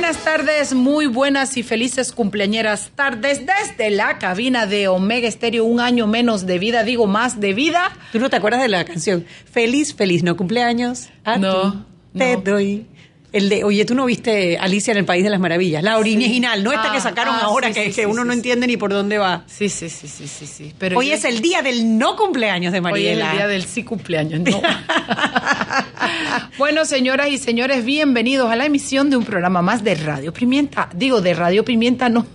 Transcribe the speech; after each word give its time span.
Buenas 0.00 0.24
tardes, 0.24 0.72
muy 0.72 1.04
buenas 1.06 1.58
y 1.58 1.62
felices 1.62 2.12
cumpleañeras 2.12 2.90
tardes 2.94 3.42
desde 3.44 3.90
la 3.90 4.16
cabina 4.18 4.64
de 4.64 4.88
Omega 4.88 5.28
Estéreo, 5.28 5.66
un 5.66 5.78
año 5.78 6.06
menos 6.06 6.46
de 6.46 6.58
vida, 6.58 6.84
digo 6.84 7.06
más 7.06 7.38
de 7.38 7.52
vida. 7.52 7.92
¿Tú 8.10 8.18
no 8.18 8.30
te 8.30 8.36
acuerdas 8.36 8.62
de 8.62 8.68
la 8.68 8.82
canción? 8.86 9.26
Feliz, 9.52 9.94
feliz, 9.94 10.22
no 10.22 10.38
cumpleaños. 10.38 11.10
A 11.22 11.36
No, 11.36 11.72
ti 12.14 12.18
te 12.18 12.36
no. 12.36 12.40
doy. 12.40 12.86
El 13.32 13.50
de, 13.50 13.62
oye, 13.62 13.84
tú 13.84 13.94
no 13.94 14.06
viste 14.06 14.56
Alicia 14.58 14.90
en 14.92 14.96
el 14.98 15.04
País 15.04 15.22
de 15.22 15.28
las 15.30 15.38
Maravillas, 15.38 15.82
la 15.84 15.98
original, 15.98 16.64
no 16.64 16.72
esta 16.72 16.88
Ah, 16.90 16.92
que 16.94 17.00
sacaron 17.00 17.34
ah, 17.36 17.42
ahora 17.44 17.68
sí, 17.68 17.74
que, 17.74 17.84
sí, 17.90 18.00
que 18.00 18.06
uno 18.06 18.24
no 18.24 18.32
entiende 18.32 18.66
ni 18.66 18.76
por 18.78 18.90
dónde 18.90 19.18
va. 19.18 19.44
Sí, 19.46 19.68
sí, 19.68 19.88
sí, 19.90 20.08
sí, 20.08 20.26
sí, 20.26 20.46
sí. 20.46 20.74
Pero 20.78 20.98
Hoy 20.98 21.08
yo- 21.10 21.14
es 21.14 21.24
el 21.26 21.40
día 21.42 21.60
del 21.62 21.96
no 21.98 22.16
cumpleaños 22.16 22.72
de 22.72 22.78
Hoy 22.78 22.84
es 22.86 22.90
Mariela. 23.18 23.30
el 23.32 23.36
día 23.36 23.46
del 23.48 23.64
sí 23.66 23.84
cumpleaños, 23.84 24.40
¿no? 24.40 24.60
bueno, 26.58 26.84
señoras 26.84 27.28
y 27.28 27.38
señores, 27.38 27.84
bienvenidos 27.84 28.50
a 28.50 28.56
la 28.56 28.66
emisión 28.66 29.10
de 29.10 29.16
un 29.16 29.24
programa 29.24 29.62
más 29.62 29.84
de 29.84 29.94
Radio 29.94 30.32
Pimienta. 30.32 30.88
Digo, 30.94 31.20
de 31.20 31.34
Radio 31.34 31.64
Pimienta, 31.64 32.08
no. 32.08 32.26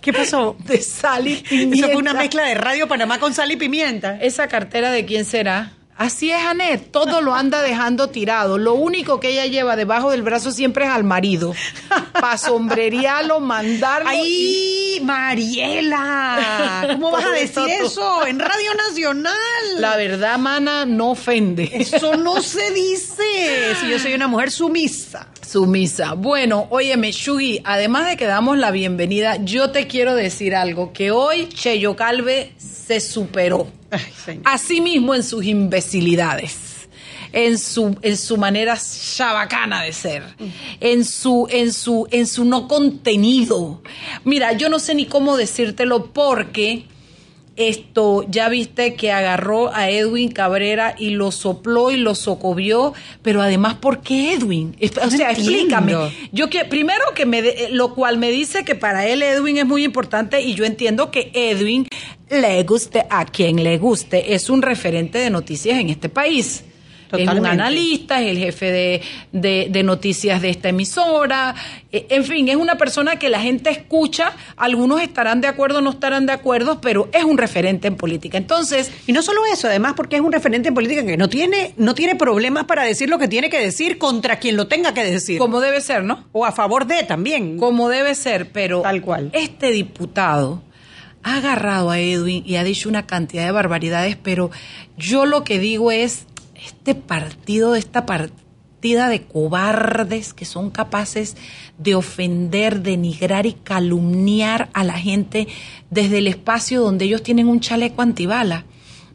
¿Qué 0.00 0.12
pasó? 0.12 0.56
De 0.64 0.80
sal 0.80 1.26
y 1.26 1.36
pimienta. 1.36 1.76
Eso 1.76 1.86
fue 1.88 1.96
una 1.96 2.14
mezcla 2.14 2.44
de 2.44 2.54
Radio 2.54 2.86
Panamá 2.86 3.18
con 3.18 3.34
sal 3.34 3.50
y 3.50 3.56
pimienta. 3.56 4.18
¿Esa 4.20 4.46
cartera 4.46 4.90
de 4.90 5.04
quién 5.04 5.24
será? 5.24 5.72
Así 5.98 6.30
es, 6.30 6.40
Anet, 6.40 6.92
todo 6.92 7.20
lo 7.20 7.34
anda 7.34 7.60
dejando 7.60 8.06
tirado. 8.08 8.56
Lo 8.56 8.74
único 8.74 9.18
que 9.18 9.30
ella 9.30 9.46
lleva 9.46 9.74
debajo 9.74 10.12
del 10.12 10.22
brazo 10.22 10.52
siempre 10.52 10.84
es 10.84 10.90
al 10.92 11.02
marido. 11.02 11.54
Para 12.12 12.38
sombrerearlo, 12.38 13.40
mandarlo. 13.40 14.08
y- 14.12 14.94
¡Ay, 14.98 15.00
Mariela! 15.04 16.86
¿Cómo 16.92 17.10
vas 17.10 17.24
a 17.24 17.30
decir 17.30 17.64
eso? 17.68 18.26
En 18.26 18.38
Radio 18.38 18.74
Nacional. 18.88 19.34
La 19.78 19.96
verdad, 19.96 20.38
mana, 20.38 20.84
no 20.86 21.10
ofende. 21.10 21.68
Eso 21.72 22.16
no 22.16 22.42
se 22.42 22.70
dice. 22.72 23.74
Si 23.80 23.88
yo 23.90 23.98
soy 23.98 24.14
una 24.14 24.28
mujer 24.28 24.50
sumisa. 24.50 25.26
Sumisa. 25.48 26.12
Bueno, 26.12 26.66
óyeme, 26.68 27.10
Shugi, 27.10 27.62
además 27.64 28.06
de 28.06 28.18
que 28.18 28.26
damos 28.26 28.58
la 28.58 28.70
bienvenida, 28.70 29.36
yo 29.42 29.70
te 29.70 29.86
quiero 29.86 30.14
decir 30.14 30.54
algo, 30.54 30.92
que 30.92 31.10
hoy 31.10 31.48
Cheyo 31.48 31.96
Calve 31.96 32.52
se 32.58 33.00
superó. 33.00 33.66
Ay, 33.90 34.00
señor. 34.24 34.42
Así 34.44 34.82
mismo 34.82 35.14
en 35.14 35.22
sus 35.22 35.46
imbecilidades. 35.46 36.56
En 37.32 37.58
su, 37.58 37.96
en 38.02 38.16
su 38.16 38.36
manera 38.36 38.78
chabacana 38.78 39.82
de 39.82 39.92
ser, 39.92 40.22
en 40.80 41.04
su, 41.04 41.46
en 41.50 41.74
su, 41.74 42.08
en 42.10 42.26
su 42.26 42.46
no 42.46 42.66
contenido. 42.66 43.82
Mira, 44.24 44.52
yo 44.54 44.70
no 44.70 44.78
sé 44.78 44.94
ni 44.94 45.04
cómo 45.04 45.36
decírtelo 45.36 46.06
porque 46.06 46.86
esto, 47.58 48.24
ya 48.28 48.48
viste 48.48 48.94
que 48.94 49.12
agarró 49.12 49.74
a 49.74 49.90
Edwin 49.90 50.30
Cabrera 50.30 50.94
y 50.98 51.10
lo 51.10 51.32
sopló 51.32 51.90
y 51.90 51.96
lo 51.96 52.14
socovió, 52.14 52.94
pero 53.22 53.42
además, 53.42 53.74
¿por 53.74 54.00
qué 54.00 54.32
Edwin? 54.34 54.76
O 55.04 55.10
sea, 55.10 55.30
explícame. 55.32 55.92
Yo 56.32 56.48
que 56.48 56.64
primero 56.64 57.04
que 57.14 57.26
me 57.26 57.42
de- 57.42 57.68
lo 57.70 57.94
cual 57.94 58.18
me 58.18 58.30
dice 58.30 58.64
que 58.64 58.74
para 58.74 59.06
él 59.06 59.22
Edwin 59.22 59.58
es 59.58 59.66
muy 59.66 59.84
importante 59.84 60.40
y 60.40 60.54
yo 60.54 60.64
entiendo 60.64 61.10
que 61.10 61.30
Edwin 61.34 61.86
le 62.30 62.62
guste 62.62 63.04
a 63.10 63.24
quien 63.24 63.62
le 63.62 63.78
guste, 63.78 64.34
es 64.34 64.50
un 64.50 64.62
referente 64.62 65.18
de 65.18 65.30
noticias 65.30 65.78
en 65.78 65.90
este 65.90 66.08
país. 66.08 66.64
Es 67.16 67.28
un 67.28 67.46
analista, 67.46 68.20
es 68.20 68.30
el 68.30 68.38
jefe 68.38 68.70
de, 68.70 69.00
de- 69.32 69.68
de 69.70 69.82
noticias 69.82 70.42
de 70.42 70.50
esta 70.50 70.68
emisora. 70.68 71.54
Eh, 71.92 72.06
En 72.10 72.24
fin, 72.24 72.48
es 72.48 72.56
una 72.56 72.76
persona 72.76 73.18
que 73.18 73.28
la 73.28 73.40
gente 73.40 73.70
escucha. 73.70 74.32
Algunos 74.56 75.00
estarán 75.00 75.40
de 75.40 75.48
acuerdo, 75.48 75.80
no 75.80 75.90
estarán 75.90 76.26
de 76.26 76.32
acuerdo, 76.32 76.80
pero 76.80 77.08
es 77.12 77.24
un 77.24 77.38
referente 77.38 77.88
en 77.88 77.96
política. 77.96 78.36
Entonces, 78.38 78.90
Y 79.06 79.12
no 79.12 79.22
solo 79.22 79.40
eso, 79.52 79.68
además 79.68 79.94
porque 79.96 80.16
es 80.16 80.22
un 80.22 80.32
referente 80.32 80.68
en 80.68 80.74
política 80.74 81.04
que 81.06 81.16
no 81.16 81.28
tiene, 81.28 81.72
no 81.76 81.94
tiene 81.94 82.14
problemas 82.16 82.64
para 82.64 82.82
decir 82.84 83.08
lo 83.08 83.18
que 83.18 83.28
tiene 83.28 83.48
que 83.48 83.58
decir 83.60 83.96
contra 83.98 84.38
quien 84.38 84.56
lo 84.56 84.66
tenga 84.68 84.92
que 84.92 85.04
decir. 85.04 85.38
como 85.38 85.60
debe 85.60 85.80
ser, 85.80 86.04
¿no? 86.04 86.24
o 86.32 86.44
a 86.44 86.52
favor 86.52 86.86
de 86.86 87.04
también. 87.04 87.56
como 87.58 87.88
debe 87.88 88.14
ser, 88.14 88.50
pero 88.52 88.82
Tal 88.82 89.00
cual. 89.00 89.30
este 89.32 89.70
diputado 89.70 90.62
ha 91.22 91.36
agarrado 91.38 91.90
a 91.90 91.98
Edwin 91.98 92.42
y 92.46 92.56
ha 92.56 92.64
dicho 92.64 92.88
una 92.88 93.06
cantidad 93.06 93.44
de 93.44 93.50
barbaridades, 93.52 94.16
pero 94.22 94.50
yo 94.96 95.26
lo 95.26 95.42
que 95.44 95.58
digo 95.58 95.90
es, 95.90 96.26
este 96.64 96.94
partido, 96.94 97.74
esta 97.74 98.06
partida 98.06 99.08
de 99.08 99.22
cobardes 99.22 100.34
que 100.34 100.44
son 100.44 100.70
capaces 100.70 101.36
de 101.78 101.94
ofender, 101.94 102.82
denigrar 102.82 103.46
y 103.46 103.54
calumniar 103.54 104.70
a 104.72 104.84
la 104.84 104.98
gente 104.98 105.48
desde 105.90 106.18
el 106.18 106.28
espacio 106.28 106.80
donde 106.80 107.06
ellos 107.06 107.22
tienen 107.22 107.48
un 107.48 107.60
chaleco 107.60 108.02
antibala. 108.02 108.64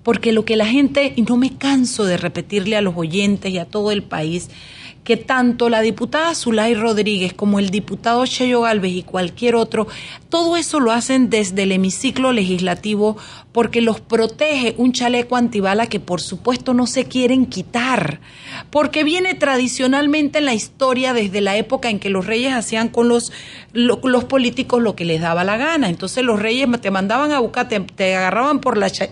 Porque 0.03 0.33
lo 0.33 0.43
que 0.43 0.57
la 0.57 0.65
gente, 0.65 1.13
y 1.15 1.21
no 1.21 1.37
me 1.37 1.57
canso 1.57 2.03
de 2.03 2.17
repetirle 2.17 2.75
a 2.75 2.81
los 2.81 2.95
oyentes 2.97 3.51
y 3.53 3.57
a 3.57 3.65
todo 3.65 3.91
el 3.91 4.03
país, 4.03 4.49
que 5.03 5.17
tanto 5.17 5.69
la 5.69 5.81
diputada 5.81 6.33
Zulay 6.35 6.75
Rodríguez 6.75 7.33
como 7.33 7.59
el 7.59 7.69
diputado 7.69 8.25
Cheyo 8.25 8.61
Galvez 8.61 8.93
y 8.93 9.03
cualquier 9.03 9.55
otro, 9.55 9.87
todo 10.29 10.55
eso 10.57 10.79
lo 10.79 10.91
hacen 10.91 11.29
desde 11.29 11.63
el 11.63 11.73
hemiciclo 11.73 12.31
legislativo 12.31 13.17
porque 13.53 13.79
los 13.81 14.01
protege 14.01 14.73
un 14.77 14.91
chaleco 14.91 15.35
antibala 15.37 15.87
que 15.87 15.99
por 16.01 16.19
supuesto 16.19 16.73
no 16.73 16.87
se 16.87 17.05
quieren 17.05 17.45
quitar, 17.45 18.19
porque 18.71 19.03
viene 19.03 19.35
tradicionalmente 19.35 20.39
en 20.39 20.45
la 20.45 20.53
historia 20.53 21.13
desde 21.13 21.39
la 21.39 21.55
época 21.55 21.89
en 21.89 21.99
que 21.99 22.09
los 22.09 22.25
reyes 22.25 22.51
hacían 22.53 22.89
con 22.89 23.07
los, 23.07 23.31
lo- 23.71 24.01
los 24.03 24.25
políticos 24.25 24.81
lo 24.81 24.95
que 24.95 25.05
les 25.05 25.21
daba 25.21 25.43
la 25.43 25.57
gana. 25.57 25.89
Entonces 25.89 26.23
los 26.23 26.39
reyes 26.41 26.67
te 26.81 26.91
mandaban 26.91 27.31
a 27.31 27.39
buscar, 27.39 27.67
te, 27.69 28.15
agarraban 28.15 28.59
por 28.59 28.77
la 28.77 28.89
cha- 28.89 29.09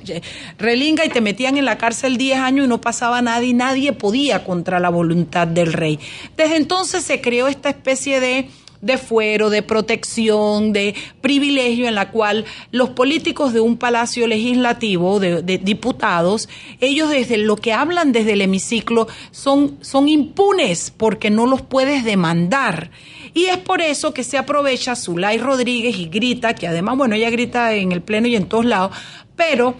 relinga 0.57 1.06
y 1.06 1.09
te 1.09 1.22
metían 1.22 1.57
en 1.57 1.66
la 1.66 1.78
cárcel 1.78 2.18
10 2.18 2.40
años 2.40 2.66
y 2.66 2.69
no 2.69 2.81
pasaba 2.81 3.22
nada 3.22 3.44
y 3.44 3.53
nadie 3.53 3.94
podía 3.94 4.44
contra 4.44 4.80
la 4.80 4.90
voluntad 4.90 5.47
del 5.47 5.72
rey. 5.74 6.00
Desde 6.35 6.56
entonces 6.57 7.03
se 7.03 7.22
creó 7.22 7.47
esta 7.47 7.69
especie 7.69 8.19
de 8.19 8.50
de 8.81 8.97
fuero, 8.97 9.50
de 9.50 9.62
protección, 9.62 10.74
de 10.74 10.96
privilegio 11.22 11.88
en 11.88 11.96
la 11.96 12.12
cual 12.12 12.46
los 12.72 12.90
políticos 12.90 13.53
de 13.53 13.59
un 13.59 13.78
palacio 13.78 14.28
legislativo, 14.28 15.19
de, 15.19 15.42
diputados, 15.58 16.50
ellos 16.80 17.09
desde 17.09 17.38
lo 17.38 17.56
que 17.56 17.74
hablan 17.74 18.12
desde 18.12 18.34
el 18.34 18.42
hemiciclo 18.42 19.08
son, 19.31 19.78
son 19.81 20.09
impunes 20.09 20.92
porque 20.96 21.30
no 21.30 21.46
los 21.46 21.62
puedes 21.62 22.03
demandar. 22.03 22.92
Y 23.34 23.46
es 23.46 23.58
por 23.58 23.81
eso 23.81 24.14
que 24.14 24.24
se 24.24 24.38
aprovecha 24.38 24.96
Zulay 24.96 25.38
Rodríguez 25.38 25.98
y 25.98 26.08
grita, 26.08 26.53
que 26.53 26.68
además, 26.68 26.98
bueno, 26.98 27.16
ella 27.16 27.30
grita 27.30 27.74
en 27.74 27.92
el 27.92 28.02
pleno 28.02 28.28
y 28.28 28.36
en 28.36 28.46
todos 28.46 28.66
lados, 28.66 28.96
pero 29.36 29.75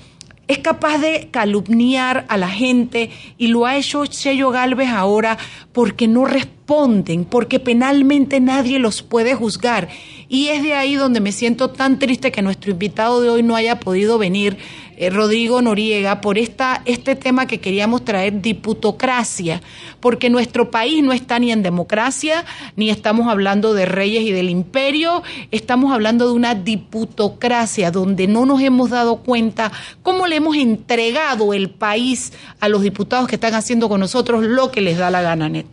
es 0.52 0.60
capaz 0.60 0.98
de 0.98 1.30
calumniar 1.32 2.26
a 2.28 2.38
la 2.38 2.50
gente 2.50 3.10
y 3.38 3.48
lo 3.48 3.66
ha 3.66 3.78
hecho 3.78 4.06
Cheyo 4.06 4.50
Galvez 4.52 4.90
ahora 4.90 5.38
porque 5.72 6.08
no 6.08 6.26
responden, 6.26 7.24
porque 7.24 7.60
penalmente 7.60 8.40
nadie 8.40 8.78
los 8.78 9.02
puede 9.02 9.34
juzgar. 9.34 9.88
Y 10.28 10.48
es 10.48 10.62
de 10.64 10.74
ahí 10.74 10.96
donde 10.96 11.22
me 11.22 11.32
siento 11.32 11.70
tan 11.70 12.00
triste 12.00 12.32
que 12.32 12.42
nuestro 12.42 12.72
invitado 12.72 13.22
de 13.22 13.30
hoy 13.30 13.44
no 13.44 13.56
haya 13.56 13.80
podido 13.80 14.18
venir, 14.18 14.58
eh, 15.02 15.10
Rodrigo 15.10 15.64
Noriega, 15.64 16.22
por 16.22 16.38
esta, 16.38 16.84
este 16.86 17.16
tema 17.16 17.48
que 17.48 17.60
queríamos 17.60 18.06
traer, 18.06 18.40
diputocracia, 18.40 19.60
porque 20.00 20.30
nuestro 20.30 20.70
país 20.70 21.04
no 21.04 21.12
está 21.12 21.40
ni 21.40 21.52
en 21.52 21.64
democracia, 21.64 22.46
ni 22.76 22.92
estamos 22.92 23.28
hablando 23.28 23.74
de 23.74 23.88
reyes 23.88 24.22
y 24.22 24.32
del 24.32 24.48
imperio, 24.48 25.24
estamos 25.50 25.92
hablando 25.92 26.28
de 26.28 26.34
una 26.34 26.54
diputocracia 26.54 27.90
donde 27.90 28.28
no 28.28 28.46
nos 28.46 28.62
hemos 28.62 28.92
dado 28.92 29.24
cuenta 29.24 29.72
cómo 30.04 30.28
le 30.28 30.36
hemos 30.36 30.56
entregado 30.56 31.56
el 31.56 31.72
país 31.72 32.34
a 32.60 32.70
los 32.70 32.84
diputados 32.84 33.28
que 33.28 33.38
están 33.38 33.56
haciendo 33.56 33.90
con 33.90 34.02
nosotros 34.02 34.44
lo 34.44 34.70
que 34.70 34.82
les 34.82 35.00
da 35.00 35.10
la 35.10 35.24
gana, 35.24 35.50
Net. 35.50 35.66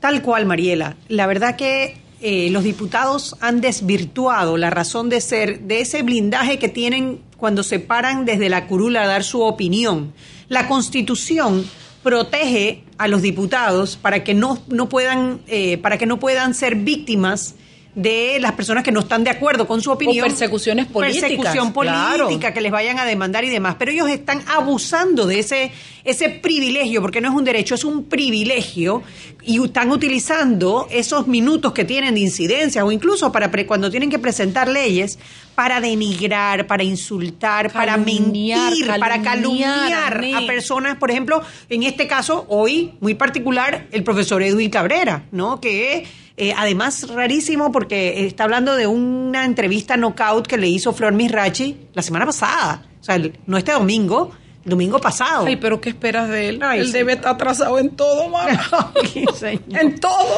Tal 0.00 0.22
cual, 0.22 0.46
Mariela. 0.46 0.96
La 1.08 1.26
verdad 1.26 1.56
que 1.56 1.98
eh, 2.22 2.48
los 2.50 2.64
diputados 2.64 3.36
han 3.40 3.60
desvirtuado 3.60 4.56
la 4.56 4.70
razón 4.70 5.08
de 5.08 5.20
ser 5.20 5.60
de 5.60 5.80
ese 5.80 6.02
blindaje 6.02 6.58
que 6.58 6.68
tienen 6.68 7.20
cuando 7.42 7.64
se 7.64 7.80
paran 7.80 8.24
desde 8.24 8.48
la 8.48 8.68
curula 8.68 9.02
a 9.02 9.06
dar 9.08 9.24
su 9.24 9.42
opinión. 9.42 10.12
La 10.48 10.68
Constitución 10.68 11.68
protege 12.04 12.84
a 12.98 13.08
los 13.08 13.20
diputados 13.20 13.96
para 13.96 14.22
que 14.22 14.32
no, 14.32 14.62
no 14.68 14.88
puedan, 14.88 15.40
eh, 15.48 15.76
para 15.78 15.98
que 15.98 16.06
no 16.06 16.20
puedan 16.20 16.54
ser 16.54 16.76
víctimas 16.76 17.56
de 17.94 18.38
las 18.40 18.52
personas 18.52 18.82
que 18.82 18.90
no 18.90 19.00
están 19.00 19.22
de 19.22 19.30
acuerdo 19.30 19.66
con 19.66 19.82
su 19.82 19.90
opinión. 19.90 20.24
O 20.24 20.28
persecuciones 20.28 20.86
políticas. 20.86 21.28
Persecución 21.28 21.72
política, 21.72 22.54
que 22.54 22.60
les 22.60 22.72
vayan 22.72 22.98
a 22.98 23.04
demandar 23.04 23.44
y 23.44 23.50
demás. 23.50 23.76
Pero 23.78 23.90
ellos 23.90 24.08
están 24.08 24.42
abusando 24.46 25.26
de 25.26 25.40
ese, 25.40 25.72
ese 26.04 26.30
privilegio, 26.30 27.02
porque 27.02 27.20
no 27.20 27.28
es 27.28 27.34
un 27.34 27.44
derecho, 27.44 27.74
es 27.74 27.84
un 27.84 28.04
privilegio, 28.04 29.02
y 29.42 29.62
están 29.62 29.90
utilizando 29.90 30.86
esos 30.90 31.26
minutos 31.26 31.72
que 31.72 31.84
tienen 31.84 32.14
de 32.14 32.20
incidencia 32.20 32.84
o 32.84 32.92
incluso 32.92 33.30
para 33.30 33.50
cuando 33.66 33.90
tienen 33.90 34.08
que 34.08 34.18
presentar 34.18 34.68
leyes 34.68 35.18
para 35.54 35.80
denigrar, 35.80 36.66
para 36.66 36.82
insultar, 36.82 37.70
para 37.70 37.98
mentir, 37.98 38.86
para 38.98 39.20
calumniar 39.20 40.24
a 40.34 40.46
personas, 40.46 40.96
por 40.96 41.10
ejemplo, 41.10 41.42
en 41.68 41.82
este 41.82 42.06
caso, 42.06 42.46
hoy, 42.48 42.94
muy 43.00 43.14
particular, 43.14 43.86
el 43.92 44.02
profesor 44.02 44.42
Edwin 44.42 44.70
Cabrera, 44.70 45.26
¿no? 45.30 45.60
Que 45.60 46.06
eh, 46.36 46.54
además, 46.56 47.08
rarísimo 47.08 47.72
porque 47.72 48.26
está 48.26 48.44
hablando 48.44 48.74
de 48.74 48.86
una 48.86 49.44
entrevista 49.44 49.96
knockout 49.96 50.46
que 50.46 50.56
le 50.56 50.68
hizo 50.68 50.92
Flor 50.92 51.12
Misrachi 51.12 51.88
la 51.92 52.02
semana 52.02 52.26
pasada. 52.26 52.86
O 53.00 53.04
sea, 53.04 53.20
no 53.46 53.58
este 53.58 53.72
domingo, 53.72 54.30
domingo 54.64 54.98
pasado. 54.98 55.46
Ay, 55.46 55.56
pero 55.56 55.80
¿qué 55.80 55.90
esperas 55.90 56.28
de 56.28 56.48
él? 56.48 56.62
él 56.62 56.92
debe 56.92 57.14
estar 57.14 57.34
atrasado 57.34 57.78
en 57.78 57.90
todo, 57.90 58.28
mamá. 58.28 58.92
en 59.70 60.00
todo. 60.00 60.36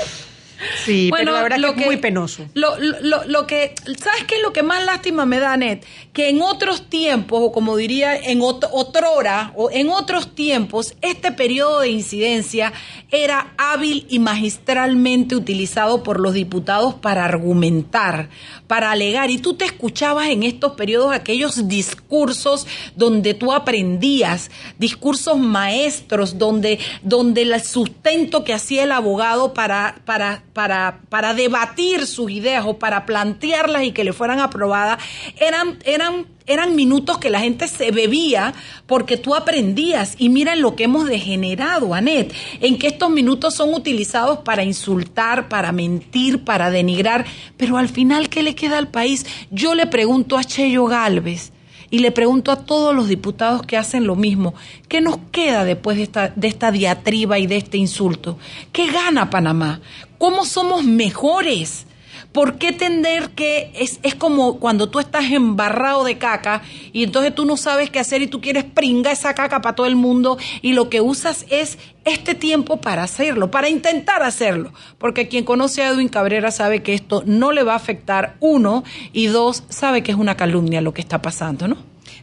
Sí, 0.85 1.11
bueno, 1.11 1.33
pero 1.33 1.37
la 1.37 1.43
verdad 1.43 1.59
lo 1.59 1.75
que, 1.75 1.81
es 1.81 1.87
muy 1.87 1.97
penoso. 1.97 2.47
Lo, 2.55 2.79
lo, 2.79 3.25
lo, 3.25 3.47
que, 3.47 3.75
¿sabes 3.99 4.25
qué 4.27 4.37
es 4.37 4.43
lo 4.43 4.53
que 4.53 4.63
más 4.63 4.85
lástima 4.85 5.27
me 5.27 5.39
da, 5.39 5.57
Net? 5.57 5.85
Que 6.13 6.29
en 6.29 6.43
otros 6.43 6.89
tiempos, 6.89 7.41
o 7.43 7.53
como 7.53 7.77
diría 7.77 8.17
en 8.17 8.41
otro, 8.41 8.69
otrora, 8.73 9.53
o 9.57 9.71
en 9.71 9.89
otros 9.91 10.35
tiempos, 10.35 10.95
este 11.01 11.33
periodo 11.33 11.81
de 11.81 11.91
incidencia 11.91 12.73
era 13.11 13.53
hábil 13.57 14.07
y 14.09 14.19
magistralmente 14.19 15.37
utilizado 15.37 16.03
por 16.03 16.21
los 16.21 16.35
diputados 16.35 16.95
para 16.95 17.25
argumentar, 17.25 18.29
para 18.67 18.91
alegar. 18.91 19.31
Y 19.31 19.39
tú 19.39 19.55
te 19.55 19.65
escuchabas 19.65 20.29
en 20.29 20.43
estos 20.43 20.73
periodos 20.73 21.13
aquellos 21.13 21.69
discursos 21.69 22.67
donde 22.97 23.35
tú 23.35 23.53
aprendías, 23.53 24.51
discursos 24.79 25.39
maestros, 25.39 26.39
donde, 26.39 26.79
donde 27.03 27.43
el 27.43 27.61
sustento 27.63 28.45
que 28.45 28.55
hacía 28.55 28.85
el 28.85 28.93
abogado 28.93 29.55
para, 29.55 30.01
para 30.05 30.45
para, 30.55 31.01
para 31.11 31.35
debatir 31.35 32.07
sus 32.07 32.31
ideas 32.31 32.65
o 32.67 32.79
para 32.79 33.05
plantearlas 33.05 33.85
y 33.85 33.93
que 33.93 34.05
le 34.05 34.13
fueran 34.13 34.39
aprobadas, 34.39 35.03
eran, 35.39 35.79
eran, 35.85 36.27
eran 36.47 36.77
minutos 36.77 37.19
que 37.19 37.29
la 37.29 37.41
gente 37.41 37.67
se 37.67 37.91
bebía 37.91 38.55
porque 38.87 39.17
tú 39.17 39.35
aprendías. 39.35 40.15
Y 40.17 40.29
miren 40.29 40.63
lo 40.63 40.77
que 40.77 40.85
hemos 40.85 41.07
degenerado, 41.07 41.93
Anet, 41.93 42.33
en 42.61 42.79
que 42.79 42.87
estos 42.87 43.11
minutos 43.11 43.55
son 43.55 43.75
utilizados 43.75 44.39
para 44.39 44.63
insultar, 44.63 45.49
para 45.49 45.73
mentir, 45.73 46.45
para 46.45 46.71
denigrar. 46.71 47.27
Pero 47.57 47.77
al 47.77 47.89
final, 47.89 48.29
¿qué 48.29 48.43
le 48.45 48.55
queda 48.55 48.79
al 48.79 48.89
país? 48.89 49.27
Yo 49.51 49.75
le 49.75 49.89
pregunto 49.89 50.39
a 50.39 50.45
Cheyo 50.45 50.87
Galvez, 50.87 51.53
y 51.91 52.01
le 52.01 52.11
pregunto 52.11 52.51
a 52.51 52.57
todos 52.57 52.93
los 52.93 53.07
diputados 53.07 53.63
que 53.63 53.77
hacen 53.77 54.05
lo 54.05 54.17
mismo, 54.17 54.55
¿qué 54.89 55.01
nos 55.01 55.19
queda 55.31 55.65
después 55.65 55.97
de 55.97 56.03
esta, 56.03 56.33
de 56.35 56.49
esta 56.49 56.73
diatriba 56.73 57.39
y 57.39 57.47
de 57.47 57.57
este 57.57 57.77
insulto? 57.77 58.37
¿Qué 58.73 58.91
gana 58.91 59.31
Panamá? 59.31 59.81
¿Cómo 60.25 60.47
somos 60.47 60.85
mejores? 60.85 61.85
¿Por 62.33 62.57
qué 62.57 62.73
tender 62.73 63.33
que 63.33 63.71
es, 63.75 64.01
es, 64.03 64.15
como 64.15 64.59
cuando 64.59 64.89
tú 64.89 64.99
estás 64.99 65.31
embarrado 65.31 66.03
de 66.03 66.17
caca 66.17 66.63
y 66.95 67.05
entonces 67.05 67.35
tú 67.35 67.45
no 67.45 67.59
sabes 67.59 67.91
qué 67.91 67.99
hacer 67.99 68.23
y 68.23 68.27
tú 68.27 68.41
quieres 68.41 68.65
pringar 68.65 69.13
esa 69.13 69.35
caca 69.35 69.61
para 69.61 69.75
todo 69.75 69.85
el 69.85 69.97
mundo 69.97 70.39
y 70.63 70.73
lo 70.73 70.89
que 70.89 71.03
usas 71.03 71.45
es 71.51 71.77
este 72.07 72.35
tiempo 72.35 72.79
para 72.79 73.03
hacerlo, 73.03 73.51
para 73.51 73.69
intentar 73.69 74.23
hacerlo? 74.23 74.73
Porque 74.97 75.29
quien 75.29 75.45
conoce 75.45 75.83
a 75.83 75.91
Edwin 75.91 76.09
Cabrera 76.09 76.51
sabe 76.51 76.83
que 76.83 76.95
esto 76.95 77.23
no 77.27 77.53
le 77.53 77.63
va 77.63 77.75
a 77.75 77.77
afectar, 77.77 78.37
uno, 78.41 78.83
y 79.13 79.27
dos, 79.27 79.65
sabe 79.69 80.03
que 80.03 80.13
es 80.13 80.17
una 80.17 80.39
calumnia 80.39 80.81
lo 80.81 80.95
que 80.95 81.03
está 81.03 81.21
pasando, 81.21 81.69
¿no? 81.69 81.77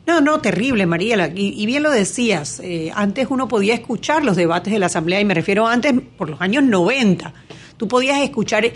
No, 0.07 0.21
no, 0.21 0.41
terrible, 0.41 0.87
Mariela. 0.87 1.29
Y, 1.35 1.63
bien 1.67 1.83
lo 1.83 1.91
decías, 1.91 2.61
eh, 2.63 2.91
antes 2.95 3.27
uno 3.29 3.47
podía 3.47 3.75
escuchar 3.75 4.25
los 4.25 4.35
debates 4.35 4.73
de 4.73 4.79
la 4.79 4.87
Asamblea, 4.87 5.21
y 5.21 5.25
me 5.25 5.35
refiero 5.35 5.67
antes 5.67 5.93
por 6.17 6.31
los 6.31 6.41
años 6.41 6.63
90 6.63 7.31
tú 7.81 7.87
podías 7.87 8.21
escuchar 8.21 8.63
y, 8.63 8.71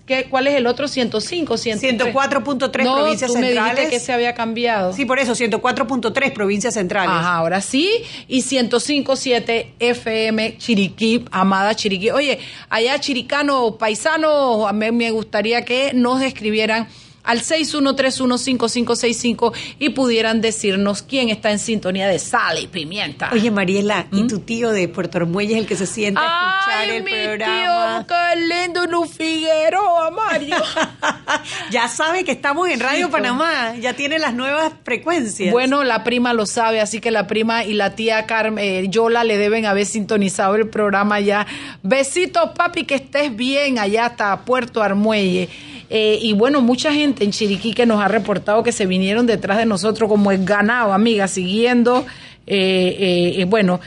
¿Qué, 0.06 0.28
¿Cuál 0.30 0.48
es 0.48 0.56
el 0.56 0.68
otro? 0.68 0.88
105, 0.88 1.54
104.3 1.54 2.72
provincias 2.72 3.32
tú 3.32 3.38
me 3.38 3.52
dijiste 3.52 3.90
que 3.90 4.00
se 4.00 4.12
había 4.12 4.34
cambiado. 4.34 4.94
Sí, 4.94 5.06
por 5.06 5.20
eso, 5.20 5.34
104.3 5.34 6.34
provincias 6.34 6.74
centrales. 6.74 7.12
Ajá, 7.12 7.36
ahora 7.36 7.62
sí. 7.62 7.90
Y 8.28 8.42
105.7 8.42 9.68
FM 9.80 10.58
Chiriquí, 10.58 11.24
amada 11.32 11.76
Chiriquí. 11.76 12.10
Oye, 12.10 12.40
allá 12.70 13.00
chiricano, 13.00 13.78
paisano, 13.78 14.68
a 14.68 14.74
mí 14.74 14.92
me 14.92 15.12
gustaría 15.12 15.64
que 15.64 15.94
nos 15.94 16.24
escribieran 16.24 16.88
al 17.24 17.42
61315565 17.42 19.54
y 19.80 19.90
pudieran 19.90 20.42
decirnos 20.42 21.04
quién 21.04 21.30
está 21.30 21.52
en 21.52 21.60
sintonía 21.60 22.08
de 22.08 22.18
sal 22.20 22.60
y 22.60 22.68
pimienta. 22.68 23.30
Oye, 23.32 23.52
Mariela, 23.52 24.08
¿y 24.12 24.24
¿Mm? 24.24 24.28
tu 24.28 24.40
tío 24.40 24.72
de 24.72 24.88
Puerto 24.88 25.20
Armuelles 25.20 25.56
es 25.56 25.62
el 25.62 25.68
que 25.68 25.76
se 25.76 25.86
sienta 25.86 26.22
a 26.24 26.60
escuchar 26.60 26.90
el 26.90 27.04
mi 27.04 27.12
programa? 27.12 28.06
Tío, 28.06 28.08
qué 28.08 28.42
lindo, 28.42 28.88
Lu 28.88 29.06
Figueroa, 29.06 30.10
Mario. 30.12 30.56
ya 31.72 31.88
sabe 31.88 32.24
que 32.24 32.32
estamos 32.32 32.70
en 32.70 32.80
Radio 32.80 33.10
Panamá, 33.10 33.76
ya 33.80 33.94
tiene 33.94 34.20
las 34.20 34.34
nuevas 34.34 34.74
frecuencias. 34.84 35.52
Bueno, 35.52 35.84
la 35.84 36.04
prima 36.04 36.34
lo 36.34 36.46
sabe, 36.46 36.82
así 36.82 37.00
que 37.00 37.12
la 37.12 37.28
prima 37.28 37.64
y 37.64 37.74
la 37.74 37.96
tía 37.96 38.26
Carmen, 38.26 38.64
eh, 38.64 38.88
Yola 38.90 39.24
le 39.24 39.38
deben 39.38 39.66
haber 39.66 39.86
sintonizado 39.86 40.56
el 40.56 40.70
programa 40.70 41.20
ya. 41.20 41.46
Besitos, 41.84 42.52
papi, 42.56 42.86
que 42.86 42.96
estés 42.96 43.36
bien 43.36 43.80
allá 43.80 44.08
hasta 44.08 44.46
Puerto 44.46 44.82
Armuelle. 44.82 45.50
Eh, 45.94 46.20
y 46.22 46.32
bueno, 46.32 46.62
mucha 46.62 46.94
gente 46.94 47.26
en 47.26 47.32
Chiriquí 47.32 47.74
que 47.74 47.86
nos 47.86 48.02
ha 48.02 48.08
reportado 48.08 48.64
que 48.64 48.72
se 48.72 48.86
vinieron 48.86 49.28
detrás 49.28 49.58
de 49.58 49.66
nosotros 49.66 50.10
como 50.10 50.32
es 50.32 50.46
ganado, 50.46 50.94
amiga, 50.94 51.28
siguiendo. 51.28 52.06
Eh, 52.48 53.36
eh, 53.38 53.44
bueno, 53.44 53.82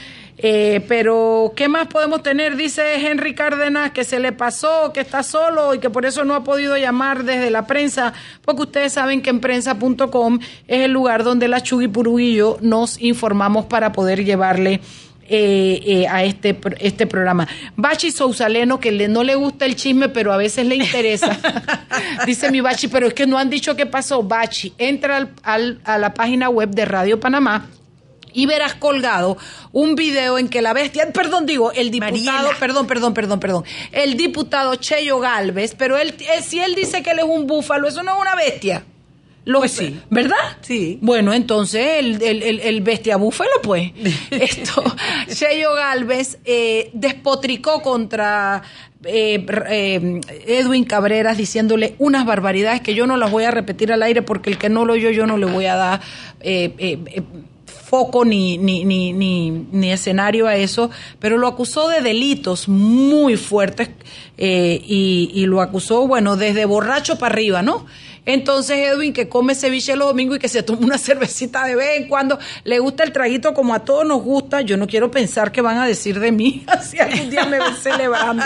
pero 0.87 1.55
¿qué 1.57 1.67
más 1.69 1.87
podemos 1.87 2.23
tener? 2.23 2.57
Dice 2.57 2.97
Henry 2.97 3.35
Cárdenas 3.35 3.93
que 3.93 4.05
se 4.05 4.21
le 4.21 4.33
pasó, 4.33 4.93
que 4.93 5.01
está 5.01 5.23
solo 5.23 5.75
y 5.75 5.79
que 5.79 5.89
por 5.89 6.05
eso 6.05 6.27
no 6.27 6.35
ha 6.35 6.45
podido 6.45 6.77
llamar 6.77 7.25
desde 7.25 7.51
la 7.51 7.67
prensa, 7.67 8.13
porque 8.45 8.63
ustedes 8.63 8.93
saben 8.93 9.23
que 9.23 9.31
en 9.31 9.41
prensa.com 9.41 10.41
es 10.69 10.81
el 10.85 10.91
lugar 10.91 11.25
donde 11.25 11.49
la 11.49 11.63
Chugui 11.63 12.35
yo 12.35 12.59
nos 12.61 13.01
informamos 13.01 13.65
para 13.65 13.93
poder 13.93 14.27
llevarle 14.27 14.83
eh, 15.29 15.81
eh, 15.85 16.07
a 16.09 16.25
este, 16.25 16.59
este 16.81 17.07
programa. 17.07 17.49
Bachi 17.77 18.11
Sousaleno, 18.11 18.81
que 18.81 18.93
le, 18.93 19.09
no 19.09 19.23
le 19.23 19.35
gusta 19.35 19.67
el 19.67 19.77
chisme, 19.77 20.09
pero 20.09 20.33
a 20.33 20.37
veces 20.37 20.67
le 20.67 20.77
interesa. 20.77 21.39
Dice 22.27 22.51
mi 22.51 22.61
Bachi, 22.61 22.89
pero 22.89 23.07
es 23.07 23.15
que 23.15 23.27
no 23.27 23.39
han 23.39 23.51
dicho 23.51 23.77
qué 23.77 23.87
pasó. 23.87 24.23
Bachi, 24.23 24.75
entra 24.79 25.29
al, 25.43 25.81
a 25.85 25.99
la 25.99 26.15
página 26.15 26.49
web 26.49 26.71
de 26.71 26.85
Radio 26.85 27.21
Panamá 27.21 27.69
y 28.35 28.47
verás 28.47 28.75
colgado 28.75 29.39
un 29.73 29.95
video 29.95 30.39
en 30.39 30.49
que 30.49 30.61
la 30.61 30.75
bestia, 30.75 31.11
perdón, 31.13 31.47
digo, 31.47 31.73
el 31.73 31.91
diputado, 31.91 32.51
perdón, 32.59 32.87
perdón, 32.87 33.15
perdón, 33.15 33.41
perdón, 33.41 33.65
el 33.93 34.17
diputado 34.17 34.75
Cheyo 34.75 35.21
Galvez, 35.21 35.75
pero 35.79 35.97
él, 35.97 36.15
eh, 36.19 36.43
si 36.43 36.59
él 36.59 36.75
dice 36.75 37.03
que 37.03 37.13
él 37.13 37.21
es 37.21 37.25
un 37.25 37.47
búfalo, 37.47 37.89
eso 37.89 38.03
no 38.03 38.15
es 38.17 38.21
una 38.21 38.35
bestia. 38.35 38.85
Lo, 39.45 39.59
pues 39.59 39.73
sí. 39.73 40.01
¿Verdad? 40.09 40.37
Sí. 40.63 40.99
Bueno, 41.03 41.35
entonces 41.35 41.99
el, 41.99 42.23
el, 42.23 42.61
el, 42.61 42.81
bestia 42.81 43.17
búfalo, 43.17 43.51
pues. 43.63 43.93
Esto, 44.31 44.83
Cheyo 45.29 45.75
Galvez 45.75 46.39
eh, 46.45 46.91
despotricó 46.95 47.83
contra 47.83 48.63
eh, 49.05 49.45
eh, 49.69 50.21
Edwin 50.47 50.85
Cabreras 50.85 51.37
diciéndole 51.37 51.95
unas 51.99 52.25
barbaridades 52.25 52.81
que 52.81 52.95
yo 52.95 53.07
no 53.07 53.19
las 53.19 53.31
voy 53.31 53.45
a 53.45 53.51
repetir 53.51 53.93
al 53.93 54.03
aire 54.03 54.23
porque 54.23 54.49
el 54.49 54.57
que 54.57 54.71
no 54.71 54.87
lo 54.87 54.95
oyó 54.95 55.11
yo 55.11 55.27
no 55.27 55.37
le 55.37 55.47
voy 55.47 55.67
a 55.67 55.77
dar 55.77 56.01
foco 57.67 58.25
ni, 58.25 58.57
ni, 58.57 58.85
ni, 58.85 59.13
ni, 59.13 59.51
ni 59.51 59.93
escenario 59.93 60.47
a 60.47 60.57
eso, 60.57 60.91
pero 61.21 61.37
lo 61.37 61.47
acusó 61.47 61.89
de 61.89 62.01
delitos 62.01 62.67
muy 62.69 63.37
fuertes 63.37 63.91
y, 64.37 65.31
y 65.33 65.47
lo 65.47 65.61
acusó, 65.61 66.07
bueno, 66.09 66.37
desde 66.37 66.65
borracho 66.65 67.19
para 67.19 67.35
arriba, 67.35 67.63
¿no? 67.63 67.87
Entonces 68.27 68.79
Edwin 68.79 69.13
que 69.13 69.29
come 69.29 69.55
ceviche 69.55 69.97
los 69.97 70.09
domingos 70.09 70.37
y 70.37 70.41
que 70.41 70.49
se 70.49 70.63
toma 70.63 70.81
una 70.81 70.99
cervecita 70.99 71.65
de 71.65 71.77
vez 71.77 72.01
en 72.01 72.09
cuando, 72.09 72.39
le 72.65 72.79
gusta 72.79 73.05
el 73.05 73.13
traguito 73.13 73.55
como 73.55 73.75
a 73.75 73.85
todos 73.85 74.07
nos 74.07 74.23
gusta, 74.23 74.63
yo 74.63 74.77
no 74.77 74.87
quiero 74.87 75.11
pensar 75.11 75.53
que 75.53 75.61
van 75.61 75.79
a 75.79 75.87
decir 75.87 76.21
de 76.21 76.33
mí 76.33 76.65
si 76.83 76.99
algún 76.99 77.31
día 77.31 77.45
me 77.45 77.59
ven 77.59 77.77
celebrando. 77.77 78.45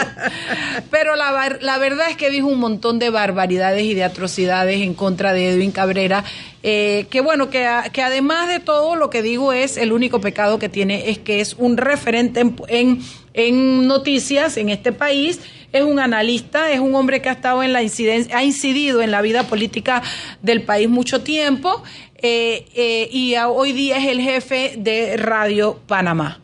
Pero 0.90 1.16
la, 1.16 1.58
la 1.61 1.78
verdad 1.78 2.11
es 2.11 2.16
que 2.16 2.30
dijo 2.30 2.49
un 2.49 2.58
montón 2.58 2.99
de 2.99 3.11
barbaridades 3.11 3.85
y 3.85 3.94
de 3.94 4.04
atrocidades 4.04 4.80
en 4.80 4.94
contra 4.94 5.32
de 5.32 5.50
Edwin 5.50 5.73
Cabrera, 5.73 6.25
eh, 6.62 7.06
que 7.11 7.20
bueno, 7.20 7.50
que, 7.50 7.66
además 7.66 8.49
de 8.49 8.58
todo 8.58 8.97
lo 8.97 9.11
que 9.11 9.23
digo 9.23 9.52
es 9.52 9.76
el 9.76 9.92
único 9.92 10.20
pecado 10.20 10.58
que 10.58 10.68
tiene 10.68 11.11
es 11.11 11.18
que 11.18 11.40
es 11.40 11.54
un 11.54 11.76
referente 11.76 12.40
en, 12.40 13.00
en 13.32 13.87
noticias 13.87 14.56
en 14.56 14.68
este 14.68 14.92
país 14.92 15.40
es 15.73 15.83
un 15.83 15.99
analista, 15.99 16.71
es 16.71 16.81
un 16.81 16.95
hombre 16.95 17.21
que 17.21 17.29
ha 17.29 17.33
estado 17.33 17.63
en 17.63 17.73
la 17.73 17.83
incidencia, 17.83 18.37
ha 18.37 18.45
incidido 18.45 19.03
en 19.03 19.11
la 19.11 19.21
vida 19.23 19.45
política 19.45 20.03
del 20.43 20.63
país 20.63 20.89
mucho 20.89 21.23
tiempo 21.23 21.83
eh, 22.17 22.67
eh, 22.75 23.09
y 23.13 23.35
hoy 23.37 23.73
día 23.73 23.99
es 23.99 24.09
el 24.09 24.21
jefe 24.21 24.75
de 24.77 25.17
Radio 25.17 25.81
Panamá. 25.87 26.41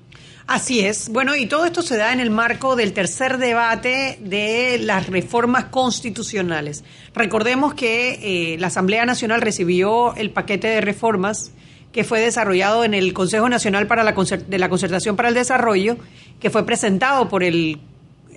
Así 0.47 0.81
es. 0.81 1.09
Bueno, 1.09 1.35
y 1.37 1.47
todo 1.47 1.65
esto 1.65 1.81
se 1.81 1.97
da 1.97 2.13
en 2.13 2.21
el 2.21 2.31
marco 2.31 2.77
del 2.77 2.93
tercer 2.93 3.39
debate 3.39 4.19
de 4.21 4.79
las 4.79 5.07
reformas 5.07 5.65
constitucionales. 5.67 6.85
Recordemos 7.15 7.73
que 7.73 8.53
eh, 8.53 8.59
la 8.59 8.67
Asamblea 8.67 9.07
Nacional 9.07 9.41
recibió 9.41 10.15
el 10.17 10.31
paquete 10.31 10.69
de 10.69 10.83
reformas 10.83 11.53
que 11.93 12.05
fue 12.05 12.21
desarrollado 12.21 12.85
en 12.85 12.93
el 12.93 13.15
Consejo 13.15 13.49
Nacional 13.49 13.87
para 13.87 14.05
la 14.05 14.13
de 14.13 14.59
la 14.59 14.69
Concertación 14.69 15.17
para 15.17 15.29
el 15.29 15.35
Desarrollo, 15.35 15.97
que 16.41 16.51
fue 16.51 16.67
presentado 16.67 17.29
por 17.29 17.43
el 17.43 17.79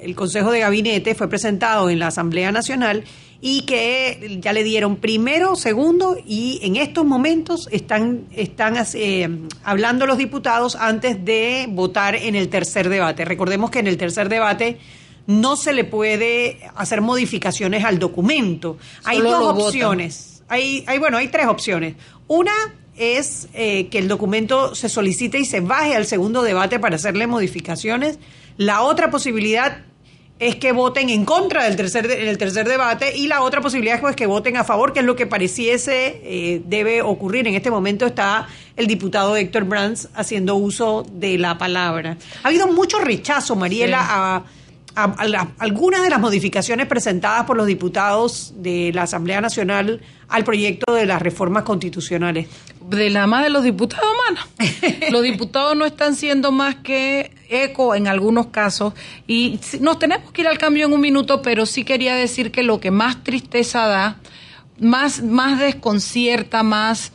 el 0.01 0.15
Consejo 0.15 0.51
de 0.51 0.59
Gabinete 0.59 1.15
fue 1.15 1.27
presentado 1.27 1.89
en 1.89 1.99
la 1.99 2.07
Asamblea 2.07 2.51
Nacional 2.51 3.03
y 3.39 3.61
que 3.61 4.39
ya 4.41 4.53
le 4.53 4.63
dieron 4.63 4.95
primero, 4.95 5.55
segundo 5.55 6.17
y 6.25 6.59
en 6.63 6.75
estos 6.75 7.05
momentos 7.05 7.69
están, 7.71 8.25
están 8.31 8.75
eh, 8.95 9.29
hablando 9.63 10.07
los 10.07 10.17
diputados 10.17 10.75
antes 10.75 11.23
de 11.23 11.67
votar 11.69 12.15
en 12.15 12.35
el 12.35 12.49
tercer 12.49 12.89
debate. 12.89 13.25
Recordemos 13.25 13.69
que 13.69 13.79
en 13.79 13.87
el 13.87 13.97
tercer 13.97 14.29
debate 14.29 14.79
no 15.27 15.55
se 15.55 15.73
le 15.73 15.83
puede 15.83 16.59
hacer 16.75 17.01
modificaciones 17.01 17.83
al 17.83 17.99
documento. 17.99 18.77
hay 19.03 19.19
dos 19.19 19.57
opciones. 19.57 20.41
Hay, 20.47 20.85
hay, 20.87 20.97
bueno, 20.97 21.17
hay 21.17 21.27
tres 21.27 21.47
opciones. 21.47 21.95
Una 22.27 22.53
es 22.95 23.49
eh, 23.53 23.87
que 23.87 23.99
el 23.99 24.07
documento 24.07 24.73
se 24.73 24.89
solicite 24.89 25.37
y 25.37 25.45
se 25.45 25.59
baje 25.59 25.95
al 25.95 26.05
segundo 26.05 26.41
debate 26.41 26.79
para 26.79 26.95
hacerle 26.95 27.27
modificaciones. 27.27 28.17
La 28.55 28.81
otra 28.81 29.11
posibilidad 29.11 29.83
es 30.39 30.55
que 30.55 30.71
voten 30.71 31.09
en 31.09 31.25
contra 31.25 31.63
del 31.63 31.75
tercer 31.75 32.09
en 32.11 32.27
el 32.27 32.37
tercer 32.37 32.67
debate 32.67 33.17
y 33.17 33.27
la 33.27 33.41
otra 33.41 33.61
posibilidad 33.61 33.95
es 33.95 34.01
pues, 34.01 34.15
que 34.15 34.27
voten 34.27 34.57
a 34.57 34.63
favor, 34.63 34.93
que 34.93 34.99
es 34.99 35.05
lo 35.05 35.15
que 35.15 35.25
pareciese 35.25 36.21
eh, 36.23 36.61
debe 36.65 37.01
ocurrir. 37.01 37.47
En 37.47 37.55
este 37.55 37.71
momento 37.71 38.05
está 38.05 38.47
el 38.75 38.87
diputado 38.87 39.35
Héctor 39.35 39.63
Brands 39.63 40.09
haciendo 40.13 40.55
uso 40.55 41.05
de 41.11 41.37
la 41.37 41.57
palabra. 41.57 42.17
Ha 42.43 42.47
habido 42.47 42.67
mucho 42.67 42.99
rechazo, 42.99 43.55
Mariela, 43.55 44.05
a, 44.07 44.43
algunas 44.97 46.01
de 46.01 46.09
las 46.09 46.19
modificaciones 46.19 46.87
presentadas 46.87 47.45
por 47.45 47.55
los 47.55 47.67
diputados 47.67 48.53
de 48.57 48.91
la 48.93 49.03
Asamblea 49.03 49.41
Nacional 49.41 50.01
al 50.27 50.43
proyecto 50.43 50.91
de 50.93 51.05
las 51.05 51.21
reformas 51.21 51.63
constitucionales. 51.63 52.47
De 52.81 53.11
la 53.11 53.27
más 53.27 53.43
de 53.43 53.51
los 53.51 53.63
diputados, 53.63 54.07
mana. 54.27 54.47
los 55.11 55.21
diputados 55.21 55.77
no 55.77 55.85
están 55.85 56.15
siendo 56.15 56.51
más 56.51 56.75
que 56.77 57.31
eco 57.47 57.93
en 57.93 58.07
algunos 58.07 58.47
casos 58.47 58.93
y 59.27 59.59
nos 59.81 59.99
tenemos 59.99 60.31
que 60.31 60.41
ir 60.41 60.47
al 60.47 60.57
cambio 60.57 60.87
en 60.87 60.93
un 60.93 61.01
minuto, 61.01 61.43
pero 61.43 61.67
sí 61.67 61.83
quería 61.83 62.15
decir 62.15 62.51
que 62.51 62.63
lo 62.63 62.79
que 62.79 62.89
más 62.89 63.23
tristeza 63.23 63.85
da, 63.85 64.17
más, 64.79 65.21
más 65.21 65.59
desconcierta, 65.59 66.63
más 66.63 67.11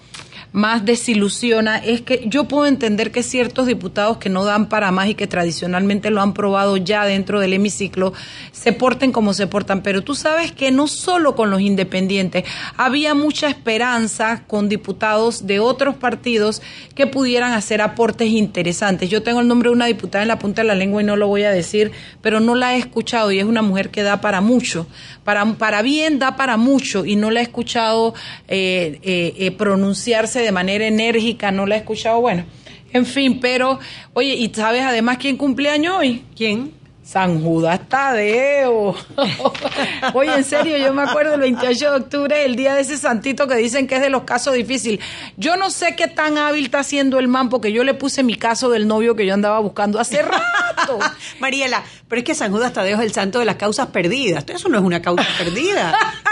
más 0.52 0.84
desilusiona 0.84 1.78
es 1.78 2.02
que 2.02 2.24
yo 2.26 2.44
puedo 2.44 2.66
entender 2.66 3.10
que 3.10 3.22
ciertos 3.22 3.66
diputados 3.66 4.18
que 4.18 4.28
no 4.28 4.44
dan 4.44 4.68
para 4.68 4.90
más 4.90 5.08
y 5.08 5.14
que 5.14 5.26
tradicionalmente 5.26 6.10
lo 6.10 6.20
han 6.20 6.34
probado 6.34 6.76
ya 6.76 7.06
dentro 7.06 7.40
del 7.40 7.54
hemiciclo 7.54 8.12
se 8.52 8.72
porten 8.72 9.12
como 9.12 9.32
se 9.32 9.46
portan, 9.46 9.82
pero 9.82 10.02
tú 10.02 10.14
sabes 10.14 10.52
que 10.52 10.70
no 10.70 10.86
solo 10.86 11.34
con 11.34 11.50
los 11.50 11.60
independientes, 11.60 12.44
había 12.76 13.14
mucha 13.14 13.48
esperanza 13.48 14.44
con 14.46 14.68
diputados 14.68 15.46
de 15.46 15.58
otros 15.58 15.96
partidos 15.96 16.60
que 16.94 17.06
pudieran 17.06 17.52
hacer 17.52 17.80
aportes 17.80 18.28
interesantes. 18.28 19.08
Yo 19.08 19.22
tengo 19.22 19.40
el 19.40 19.48
nombre 19.48 19.70
de 19.70 19.74
una 19.74 19.86
diputada 19.86 20.22
en 20.22 20.28
la 20.28 20.38
punta 20.38 20.62
de 20.62 20.68
la 20.68 20.74
lengua 20.74 21.02
y 21.02 21.04
no 21.04 21.16
lo 21.16 21.28
voy 21.28 21.44
a 21.44 21.50
decir, 21.50 21.92
pero 22.20 22.40
no 22.40 22.54
la 22.54 22.74
he 22.74 22.78
escuchado 22.78 23.32
y 23.32 23.38
es 23.38 23.44
una 23.44 23.62
mujer 23.62 23.90
que 23.90 24.02
da 24.02 24.20
para 24.20 24.40
mucho, 24.40 24.86
para, 25.24 25.44
para 25.54 25.80
bien 25.82 26.18
da 26.18 26.36
para 26.36 26.56
mucho 26.56 27.06
y 27.06 27.16
no 27.16 27.30
la 27.30 27.40
he 27.40 27.42
escuchado 27.42 28.14
eh, 28.48 28.98
eh, 29.02 29.34
eh 29.38 29.50
pronunciarse 29.52 30.41
de 30.42 30.52
manera 30.52 30.86
enérgica, 30.86 31.50
no 31.50 31.66
la 31.66 31.76
he 31.76 31.78
escuchado, 31.78 32.20
bueno, 32.20 32.44
en 32.92 33.06
fin, 33.06 33.40
pero, 33.40 33.78
oye, 34.12 34.34
¿y 34.34 34.52
sabes 34.54 34.82
además 34.82 35.18
quién 35.18 35.36
cumpleaños 35.36 35.96
hoy? 35.96 36.24
¿Quién? 36.36 36.82
San 37.02 37.42
Judas 37.42 37.80
Tadeo. 37.88 38.94
Oye, 40.14 40.34
en 40.34 40.44
serio, 40.44 40.78
yo 40.78 40.94
me 40.94 41.02
acuerdo 41.02 41.34
el 41.34 41.40
28 41.40 41.90
de 41.90 41.96
octubre, 41.96 42.44
el 42.44 42.54
día 42.54 42.74
de 42.74 42.82
ese 42.82 42.96
santito 42.96 43.48
que 43.48 43.56
dicen 43.56 43.88
que 43.88 43.96
es 43.96 44.00
de 44.00 44.08
los 44.08 44.22
casos 44.22 44.54
difíciles. 44.54 45.04
Yo 45.36 45.56
no 45.56 45.70
sé 45.70 45.96
qué 45.96 46.06
tan 46.06 46.38
hábil 46.38 46.66
está 46.66 46.78
haciendo 46.78 47.18
el 47.18 47.26
man, 47.26 47.48
porque 47.48 47.72
yo 47.72 47.82
le 47.82 47.94
puse 47.94 48.22
mi 48.22 48.36
caso 48.36 48.70
del 48.70 48.86
novio 48.86 49.16
que 49.16 49.26
yo 49.26 49.34
andaba 49.34 49.58
buscando 49.58 49.98
hace 49.98 50.22
rato. 50.22 51.00
Mariela, 51.40 51.82
pero 52.08 52.20
es 52.20 52.24
que 52.24 52.34
San 52.36 52.52
Judas 52.52 52.72
Tadeo 52.72 52.96
es 52.98 53.02
el 53.02 53.12
santo 53.12 53.40
de 53.40 53.46
las 53.46 53.56
causas 53.56 53.88
perdidas. 53.88 54.44
Eso 54.46 54.68
no 54.68 54.78
es 54.78 54.84
una 54.84 55.02
causa 55.02 55.26
perdida. 55.38 55.94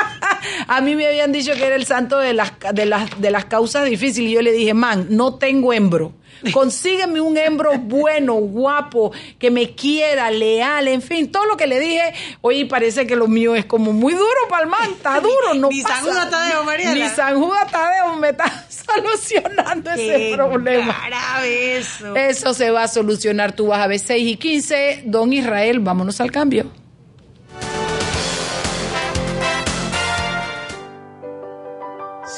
A 0.66 0.80
mí 0.80 0.94
me 0.94 1.06
habían 1.06 1.32
dicho 1.32 1.52
que 1.54 1.64
era 1.64 1.76
el 1.76 1.86
santo 1.86 2.18
de 2.18 2.34
las, 2.34 2.52
de 2.72 2.86
las, 2.86 3.20
de 3.20 3.30
las 3.30 3.46
causas 3.46 3.84
difíciles 3.84 4.30
y 4.30 4.34
yo 4.34 4.42
le 4.42 4.52
dije, 4.52 4.74
man, 4.74 5.06
no 5.10 5.34
tengo 5.36 5.72
hembro. 5.72 6.14
Consígueme 6.52 7.20
un 7.20 7.36
hembro 7.36 7.72
bueno, 7.78 8.34
guapo, 8.34 9.12
que 9.38 9.50
me 9.50 9.74
quiera, 9.74 10.30
leal, 10.30 10.88
en 10.88 11.02
fin, 11.02 11.30
todo 11.30 11.44
lo 11.44 11.56
que 11.56 11.66
le 11.66 11.78
dije. 11.78 12.14
Oye, 12.40 12.66
parece 12.66 13.06
que 13.06 13.14
lo 13.14 13.28
mío 13.28 13.54
es 13.54 13.66
como 13.66 13.92
muy 13.92 14.14
duro 14.14 14.40
para 14.48 14.64
el 14.64 14.70
man, 14.70 14.90
está 14.90 15.20
duro, 15.20 15.54
no 15.54 15.68
Ni 15.68 15.82
San 15.82 16.02
Judas 16.02 16.30
Tadeo, 16.30 16.64
María. 16.64 16.94
Ni 16.94 17.08
San 17.08 17.38
Judas 17.38 17.70
Tadeo 17.70 18.16
me 18.16 18.30
está 18.30 18.64
solucionando 18.68 19.90
ese 19.90 20.32
problema. 20.34 20.96
Eso. 21.44 22.16
eso 22.16 22.54
se 22.54 22.70
va 22.70 22.84
a 22.84 22.88
solucionar. 22.88 23.52
Tú 23.52 23.66
vas 23.68 23.80
a 23.80 23.86
ver 23.86 23.98
6 23.98 24.32
y 24.32 24.36
15. 24.36 25.02
Don 25.06 25.32
Israel, 25.32 25.80
vámonos 25.80 26.20
al 26.20 26.30
cambio. 26.30 26.70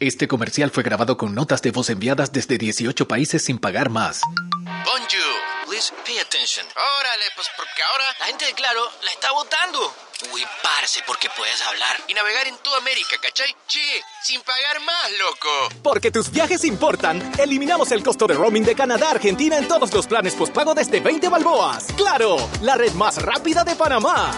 Este 0.00 0.28
comercial 0.28 0.70
fue 0.70 0.82
grabado 0.82 1.18
con 1.18 1.34
notas 1.34 1.60
de 1.60 1.72
voz 1.72 1.90
enviadas 1.90 2.32
desde 2.32 2.56
18 2.56 3.06
países 3.06 3.44
sin 3.44 3.58
pagar 3.58 3.90
más. 3.90 4.22
Bonjour. 4.64 5.40
please. 5.66 5.92
Pay 6.04 6.18
attention. 6.18 6.66
Órale, 6.74 7.24
pues 7.36 7.48
porque 7.56 7.82
ahora 7.82 8.04
la 8.18 8.26
gente 8.26 8.46
de 8.46 8.54
Claro 8.54 8.80
la 9.02 9.10
está 9.12 9.30
votando. 9.32 9.94
Uy, 10.32 10.42
parce, 10.62 11.00
porque 11.06 11.28
puedes 11.36 11.60
hablar 11.66 11.96
y 12.08 12.14
navegar 12.14 12.46
en 12.46 12.56
toda 12.58 12.78
América, 12.78 13.16
¿cachai? 13.22 13.54
Che, 13.68 14.02
sin 14.22 14.40
pagar 14.42 14.80
más, 14.80 15.10
loco. 15.18 15.82
Porque 15.82 16.10
tus 16.10 16.30
viajes 16.30 16.64
importan, 16.64 17.32
eliminamos 17.38 17.90
el 17.92 18.02
costo 18.02 18.26
de 18.26 18.34
roaming 18.34 18.64
de 18.64 18.74
Canadá 18.74 19.08
a 19.08 19.10
Argentina 19.12 19.56
en 19.56 19.68
todos 19.68 19.92
los 19.92 20.06
planes 20.06 20.34
postpago 20.34 20.74
desde 20.74 21.00
20 21.00 21.28
balboas. 21.28 21.86
¡Claro! 21.96 22.36
La 22.62 22.74
red 22.74 22.92
más 22.92 23.20
rápida 23.22 23.64
de 23.64 23.76
Panamá. 23.76 24.32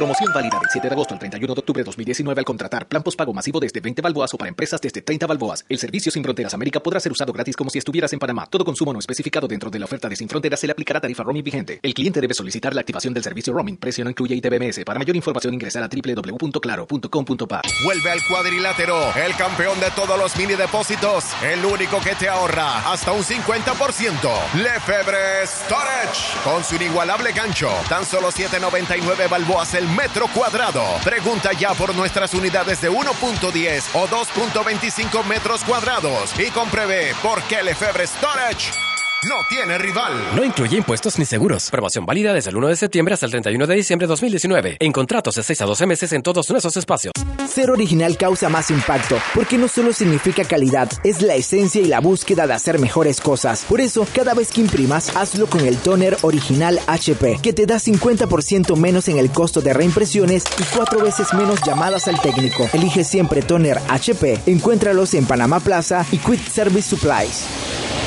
Promoción 0.00 0.32
válida 0.32 0.58
del 0.58 0.70
7 0.70 0.88
de 0.88 0.94
agosto 0.94 1.12
al 1.12 1.20
31 1.20 1.54
de 1.54 1.58
octubre 1.58 1.80
de 1.82 1.84
2019 1.84 2.40
al 2.40 2.44
contratar 2.46 2.88
plan 2.88 3.02
postpago 3.02 3.34
masivo 3.34 3.60
desde 3.60 3.80
20 3.80 4.00
balboas 4.00 4.32
o 4.32 4.38
para 4.38 4.48
empresas 4.48 4.80
desde 4.80 5.02
30 5.02 5.26
balboas. 5.26 5.62
El 5.68 5.76
servicio 5.76 6.10
Sin 6.10 6.22
Fronteras 6.22 6.54
América 6.54 6.80
podrá 6.80 7.00
ser 7.00 7.12
usado 7.12 7.34
gratis 7.34 7.54
como 7.54 7.68
si 7.68 7.76
estuvieras 7.76 8.10
en 8.14 8.18
Panamá. 8.18 8.46
Todo 8.48 8.64
consumo 8.64 8.94
no 8.94 8.98
especificado 8.98 9.46
dentro 9.46 9.68
de 9.68 9.78
la 9.78 9.84
oferta 9.84 10.08
de 10.08 10.16
Sin 10.16 10.26
Fronteras 10.26 10.58
se 10.58 10.66
le 10.66 10.72
aplicará 10.72 11.02
tarifa 11.02 11.22
roaming 11.22 11.44
vigente. 11.44 11.80
El 11.82 11.92
cliente 11.92 12.18
debe 12.22 12.32
solicitar 12.32 12.74
la 12.74 12.80
activación 12.80 13.12
del 13.12 13.22
servicio 13.22 13.52
roaming. 13.52 13.76
Precio 13.76 14.02
no 14.02 14.08
incluye 14.08 14.34
ITBMS. 14.36 14.84
Para 14.86 14.98
mayor 14.98 15.16
información 15.16 15.52
ingresar 15.52 15.82
a 15.82 15.88
www.claro.com.pa. 15.88 17.60
Vuelve 17.84 18.10
al 18.10 18.20
cuadrilátero, 18.26 18.96
el 19.16 19.36
campeón 19.36 19.78
de 19.80 19.90
todos 19.90 20.18
los 20.18 20.34
mini 20.38 20.54
depósitos, 20.54 21.26
el 21.42 21.62
único 21.62 22.00
que 22.00 22.14
te 22.14 22.26
ahorra 22.26 22.90
hasta 22.90 23.12
un 23.12 23.22
50%. 23.22 24.62
Lefebvre 24.62 25.46
Storage, 25.46 26.40
con 26.42 26.64
su 26.64 26.76
inigualable 26.76 27.32
gancho, 27.32 27.68
tan 27.90 28.06
solo 28.06 28.30
7.99 28.30 29.28
balboas 29.28 29.74
el 29.74 29.89
metro 29.90 30.28
cuadrado. 30.28 30.82
Pregunta 31.04 31.52
ya 31.52 31.74
por 31.74 31.94
nuestras 31.94 32.34
unidades 32.34 32.80
de 32.80 32.90
1.10 32.90 33.84
o 33.94 34.06
2.25 34.08 35.24
metros 35.24 35.62
cuadrados 35.64 36.38
y 36.38 36.50
compruebe 36.50 37.14
por 37.22 37.42
qué 37.44 37.62
Lefebvre 37.62 38.06
Storage 38.06 38.89
no 39.28 39.36
tiene 39.50 39.76
rival. 39.76 40.12
No 40.34 40.42
incluye 40.42 40.78
impuestos 40.78 41.18
ni 41.18 41.26
seguros. 41.26 41.70
Promoción 41.70 42.06
válida 42.06 42.32
desde 42.32 42.50
el 42.50 42.56
1 42.56 42.68
de 42.68 42.76
septiembre 42.76 43.12
hasta 43.12 43.26
el 43.26 43.32
31 43.32 43.66
de 43.66 43.74
diciembre 43.74 44.06
de 44.06 44.08
2019. 44.08 44.76
En 44.80 44.92
contratos 44.92 45.34
de 45.34 45.42
6 45.42 45.60
a 45.60 45.64
12 45.66 45.86
meses 45.86 46.12
en 46.12 46.22
todos 46.22 46.48
nuestros 46.48 46.76
espacios. 46.78 47.12
Ser 47.46 47.70
original 47.70 48.16
causa 48.16 48.48
más 48.48 48.70
impacto, 48.70 49.18
porque 49.34 49.58
no 49.58 49.68
solo 49.68 49.92
significa 49.92 50.44
calidad, 50.44 50.88
es 51.04 51.20
la 51.20 51.34
esencia 51.34 51.82
y 51.82 51.86
la 51.86 52.00
búsqueda 52.00 52.46
de 52.46 52.54
hacer 52.54 52.78
mejores 52.78 53.20
cosas. 53.20 53.64
Por 53.68 53.82
eso, 53.82 54.06
cada 54.14 54.32
vez 54.32 54.52
que 54.52 54.62
imprimas, 54.62 55.14
hazlo 55.14 55.46
con 55.48 55.66
el 55.66 55.76
toner 55.76 56.16
original 56.22 56.80
HP, 56.86 57.40
que 57.42 57.52
te 57.52 57.66
da 57.66 57.76
50% 57.76 58.74
menos 58.76 59.08
en 59.08 59.18
el 59.18 59.30
costo 59.30 59.60
de 59.60 59.74
reimpresiones 59.74 60.44
y 60.58 60.62
cuatro 60.74 61.00
veces 61.00 61.34
menos 61.34 61.60
llamadas 61.66 62.08
al 62.08 62.20
técnico. 62.22 62.70
Elige 62.72 63.04
siempre 63.04 63.42
toner 63.42 63.78
HP. 63.88 64.38
Encuéntralos 64.46 65.12
en 65.12 65.26
Panamá 65.26 65.60
Plaza 65.60 66.06
y 66.10 66.16
Quick 66.16 66.48
Service 66.48 66.88
Supplies. 66.88 67.99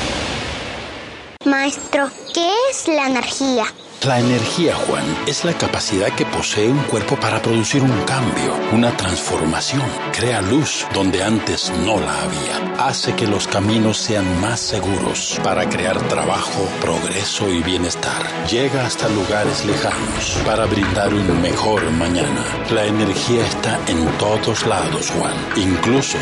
Maestro, 1.46 2.10
¿qué 2.34 2.50
es 2.72 2.88
la 2.88 3.08
energía? 3.08 3.66
La 4.06 4.20
energía, 4.20 4.76
Juan, 4.76 5.04
es 5.28 5.46
la 5.46 5.54
capacidad 5.54 6.10
que 6.14 6.26
posee 6.26 6.68
un 6.68 6.84
cuerpo 6.84 7.16
para 7.16 7.42
producir 7.42 7.82
un 7.82 8.02
cambio, 8.04 8.54
una 8.74 8.96
transformación. 8.96 9.82
Crea 10.12 10.42
luz 10.42 10.86
donde 10.94 11.24
antes 11.24 11.72
no 11.86 12.00
la 12.00 12.14
había. 12.22 12.86
Hace 12.86 13.16
que 13.16 13.28
los 13.28 13.48
caminos 13.48 13.98
sean 13.98 14.42
más 14.42 14.60
seguros 14.60 15.40
para 15.44 15.70
crear 15.70 15.98
trabajo, 16.08 16.68
progreso 16.82 17.50
y 17.50 17.62
bienestar. 17.64 18.24
Llega 18.50 18.86
hasta 18.86 19.08
lugares 19.10 19.66
lejanos 19.66 20.38
para 20.46 20.66
brindar 20.66 21.14
un 21.14 21.42
mejor 21.42 21.90
mañana. 21.92 22.44
La 22.72 22.86
energía 22.86 23.46
está 23.46 23.80
en 23.88 24.06
todos 24.18 24.66
lados, 24.66 25.12
Juan, 25.12 25.36
incluso 25.56 26.18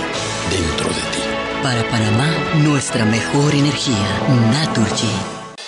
dentro 0.52 0.88
de 0.88 1.02
ti. 1.14 1.31
Para 1.64 1.88
Panamá, 1.90 2.28
nuestra 2.64 3.06
mejor 3.06 3.54
energía, 3.54 3.96
Naturgy. 4.52 5.41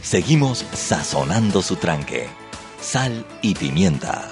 Seguimos 0.00 0.64
sazonando 0.72 1.62
su 1.62 1.74
tranque. 1.76 2.28
Sal 2.80 3.26
y 3.42 3.54
pimienta. 3.54 4.28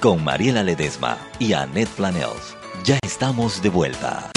Con 0.00 0.24
Mariela 0.24 0.62
Ledesma 0.62 1.18
y 1.38 1.52
Annette 1.52 1.90
Planels. 1.90 2.56
Ya 2.84 2.98
estamos 3.04 3.60
de 3.60 3.68
vuelta. 3.68 4.30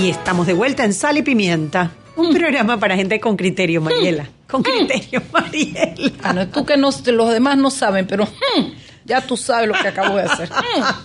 Y 0.00 0.10
estamos 0.10 0.48
de 0.48 0.52
vuelta 0.52 0.84
en 0.84 0.92
Sal 0.92 1.18
y 1.18 1.22
Pimienta. 1.22 1.92
Un 2.16 2.34
programa 2.34 2.80
para 2.80 2.96
gente 2.96 3.20
con 3.20 3.36
criterio, 3.36 3.80
Mariela. 3.80 4.28
Con 4.48 4.64
criterio, 4.64 5.22
Mariela. 5.32 5.94
Ah, 6.22 6.32
no, 6.32 6.48
tú 6.48 6.66
que 6.66 6.76
no, 6.76 6.90
los 6.90 7.30
demás 7.30 7.56
no 7.56 7.70
saben, 7.70 8.06
pero 8.08 8.26
ya 9.06 9.20
tú 9.20 9.36
sabes 9.36 9.68
lo 9.68 9.74
que 9.74 9.88
acabo 9.88 10.16
de 10.16 10.24
hacer. 10.24 10.50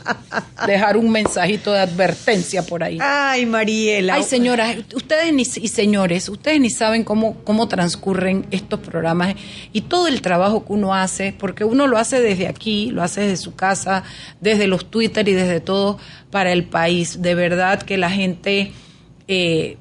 Dejar 0.67 0.97
un 0.97 1.11
mensajito 1.11 1.71
de 1.71 1.79
advertencia 1.79 2.63
por 2.63 2.83
ahí. 2.83 2.97
Ay, 2.99 3.45
Mariela. 3.45 4.15
Ay, 4.15 4.23
señoras, 4.23 4.75
ustedes 4.93 5.31
ni, 5.33 5.43
y 5.43 5.67
señores, 5.67 6.27
ustedes 6.27 6.59
ni 6.59 6.69
saben 6.69 7.03
cómo, 7.03 7.37
cómo 7.43 7.67
transcurren 7.67 8.47
estos 8.51 8.79
programas 8.79 9.35
y 9.71 9.81
todo 9.81 10.07
el 10.07 10.21
trabajo 10.21 10.65
que 10.65 10.73
uno 10.73 10.95
hace, 10.95 11.33
porque 11.37 11.63
uno 11.63 11.87
lo 11.87 11.97
hace 11.97 12.19
desde 12.19 12.47
aquí, 12.47 12.89
lo 12.89 13.03
hace 13.03 13.21
desde 13.21 13.37
su 13.37 13.55
casa, 13.55 14.03
desde 14.39 14.67
los 14.67 14.89
Twitter 14.89 15.27
y 15.29 15.33
desde 15.33 15.59
todo 15.59 15.99
para 16.31 16.51
el 16.51 16.63
país. 16.63 17.21
De 17.21 17.35
verdad 17.35 17.81
que 17.83 17.97
la 17.97 18.09
gente... 18.09 18.71
Eh, 19.27 19.77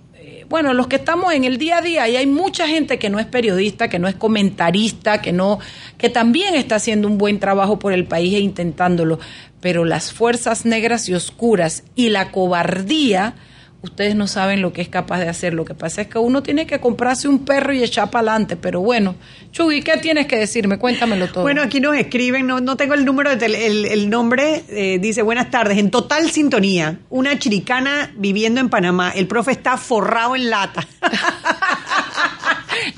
bueno, 0.50 0.74
los 0.74 0.88
que 0.88 0.96
estamos 0.96 1.32
en 1.32 1.44
el 1.44 1.58
día 1.58 1.78
a 1.78 1.80
día, 1.80 2.08
y 2.08 2.16
hay 2.16 2.26
mucha 2.26 2.66
gente 2.66 2.98
que 2.98 3.08
no 3.08 3.20
es 3.20 3.26
periodista, 3.26 3.88
que 3.88 4.00
no 4.00 4.08
es 4.08 4.16
comentarista, 4.16 5.22
que 5.22 5.32
no, 5.32 5.60
que 5.96 6.08
también 6.08 6.56
está 6.56 6.74
haciendo 6.74 7.06
un 7.06 7.18
buen 7.18 7.38
trabajo 7.38 7.78
por 7.78 7.92
el 7.92 8.04
país 8.04 8.34
e 8.34 8.40
intentándolo, 8.40 9.20
pero 9.60 9.84
las 9.84 10.12
fuerzas 10.12 10.66
negras 10.66 11.08
y 11.08 11.14
oscuras 11.14 11.84
y 11.94 12.08
la 12.08 12.32
cobardía, 12.32 13.34
ustedes 13.82 14.14
no 14.14 14.26
saben 14.26 14.62
lo 14.62 14.72
que 14.72 14.82
es 14.82 14.88
capaz 14.88 15.20
de 15.20 15.28
hacer. 15.28 15.54
Lo 15.54 15.64
que 15.64 15.74
pasa 15.74 16.02
es 16.02 16.08
que 16.08 16.18
uno 16.18 16.42
tiene 16.42 16.66
que 16.66 16.80
comprarse 16.80 17.28
un 17.28 17.44
perro 17.44 17.72
y 17.72 17.82
echar 17.82 18.10
para 18.10 18.32
adelante. 18.32 18.56
Pero 18.56 18.80
bueno, 18.80 19.14
Chugui, 19.52 19.82
¿qué 19.82 19.96
tienes 19.98 20.26
que 20.26 20.36
decirme? 20.36 20.78
Cuéntamelo 20.78 21.28
todo. 21.28 21.42
Bueno, 21.42 21.62
aquí 21.62 21.80
nos 21.80 21.96
escriben, 21.96 22.46
no, 22.46 22.60
no 22.60 22.76
tengo 22.76 22.94
el 22.94 23.04
número, 23.04 23.34
de 23.34 23.46
el, 23.46 23.86
el, 23.86 24.10
nombre, 24.10 24.64
eh, 24.68 24.98
dice, 25.00 25.22
buenas 25.22 25.50
tardes, 25.50 25.78
en 25.78 25.90
total 25.90 26.30
sintonía, 26.30 26.98
una 27.08 27.38
chiricana 27.38 28.12
viviendo 28.16 28.60
en 28.60 28.68
Panamá. 28.68 29.12
El 29.14 29.26
profe 29.26 29.52
está 29.52 29.76
forrado 29.76 30.36
en 30.36 30.50
lata. 30.50 30.86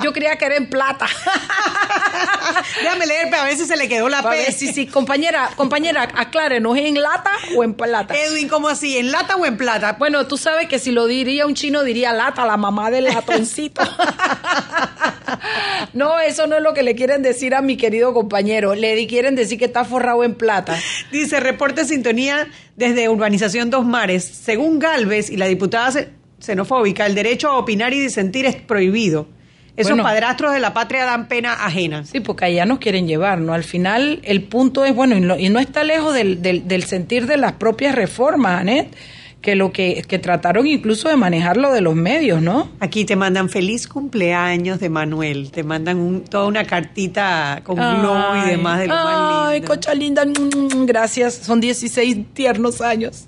Yo 0.02 0.12
creía 0.12 0.36
que 0.36 0.44
era 0.44 0.56
en 0.56 0.68
plata. 0.68 1.06
Déjame 2.82 3.06
leer, 3.06 3.28
pero 3.30 3.42
a 3.42 3.46
veces 3.46 3.68
se 3.68 3.76
le 3.76 3.88
quedó 3.88 4.08
la 4.08 4.22
P. 4.22 4.52
Sí, 4.52 4.72
sí, 4.72 4.86
compañera, 4.86 5.50
compañera, 5.56 6.02
aclárenos, 6.02 6.76
¿es 6.76 6.84
en 6.84 7.00
lata 7.00 7.30
o 7.56 7.64
en 7.64 7.74
plata? 7.74 8.14
Edwin, 8.14 8.48
¿cómo 8.48 8.68
así? 8.68 8.98
¿En 8.98 9.10
lata 9.10 9.36
o 9.36 9.46
en 9.46 9.56
plata? 9.56 9.96
Bueno, 9.98 10.26
tú 10.26 10.36
sabes 10.36 10.68
que 10.68 10.78
si 10.78 10.90
lo 10.90 11.06
diría 11.06 11.46
un 11.46 11.54
chino, 11.54 11.82
diría 11.82 12.12
lata, 12.12 12.46
la 12.46 12.56
mamá 12.56 12.90
del 12.90 13.04
latoncito. 13.04 13.82
no, 15.92 16.18
eso 16.20 16.46
no 16.46 16.56
es 16.56 16.62
lo 16.62 16.74
que 16.74 16.82
le 16.82 16.94
quieren 16.94 17.22
decir 17.22 17.54
a 17.54 17.62
mi 17.62 17.76
querido 17.76 18.14
compañero. 18.14 18.74
Le 18.74 19.06
quieren 19.06 19.34
decir 19.34 19.58
que 19.58 19.66
está 19.66 19.84
forrado 19.84 20.24
en 20.24 20.34
plata. 20.34 20.78
Dice, 21.10 21.40
reporte 21.40 21.84
sintonía 21.84 22.48
desde 22.76 23.08
Urbanización 23.08 23.70
Dos 23.70 23.84
Mares. 23.84 24.24
Según 24.24 24.78
Galvez 24.78 25.30
y 25.30 25.36
la 25.36 25.46
diputada 25.46 26.06
xenofóbica, 26.40 27.06
el 27.06 27.14
derecho 27.14 27.48
a 27.48 27.58
opinar 27.58 27.92
y 27.92 28.00
disentir 28.00 28.46
es 28.46 28.56
prohibido. 28.56 29.28
Esos 29.76 29.98
padrastros 30.00 30.52
de 30.52 30.60
la 30.60 30.74
patria 30.74 31.04
dan 31.04 31.28
pena 31.28 31.54
ajena. 31.64 32.04
Sí, 32.04 32.20
porque 32.20 32.44
allá 32.44 32.66
nos 32.66 32.78
quieren 32.78 33.06
llevar, 33.06 33.40
¿no? 33.40 33.54
Al 33.54 33.64
final 33.64 34.20
el 34.22 34.42
punto 34.42 34.84
es, 34.84 34.94
bueno, 34.94 35.16
y 35.38 35.48
no, 35.48 35.58
está 35.58 35.82
lejos 35.82 36.14
del, 36.14 36.42
del, 36.42 36.84
sentir 36.84 37.26
de 37.26 37.38
las 37.38 37.52
propias 37.52 37.94
reformas, 37.94 38.60
Anet, 38.60 38.94
que 39.40 39.56
lo 39.56 39.72
que, 39.72 40.04
que 40.06 40.18
trataron 40.18 40.66
incluso 40.66 41.08
de 41.08 41.16
manejarlo 41.16 41.72
de 41.72 41.80
los 41.80 41.94
medios, 41.94 42.42
¿no? 42.42 42.70
Aquí 42.80 43.06
te 43.06 43.16
mandan 43.16 43.48
feliz 43.48 43.88
cumpleaños 43.88 44.78
de 44.78 44.90
Manuel, 44.90 45.50
te 45.50 45.64
mandan 45.64 45.98
un, 45.98 46.22
toda 46.22 46.46
una 46.46 46.64
cartita 46.64 47.62
con 47.64 47.76
globo 47.76 48.36
y 48.44 48.50
demás 48.50 48.78
de 48.78 48.88
lo 48.88 48.94
ay, 48.94 49.04
más 49.04 49.48
Ay, 49.48 49.60
cocha 49.62 49.94
linda, 49.94 50.24
mm, 50.26 50.84
gracias, 50.84 51.34
son 51.34 51.60
16 51.60 52.34
tiernos 52.34 52.82
años. 52.82 53.26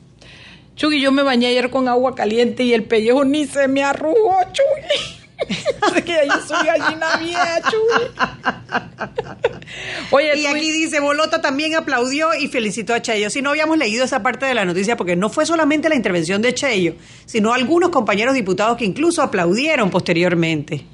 Chugui, 0.76 1.00
yo 1.00 1.10
me 1.10 1.22
bañé 1.22 1.46
ayer 1.46 1.70
con 1.70 1.88
agua 1.88 2.14
caliente 2.14 2.64
y 2.64 2.74
el 2.74 2.84
pellejo 2.84 3.24
ni 3.24 3.46
se 3.46 3.66
me 3.66 3.82
arrugó, 3.82 4.36
Chugui. 4.52 5.23
que 6.04 6.28
yo 6.28 6.40
soy 6.46 6.66
gallina 6.66 7.16
vieja, 7.16 7.60
Oye, 10.10 10.36
y 10.38 10.46
aquí 10.46 10.70
dice, 10.70 11.00
Bolota 11.00 11.40
también 11.40 11.74
aplaudió 11.74 12.34
y 12.34 12.48
felicitó 12.48 12.94
a 12.94 13.02
Cheyo. 13.02 13.30
Si 13.30 13.42
no 13.42 13.50
habíamos 13.50 13.78
leído 13.78 14.04
esa 14.04 14.22
parte 14.22 14.46
de 14.46 14.54
la 14.54 14.64
noticia, 14.64 14.96
porque 14.96 15.16
no 15.16 15.30
fue 15.30 15.46
solamente 15.46 15.88
la 15.88 15.94
intervención 15.94 16.42
de 16.42 16.54
Cheyo, 16.54 16.94
sino 17.26 17.52
algunos 17.52 17.90
compañeros 17.90 18.34
diputados 18.34 18.76
que 18.76 18.84
incluso 18.84 19.22
aplaudieron 19.22 19.90
posteriormente. 19.90 20.84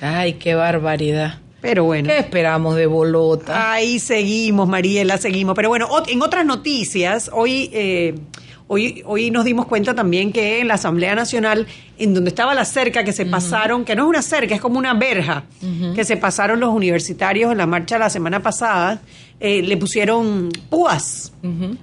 Ay, 0.00 0.34
qué 0.34 0.54
barbaridad. 0.54 1.38
Pero 1.62 1.84
bueno. 1.84 2.08
¿Qué 2.08 2.18
esperamos 2.18 2.74
de 2.74 2.86
Bolota? 2.86 3.72
Ahí 3.72 4.00
seguimos, 4.00 4.68
Mariela, 4.68 5.16
seguimos. 5.16 5.54
Pero 5.54 5.68
bueno, 5.68 5.88
en 6.08 6.20
otras 6.20 6.44
noticias, 6.44 7.30
hoy, 7.32 7.70
eh, 7.72 8.16
hoy, 8.72 9.02
hoy 9.04 9.30
nos 9.30 9.44
dimos 9.44 9.66
cuenta 9.66 9.94
también 9.94 10.32
que 10.32 10.60
en 10.60 10.68
la 10.68 10.74
Asamblea 10.74 11.14
Nacional, 11.14 11.66
en 11.98 12.14
donde 12.14 12.30
estaba 12.30 12.54
la 12.54 12.64
cerca 12.64 13.04
que 13.04 13.12
se 13.12 13.26
pasaron, 13.26 13.84
que 13.84 13.94
no 13.94 14.04
es 14.04 14.08
una 14.08 14.22
cerca, 14.22 14.54
es 14.54 14.62
como 14.62 14.78
una 14.78 14.94
verja, 14.94 15.44
que 15.94 16.04
se 16.04 16.16
pasaron 16.16 16.58
los 16.58 16.70
universitarios 16.70 17.52
en 17.52 17.58
la 17.58 17.66
marcha 17.66 17.98
la 17.98 18.08
semana 18.08 18.40
pasada, 18.40 19.02
eh, 19.40 19.60
le 19.62 19.76
pusieron 19.76 20.48
púas. 20.70 21.34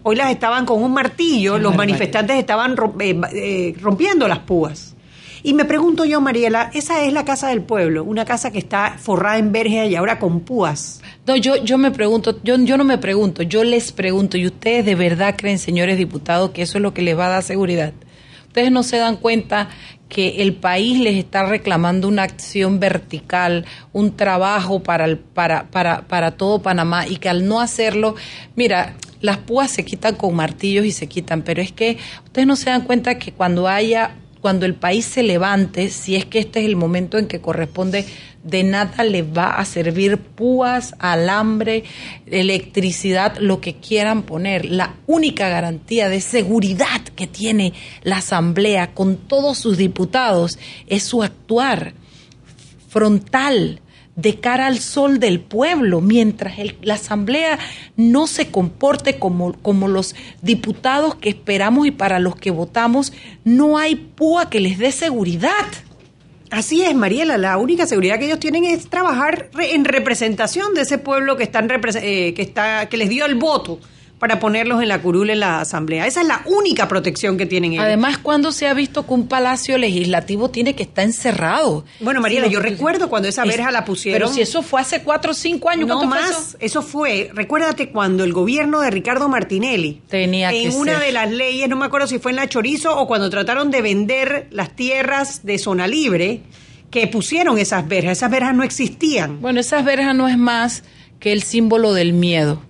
Hoy 0.01 0.15
las 0.15 0.31
estaban 0.31 0.65
con 0.65 0.81
un 0.81 0.91
martillo, 0.91 1.59
los 1.59 1.75
manifestantes 1.75 2.37
estaban 2.37 2.75
eh, 2.99 3.75
rompiendo 3.79 4.27
las 4.27 4.39
púas. 4.39 4.88
Y 5.43 5.53
me 5.53 5.65
pregunto 5.65 6.05
yo, 6.05 6.19
Mariela, 6.21 6.69
esa 6.73 7.03
es 7.03 7.13
la 7.13 7.25
casa 7.25 7.49
del 7.49 7.61
pueblo, 7.61 8.03
una 8.03 8.25
casa 8.25 8.51
que 8.51 8.59
está 8.59 8.95
forrada 8.97 9.37
en 9.37 9.51
verja 9.51 9.85
y 9.85 9.95
ahora 9.95 10.19
con 10.19 10.41
púas. 10.41 11.01
No, 11.25 11.35
yo, 11.35 11.63
yo 11.63 11.77
me 11.77 11.91
pregunto, 11.91 12.39
yo, 12.43 12.57
yo 12.57 12.77
no 12.77 12.83
me 12.83 12.97
pregunto, 12.97 13.43
yo 13.43 13.63
les 13.63 13.91
pregunto, 13.91 14.37
¿y 14.37 14.45
ustedes 14.45 14.85
de 14.85 14.95
verdad 14.95 15.35
creen, 15.37 15.59
señores 15.59 15.97
diputados, 15.97 16.51
que 16.51 16.61
eso 16.61 16.77
es 16.77 16.81
lo 16.81 16.93
que 16.93 17.01
les 17.01 17.17
va 17.17 17.27
a 17.27 17.29
dar 17.29 17.43
seguridad? 17.43 17.93
Ustedes 18.47 18.71
no 18.71 18.83
se 18.83 18.97
dan 18.97 19.17
cuenta 19.17 19.69
que 20.09 20.41
el 20.41 20.55
país 20.55 20.99
les 20.99 21.15
está 21.15 21.45
reclamando 21.45 22.07
una 22.07 22.23
acción 22.23 22.79
vertical, 22.79 23.65
un 23.93 24.15
trabajo 24.17 24.81
para, 24.81 25.05
el, 25.05 25.19
para, 25.19 25.69
para, 25.69 26.07
para 26.07 26.31
todo 26.31 26.61
Panamá 26.61 27.07
y 27.07 27.17
que 27.17 27.29
al 27.29 27.47
no 27.47 27.61
hacerlo, 27.61 28.15
mira, 28.55 28.95
las 29.21 29.37
púas 29.37 29.69
se 29.69 29.85
quitan 29.85 30.15
con 30.15 30.35
martillos 30.35 30.85
y 30.85 30.91
se 30.91 31.07
quitan, 31.07 31.43
pero 31.43 31.61
es 31.61 31.71
que 31.71 31.97
ustedes 32.25 32.47
no 32.47 32.55
se 32.55 32.71
dan 32.71 32.81
cuenta 32.81 33.19
que 33.19 33.31
cuando 33.31 33.67
haya 33.67 34.15
cuando 34.41 34.65
el 34.65 34.75
país 34.75 35.05
se 35.05 35.23
levante, 35.23 35.89
si 35.89 36.15
es 36.15 36.25
que 36.25 36.39
este 36.39 36.59
es 36.59 36.65
el 36.65 36.75
momento 36.75 37.17
en 37.17 37.27
que 37.27 37.41
corresponde, 37.41 38.05
de 38.43 38.63
nada 38.63 39.03
le 39.03 39.21
va 39.21 39.55
a 39.55 39.65
servir 39.65 40.17
púas, 40.17 40.95
alambre, 40.99 41.83
electricidad, 42.25 43.37
lo 43.37 43.59
que 43.59 43.75
quieran 43.75 44.23
poner. 44.23 44.65
La 44.65 44.95
única 45.07 45.49
garantía 45.49 46.07
de 46.07 46.21
seguridad 46.21 47.01
que 47.15 47.27
tiene 47.27 47.73
la 48.03 48.17
Asamblea 48.17 48.93
con 48.93 49.17
todos 49.17 49.57
sus 49.57 49.77
diputados 49.77 50.57
es 50.87 51.03
su 51.03 51.21
actuar 51.21 51.93
frontal, 52.87 53.81
de 54.21 54.39
cara 54.39 54.67
al 54.67 54.79
sol 54.79 55.19
del 55.19 55.39
pueblo, 55.39 56.01
mientras 56.01 56.55
la 56.81 56.95
Asamblea 56.95 57.59
no 57.95 58.27
se 58.27 58.49
comporte 58.49 59.17
como, 59.17 59.53
como 59.53 59.87
los 59.87 60.15
diputados 60.41 61.15
que 61.15 61.29
esperamos 61.29 61.87
y 61.87 61.91
para 61.91 62.19
los 62.19 62.35
que 62.35 62.51
votamos, 62.51 63.13
no 63.43 63.77
hay 63.77 63.95
púa 63.95 64.49
que 64.49 64.59
les 64.59 64.77
dé 64.77 64.91
seguridad. 64.91 65.65
Así 66.51 66.81
es, 66.81 66.95
Mariela, 66.95 67.37
la 67.37 67.57
única 67.57 67.85
seguridad 67.85 68.17
que 68.17 68.25
ellos 68.25 68.39
tienen 68.39 68.65
es 68.65 68.89
trabajar 68.89 69.49
en 69.59 69.85
representación 69.85 70.73
de 70.73 70.81
ese 70.81 70.97
pueblo 70.97 71.37
que, 71.37 71.43
están, 71.43 71.69
eh, 71.69 72.33
que, 72.33 72.41
está, 72.41 72.89
que 72.89 72.97
les 72.97 73.09
dio 73.09 73.25
el 73.25 73.35
voto 73.35 73.79
para 74.19 74.39
ponerlos 74.39 74.81
en 74.81 74.89
la 74.89 75.01
curul 75.01 75.29
en 75.29 75.39
la 75.39 75.61
asamblea. 75.61 76.05
Esa 76.05 76.21
es 76.21 76.27
la 76.27 76.41
única 76.45 76.87
protección 76.87 77.37
que 77.37 77.45
tienen 77.45 77.73
ellos. 77.73 77.85
Además, 77.85 78.17
cuando 78.17 78.51
se 78.51 78.67
ha 78.67 78.73
visto 78.73 79.07
que 79.07 79.13
un 79.13 79.27
palacio 79.27 79.77
legislativo 79.77 80.49
tiene 80.49 80.75
que 80.75 80.83
estar 80.83 81.05
encerrado? 81.05 81.85
Bueno, 82.01 82.19
Mariela, 82.21 82.47
yo 82.47 82.59
recuerdo 82.59 83.09
cuando 83.09 83.29
esa 83.29 83.45
verja 83.45 83.71
la 83.71 83.85
pusieron. 83.85 84.19
Pero 84.19 84.33
si 84.33 84.41
eso 84.41 84.61
fue 84.61 84.81
hace 84.81 85.01
cuatro 85.03 85.31
o 85.31 85.33
cinco 85.33 85.69
años, 85.69 85.87
no 85.87 86.03
más. 86.05 86.57
Eso? 86.59 86.81
fue, 86.81 87.29
recuérdate 87.33 87.89
cuando 87.89 88.23
el 88.23 88.33
gobierno 88.33 88.81
de 88.81 88.89
Ricardo 88.89 89.29
Martinelli 89.29 90.01
tenía 90.07 90.51
en 90.51 90.73
una 90.75 90.99
de 90.99 91.11
las 91.11 91.29
leyes, 91.29 91.69
no 91.69 91.75
me 91.75 91.85
acuerdo 91.85 92.07
si 92.07 92.19
fue 92.19 92.31
en 92.31 92.37
la 92.37 92.47
Chorizo 92.47 92.97
o 92.97 93.07
cuando 93.07 93.29
trataron 93.29 93.69
de 93.69 93.81
vender 93.81 94.47
las 94.51 94.75
tierras 94.75 95.45
de 95.45 95.59
zona 95.59 95.87
libre, 95.87 96.41
que 96.89 97.07
pusieron 97.07 97.57
esas 97.57 97.87
verjas. 97.87 98.17
Esas 98.17 98.31
verjas 98.31 98.55
no 98.55 98.63
existían. 98.63 99.41
Bueno, 99.41 99.59
esas 99.59 99.85
verjas 99.85 100.15
no 100.15 100.27
es 100.27 100.37
más 100.37 100.83
que 101.19 101.31
el 101.31 101.43
símbolo 101.43 101.93
del 101.93 102.13
miedo. 102.13 102.61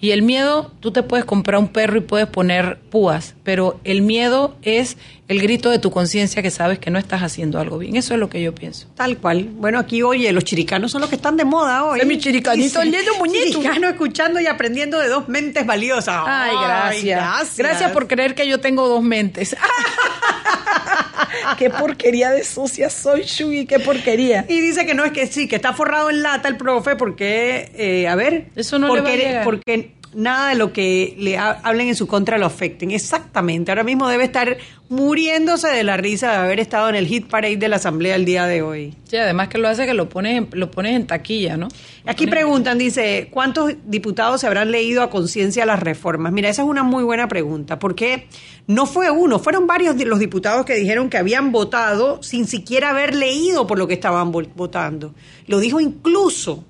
Y 0.00 0.12
el 0.12 0.22
miedo, 0.22 0.70
tú 0.80 0.92
te 0.92 1.02
puedes 1.02 1.24
comprar 1.24 1.60
un 1.60 1.68
perro 1.68 1.98
y 1.98 2.02
puedes 2.02 2.28
poner 2.28 2.78
púas, 2.90 3.34
pero 3.42 3.80
el 3.82 4.02
miedo 4.02 4.56
es 4.62 4.96
el 5.28 5.42
grito 5.42 5.70
de 5.70 5.78
tu 5.78 5.90
conciencia 5.90 6.42
que 6.42 6.50
sabes 6.50 6.78
que 6.78 6.90
no 6.90 6.98
estás 6.98 7.22
haciendo 7.22 7.60
algo 7.60 7.78
bien. 7.78 7.96
Eso 7.96 8.14
es 8.14 8.20
lo 8.20 8.30
que 8.30 8.40
yo 8.40 8.54
pienso. 8.54 8.88
Tal 8.94 9.18
cual. 9.18 9.44
Bueno, 9.44 9.78
aquí, 9.78 10.02
oye, 10.02 10.32
los 10.32 10.42
chiricanos 10.44 10.90
son 10.90 11.02
los 11.02 11.10
que 11.10 11.16
están 11.16 11.36
de 11.36 11.44
moda 11.44 11.84
hoy. 11.84 12.00
Es 12.00 12.06
mi 12.06 12.18
chiricanito, 12.18 12.80
el 12.80 12.90
dedo 12.90 13.14
muñeco. 13.18 13.60
Chiricano 13.60 13.88
escuchando 13.88 14.40
y 14.40 14.46
aprendiendo 14.46 14.98
de 14.98 15.08
dos 15.08 15.28
mentes 15.28 15.66
valiosas. 15.66 16.22
Ay, 16.26 16.56
gracias. 16.64 17.04
gracias. 17.04 17.58
Gracias 17.58 17.90
por 17.92 18.08
creer 18.08 18.34
que 18.34 18.48
yo 18.48 18.58
tengo 18.58 18.88
dos 18.88 19.02
mentes. 19.02 19.54
qué 21.58 21.68
porquería 21.68 22.30
de 22.30 22.42
sucia 22.42 22.88
soy, 22.88 23.22
Shugi, 23.22 23.66
qué 23.66 23.78
porquería. 23.80 24.46
Y 24.48 24.60
dice 24.60 24.86
que 24.86 24.94
no 24.94 25.04
es 25.04 25.12
que 25.12 25.26
sí, 25.26 25.46
que 25.46 25.56
está 25.56 25.74
forrado 25.74 26.08
en 26.08 26.22
lata 26.22 26.48
el 26.48 26.56
profe 26.56 26.96
porque, 26.96 27.70
eh, 27.74 28.08
a 28.08 28.14
ver, 28.14 28.46
eso 28.56 28.78
no 28.78 28.88
porque, 28.88 29.16
le 29.16 29.34
va 29.34 29.40
a 29.42 29.44
porque 29.44 29.97
nada 30.18 30.48
de 30.48 30.56
lo 30.56 30.72
que 30.72 31.14
le 31.16 31.38
hablen 31.38 31.88
en 31.88 31.94
su 31.94 32.08
contra 32.08 32.38
lo 32.38 32.46
afecten. 32.46 32.90
Exactamente. 32.90 33.70
Ahora 33.70 33.84
mismo 33.84 34.08
debe 34.08 34.24
estar 34.24 34.58
muriéndose 34.88 35.68
de 35.68 35.84
la 35.84 35.96
risa 35.96 36.32
de 36.32 36.36
haber 36.38 36.58
estado 36.58 36.88
en 36.88 36.96
el 36.96 37.06
hit 37.06 37.28
parade 37.28 37.56
de 37.56 37.68
la 37.68 37.76
Asamblea 37.76 38.16
el 38.16 38.24
día 38.24 38.46
de 38.46 38.62
hoy. 38.62 38.94
Sí, 39.04 39.16
además 39.16 39.48
que 39.48 39.58
lo 39.58 39.68
hace 39.68 39.86
que 39.86 39.94
lo 39.94 40.08
pones 40.08 40.38
en, 40.38 40.48
lo 40.58 40.72
pones 40.72 40.96
en 40.96 41.06
taquilla, 41.06 41.56
¿no? 41.56 41.68
Aquí 42.04 42.26
preguntan, 42.26 42.78
dice, 42.78 43.28
¿cuántos 43.30 43.74
diputados 43.84 44.40
se 44.40 44.48
habrán 44.48 44.72
leído 44.72 45.02
a 45.02 45.10
conciencia 45.10 45.64
las 45.64 45.78
reformas? 45.78 46.32
Mira, 46.32 46.48
esa 46.48 46.62
es 46.62 46.68
una 46.68 46.82
muy 46.82 47.04
buena 47.04 47.28
pregunta, 47.28 47.78
porque 47.78 48.26
no 48.66 48.86
fue 48.86 49.12
uno, 49.12 49.38
fueron 49.38 49.68
varios 49.68 49.96
de 49.96 50.04
los 50.04 50.18
diputados 50.18 50.66
que 50.66 50.74
dijeron 50.74 51.10
que 51.10 51.18
habían 51.18 51.52
votado 51.52 52.20
sin 52.24 52.48
siquiera 52.48 52.90
haber 52.90 53.14
leído 53.14 53.68
por 53.68 53.78
lo 53.78 53.86
que 53.86 53.94
estaban 53.94 54.32
votando. 54.32 55.14
Lo 55.46 55.60
dijo 55.60 55.80
incluso 55.80 56.64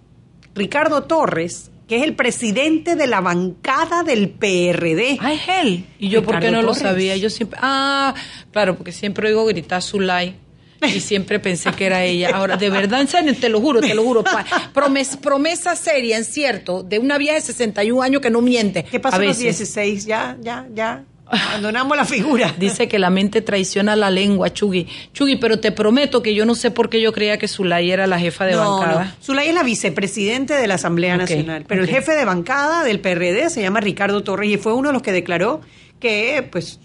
Ricardo 0.55 1.05
Torres 1.05 1.71
que 1.89 1.97
es 1.97 2.03
el 2.03 2.15
presidente 2.15 2.95
de 2.95 3.07
la 3.07 3.21
bancada 3.21 4.03
del 4.05 4.29
PRD. 4.29 5.19
Ah, 5.21 5.33
es 5.33 5.41
él. 5.63 5.87
¿Y 5.99 6.11
yo 6.11 6.23
por 6.23 6.39
qué 6.39 6.51
no 6.51 6.63
lo 6.63 6.75
sabía? 6.75 7.17
Yo 7.17 7.31
siempre. 7.31 7.59
Ah, 7.63 8.15
claro, 8.53 8.77
porque 8.77 8.93
siempre 8.93 9.29
oigo 9.29 9.47
gritar 9.47 9.83
su 9.83 9.99
like. 9.99 10.37
Y 10.81 11.01
siempre 11.01 11.41
pensé 11.41 11.73
que 11.73 11.87
era 11.87 12.05
ella. 12.05 12.31
Ahora, 12.35 12.57
de 12.57 12.71
verdad, 12.71 13.01
en 13.01 13.09
serio, 13.09 13.35
te 13.35 13.49
lo 13.49 13.61
juro, 13.61 13.81
te 13.81 13.95
lo 13.95 14.05
juro. 14.05 14.23
promesa 15.23 15.75
seria, 15.75 16.17
en 16.17 16.25
cierto, 16.25 16.85
de 16.85 17.01
una 17.01 17.19
vieja 17.19 17.35
de 17.35 17.41
61 17.41 18.01
años 18.01 18.23
que 18.23 18.31
no 18.31 18.41
miente. 18.41 18.85
¿Qué 18.85 19.01
pasó 19.01 19.17
a, 19.17 19.25
los 19.25 19.39
16? 19.39 20.07
Ya, 20.07 20.37
ya, 20.41 20.69
ya. 20.73 21.05
Abandonamos 21.31 21.97
la 21.97 22.05
figura. 22.05 22.55
Dice 22.59 22.89
que 22.89 22.99
la 22.99 23.11
mente 23.11 23.43
traiciona 23.43 23.97
la 23.97 24.11
lengua, 24.11 24.53
Chugui. 24.53 24.87
Chugui, 25.13 25.37
pero 25.37 25.61
te 25.61 25.73
prometo 25.73 26.23
que 26.23 26.35
yo 26.35 26.47
no 26.47 26.55
sé 26.55 26.71
por 26.71 26.89
qué 26.89 27.01
yo 27.01 27.13
creía 27.13 27.39
que 27.39 27.49
Zulay 27.49 27.91
era 27.91 28.07
la 28.07 28.19
jefa 28.19 28.47
de 28.47 28.57
bancada. 28.57 29.05
No. 29.05 29.11
Zulay 29.25 29.49
es 29.49 29.55
la 29.55 29.63
vicepresidente 29.63 30.55
de 30.55 30.67
la 30.67 30.75
Asamblea 30.75 31.17
Nacional, 31.17 31.65
pero 31.69 31.83
el 31.83 31.89
jefe 31.89 32.13
de 32.13 32.25
bancada 32.25 32.85
del 32.85 33.01
PRD 33.01 33.51
se 33.51 33.63
llama 33.63 33.81
Ricardo 33.81 34.23
Torres 34.23 34.51
y 34.51 34.57
fue 34.57 34.73
uno 34.73 34.89
de 34.89 34.93
los 34.95 35.03
que 35.03 35.13
declaró 35.13 35.61
que 36.01 36.47
pues 36.51 36.81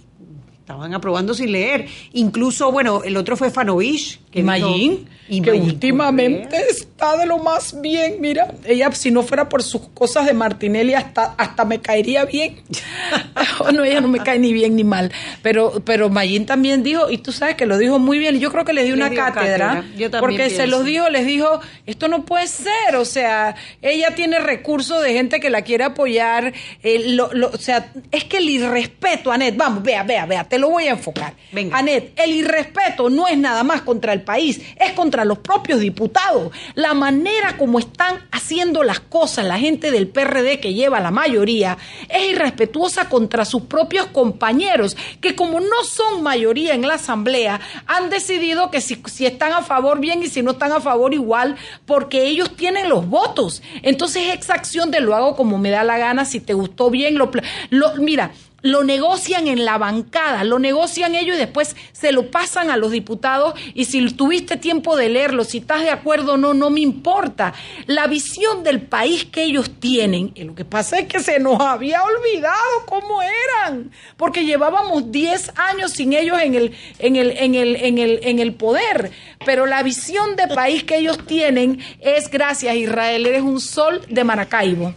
estaban 0.60 0.94
aprobando 0.94 1.34
sin 1.34 1.52
leer. 1.52 1.88
Incluso, 2.14 2.72
bueno, 2.72 3.04
el 3.04 3.18
otro 3.18 3.38
fue 3.38 3.52
Fanovich. 3.52 4.20
Que 4.34 4.42
Mayín, 4.42 5.08
que 5.30 5.52
últimamente 5.52 6.58
está 6.70 7.18
de 7.18 7.26
lo 7.26 7.38
más 7.38 7.80
bien. 7.82 8.18
Mira, 8.20 8.54
ella, 8.66 8.92
si 8.92 9.12
no 9.12 9.22
fuera 9.24 9.48
por 9.48 9.62
sus 9.62 9.90
cosas 9.90 10.26
de 10.26 10.34
Martinelli, 10.34 10.94
hasta, 10.94 11.36
hasta 11.38 11.66
me 11.66 11.80
caería 11.80 12.26
bien. 12.26 12.62
no, 13.74 13.84
ella 13.84 14.02
no 14.02 14.08
me 14.08 14.20
cae 14.20 14.40
ni 14.40 14.54
bien 14.54 14.76
ni 14.76 14.84
mal. 14.84 15.12
Pero, 15.42 15.82
pero 15.86 16.10
Mayín 16.10 16.46
también 16.46 16.84
dijo, 16.84 17.10
y 17.10 17.18
tú 17.18 17.32
sabes 17.32 17.56
que 17.56 17.66
lo 17.66 17.78
dijo 17.78 18.00
muy 18.00 18.20
bien. 18.20 18.40
Yo 18.40 18.52
creo 18.52 18.66
que 18.66 18.74
le 18.74 18.84
dio 18.84 18.94
una 18.94 19.12
cátedra. 19.12 19.86
porque 20.20 20.50
se 20.50 20.68
los 20.68 20.86
dijo, 20.86 21.10
les 21.10 21.26
dijo, 21.26 21.60
esto 21.86 22.08
no 22.08 22.26
puede 22.26 22.48
ser. 22.48 22.96
O 22.96 23.06
sea, 23.06 23.56
ella 23.82 24.16
tiene 24.16 24.40
recursos 24.40 25.02
de 25.04 25.14
gente 25.14 25.40
que 25.40 25.50
la 25.50 25.62
quiere 25.62 25.84
apoyar. 25.84 26.54
Eh, 26.82 27.18
o 27.20 27.58
sea, 27.58 27.92
es 28.12 28.24
que 28.26 28.38
el 28.38 28.50
irrespeto, 28.50 29.32
Anet, 29.32 29.56
vamos, 29.56 29.84
vea, 29.84 30.04
vea, 30.04 30.26
vea 30.26 30.44
te 30.44 30.60
lo 30.60 30.70
voy 30.70 30.88
a 30.88 30.92
enfocar. 30.92 31.34
Venga. 31.52 31.78
Anet, 31.78 32.14
el 32.20 32.32
irrespeto 32.32 33.10
no 33.10 33.28
es 33.28 33.38
nada 33.38 33.64
más 33.64 33.82
contra 33.82 34.14
el 34.14 34.22
país, 34.24 34.62
es 34.78 34.94
contra 34.94 35.26
los 35.26 35.40
propios 35.40 35.80
diputados. 35.80 36.52
La 36.76 36.94
manera 36.94 37.58
como 37.58 37.80
están 37.80 38.20
haciendo 38.32 38.84
las 38.84 39.00
cosas 39.00 39.46
la 39.46 39.58
gente 39.58 39.92
del 39.92 40.08
PRD 40.08 40.60
que 40.60 40.74
lleva 40.74 41.00
la 41.00 41.12
mayoría 41.12 41.78
es 42.10 42.32
irrespetuosa 42.32 43.10
contra 43.10 43.46
sus 43.46 43.64
propios 43.64 44.08
compañeros, 44.08 44.98
que 45.22 45.36
como 45.36 45.60
no 45.60 45.84
son 45.84 46.24
mayoría 46.24 46.74
en 46.74 46.88
la 46.88 46.96
Asamblea, 46.96 47.60
han 47.88 48.10
decidido 48.10 48.72
que 48.72 48.82
si, 48.82 49.02
si 49.06 49.26
están 49.26 49.54
a 49.54 49.62
favor 49.62 50.00
bien 50.00 50.24
y 50.24 50.28
si 50.28 50.42
no 50.42 50.52
están 50.52 50.72
a 50.72 50.82
favor 50.82 51.14
igual, 51.14 51.56
porque 51.86 52.26
ellos 52.26 52.56
tienen 52.56 52.90
los 52.90 53.08
votos. 53.08 53.62
Entonces 53.82 54.24
esa 54.38 54.54
acción 54.54 54.92
de 54.92 55.02
lo 55.02 55.16
hago 55.16 55.36
como 55.36 55.58
me 55.58 55.70
da 55.70 55.84
la 55.84 55.98
gana, 55.98 56.26
si 56.26 56.40
te 56.40 56.54
gustó 56.54 56.90
bien, 56.90 57.18
lo, 57.18 57.32
lo 57.70 57.96
mira, 57.96 58.32
lo 58.64 58.84
negocian 58.84 59.48
en 59.48 59.66
la 59.66 59.78
bancada, 59.78 60.44
lo 60.44 60.58
negocian 60.58 61.16
ellos 61.16 61.36
y 61.36 61.40
después 61.40 61.76
se 61.92 62.12
lo 62.12 62.32
pasan 62.32 62.72
a 62.72 62.78
los 62.78 62.92
diputados 62.92 63.54
y 63.76 63.86
si 63.86 64.10
tuviste 64.14 64.58
tiempo 64.58 64.96
de 64.96 65.10
leerlo, 65.10 65.44
si 65.44 65.60
estás 65.60 65.82
de 65.82 65.92
acuerdo 65.92 66.34
o 66.34 66.38
no, 66.38 66.54
no 66.54 66.70
me 66.70 66.80
importa. 66.80 67.54
La 67.86 68.08
visión 68.08 68.64
del 68.64 68.82
país 68.82 69.26
que 69.26 69.44
ellos 69.44 69.70
tienen, 69.80 70.32
y 70.34 70.46
lo 70.46 70.56
que 70.56 70.66
pasa 70.66 70.98
es 70.98 71.08
que 71.08 71.20
se 71.20 71.40
nos 71.40 71.60
había 71.60 72.02
olvidado 72.04 72.86
cómo 72.88 73.22
eran, 73.22 73.92
porque 74.16 74.46
llevábamos 74.46 75.12
10 75.12 75.52
años 75.58 75.92
sin 75.92 76.14
ellos 76.14 76.40
en 76.42 76.56
el, 76.56 76.74
en 77.00 77.18
el, 77.18 77.32
en 77.32 77.56
el, 77.56 77.76
en 77.76 77.98
el, 77.98 78.20
en 78.24 78.40
el 78.40 78.54
poder, 78.54 79.12
pero 79.46 79.66
la 79.66 79.84
visión 79.84 80.38
de 80.38 80.48
país 80.48 80.86
que 80.86 80.98
ellos 80.98 81.18
tienen 81.26 81.80
es 82.00 82.32
gracias 82.32 82.76
Israel, 82.76 83.26
eres 83.26 83.42
un 83.42 83.60
sol 83.60 84.02
de 84.08 84.24
Maracaibo 84.24 84.94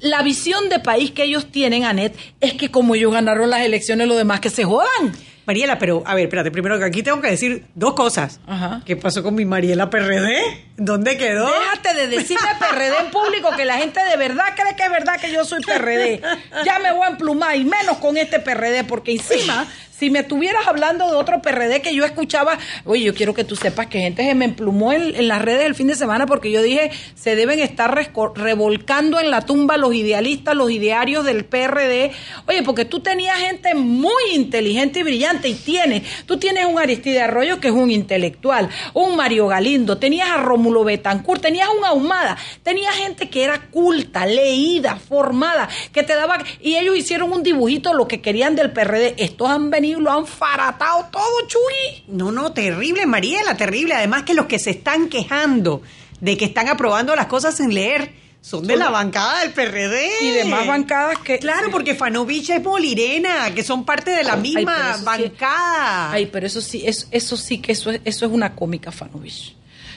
la 0.00 0.22
visión 0.22 0.68
de 0.68 0.78
país 0.78 1.10
que 1.10 1.24
ellos 1.24 1.50
tienen, 1.50 1.84
Anet, 1.84 2.16
es 2.40 2.54
que 2.54 2.70
como 2.70 2.94
ellos 2.94 3.12
ganaron 3.12 3.50
las 3.50 3.60
elecciones, 3.60 4.08
los 4.08 4.16
demás 4.16 4.40
que 4.40 4.50
se 4.50 4.64
jodan. 4.64 5.14
Mariela, 5.46 5.78
pero 5.78 6.02
a 6.06 6.14
ver, 6.14 6.26
espérate, 6.26 6.50
primero 6.50 6.78
que 6.78 6.84
aquí 6.84 7.02
tengo 7.02 7.20
que 7.20 7.30
decir 7.30 7.64
dos 7.74 7.94
cosas. 7.94 8.40
¿Qué 8.84 8.94
pasó 8.94 9.22
con 9.22 9.34
mi 9.34 9.44
Mariela 9.44 9.90
PRD? 9.90 10.38
¿Dónde 10.76 11.16
quedó? 11.16 11.46
Déjate 11.46 11.94
de 11.94 12.06
decirme 12.06 12.48
PRD 12.58 12.98
en 13.00 13.10
público, 13.10 13.50
que 13.56 13.64
la 13.64 13.78
gente 13.78 14.00
de 14.04 14.16
verdad 14.16 14.44
cree 14.54 14.76
que 14.76 14.84
es 14.84 14.90
verdad 14.90 15.20
que 15.20 15.32
yo 15.32 15.44
soy 15.44 15.60
PRD. 15.62 16.20
Ya 16.64 16.78
me 16.78 16.92
voy 16.92 17.04
a 17.04 17.08
emplumar, 17.08 17.56
y 17.56 17.64
menos 17.64 17.98
con 17.98 18.16
este 18.16 18.38
PRD, 18.38 18.84
porque 18.84 19.12
encima 19.12 19.66
si 20.00 20.08
me 20.08 20.20
estuvieras 20.20 20.66
hablando 20.66 21.10
de 21.10 21.14
otro 21.14 21.42
PRD 21.42 21.82
que 21.82 21.94
yo 21.94 22.06
escuchaba, 22.06 22.56
oye, 22.86 23.04
yo 23.04 23.14
quiero 23.14 23.34
que 23.34 23.44
tú 23.44 23.54
sepas 23.54 23.88
que 23.88 24.00
gente 24.00 24.24
se 24.24 24.34
me 24.34 24.46
emplumó 24.46 24.94
en, 24.94 25.28
las 25.28 25.42
redes 25.42 25.66
el 25.66 25.74
fin 25.74 25.88
de 25.88 25.94
semana 25.94 26.24
porque 26.24 26.50
yo 26.50 26.62
dije, 26.62 26.90
se 27.14 27.36
deben 27.36 27.60
estar 27.60 27.94
revolcando 28.34 29.20
en 29.20 29.30
la 29.30 29.42
tumba 29.42 29.76
los 29.76 29.92
idealistas, 29.92 30.56
los 30.56 30.70
idearios 30.70 31.26
del 31.26 31.44
PRD. 31.44 32.12
Oye, 32.48 32.62
porque 32.62 32.86
tú 32.86 33.00
tenías 33.00 33.36
gente 33.40 33.74
muy 33.74 34.22
inteligente 34.32 35.00
y 35.00 35.02
brillante 35.02 35.48
y 35.48 35.54
tienes, 35.54 36.02
tú 36.24 36.38
tienes 36.38 36.64
un 36.64 36.78
Aristide 36.78 37.20
Arroyo 37.20 37.60
que 37.60 37.68
es 37.68 37.74
un 37.74 37.90
intelectual, 37.90 38.70
un 38.94 39.16
Mario 39.16 39.48
Galindo, 39.48 39.98
tenías 39.98 40.30
a 40.30 40.38
Rómulo 40.38 40.82
Betancourt, 40.82 41.42
tenías 41.42 41.68
un 41.76 41.84
Ahumada, 41.84 42.38
tenías 42.62 42.94
gente 42.94 43.28
que 43.28 43.44
era 43.44 43.66
culta, 43.70 44.24
leída, 44.24 44.96
formada, 44.96 45.68
que 45.92 46.02
te 46.02 46.14
daba, 46.14 46.38
y 46.62 46.76
ellos 46.76 46.96
hicieron 46.96 47.32
un 47.32 47.42
dibujito 47.42 47.92
lo 47.92 48.08
que 48.08 48.22
querían 48.22 48.56
del 48.56 48.72
PRD. 48.72 49.16
Estos 49.18 49.50
han 49.50 49.68
venido 49.68 49.89
lo 49.98 50.12
han 50.12 50.26
faratado 50.26 51.08
todo, 51.10 51.46
Chuy. 51.46 52.04
No, 52.08 52.30
no, 52.30 52.52
terrible, 52.52 53.06
Mariela, 53.06 53.56
terrible. 53.56 53.94
Además 53.94 54.22
que 54.22 54.34
los 54.34 54.46
que 54.46 54.58
se 54.58 54.70
están 54.70 55.08
quejando 55.08 55.82
de 56.20 56.36
que 56.36 56.44
están 56.44 56.68
aprobando 56.68 57.16
las 57.16 57.26
cosas 57.26 57.56
sin 57.56 57.74
leer 57.74 58.12
son 58.40 58.66
de 58.66 58.76
la 58.76 58.88
bancada 58.90 59.40
del 59.40 59.50
PRD. 59.52 60.08
Y 60.22 60.30
de 60.30 60.44
más 60.46 60.66
bancadas 60.66 61.18
que... 61.18 61.38
Claro, 61.38 61.70
porque 61.70 61.94
Fanovich 61.94 62.50
es 62.50 62.62
Molirena, 62.62 63.54
que 63.54 63.62
son 63.62 63.84
parte 63.84 64.10
de 64.10 64.24
la 64.24 64.36
misma 64.36 64.96
bancada. 65.02 66.12
ay, 66.12 66.26
pero 66.26 66.46
eso 66.46 66.60
sí, 66.60 66.82
eso, 66.86 67.06
eso 67.10 67.36
sí 67.36 67.58
que 67.58 67.72
eso 67.72 67.90
es, 67.90 68.00
eso 68.04 68.26
es 68.26 68.32
una 68.32 68.54
cómica, 68.54 68.92
Fanovich. 68.92 69.54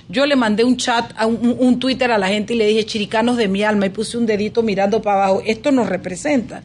Yo 0.09 0.25
le 0.25 0.35
mandé 0.35 0.65
un 0.65 0.75
chat, 0.75 1.13
a 1.15 1.25
un, 1.25 1.55
un, 1.57 1.79
Twitter 1.79 2.11
a 2.11 2.17
la 2.17 2.27
gente 2.27 2.53
y 2.53 2.57
le 2.57 2.67
dije, 2.67 2.85
chiricanos 2.85 3.37
de 3.37 3.47
mi 3.47 3.63
alma, 3.63 3.85
y 3.85 3.89
puse 3.89 4.17
un 4.17 4.25
dedito 4.25 4.61
mirando 4.61 5.01
para 5.01 5.23
abajo. 5.23 5.41
Esto 5.45 5.71
nos 5.71 5.87
representa. 5.87 6.63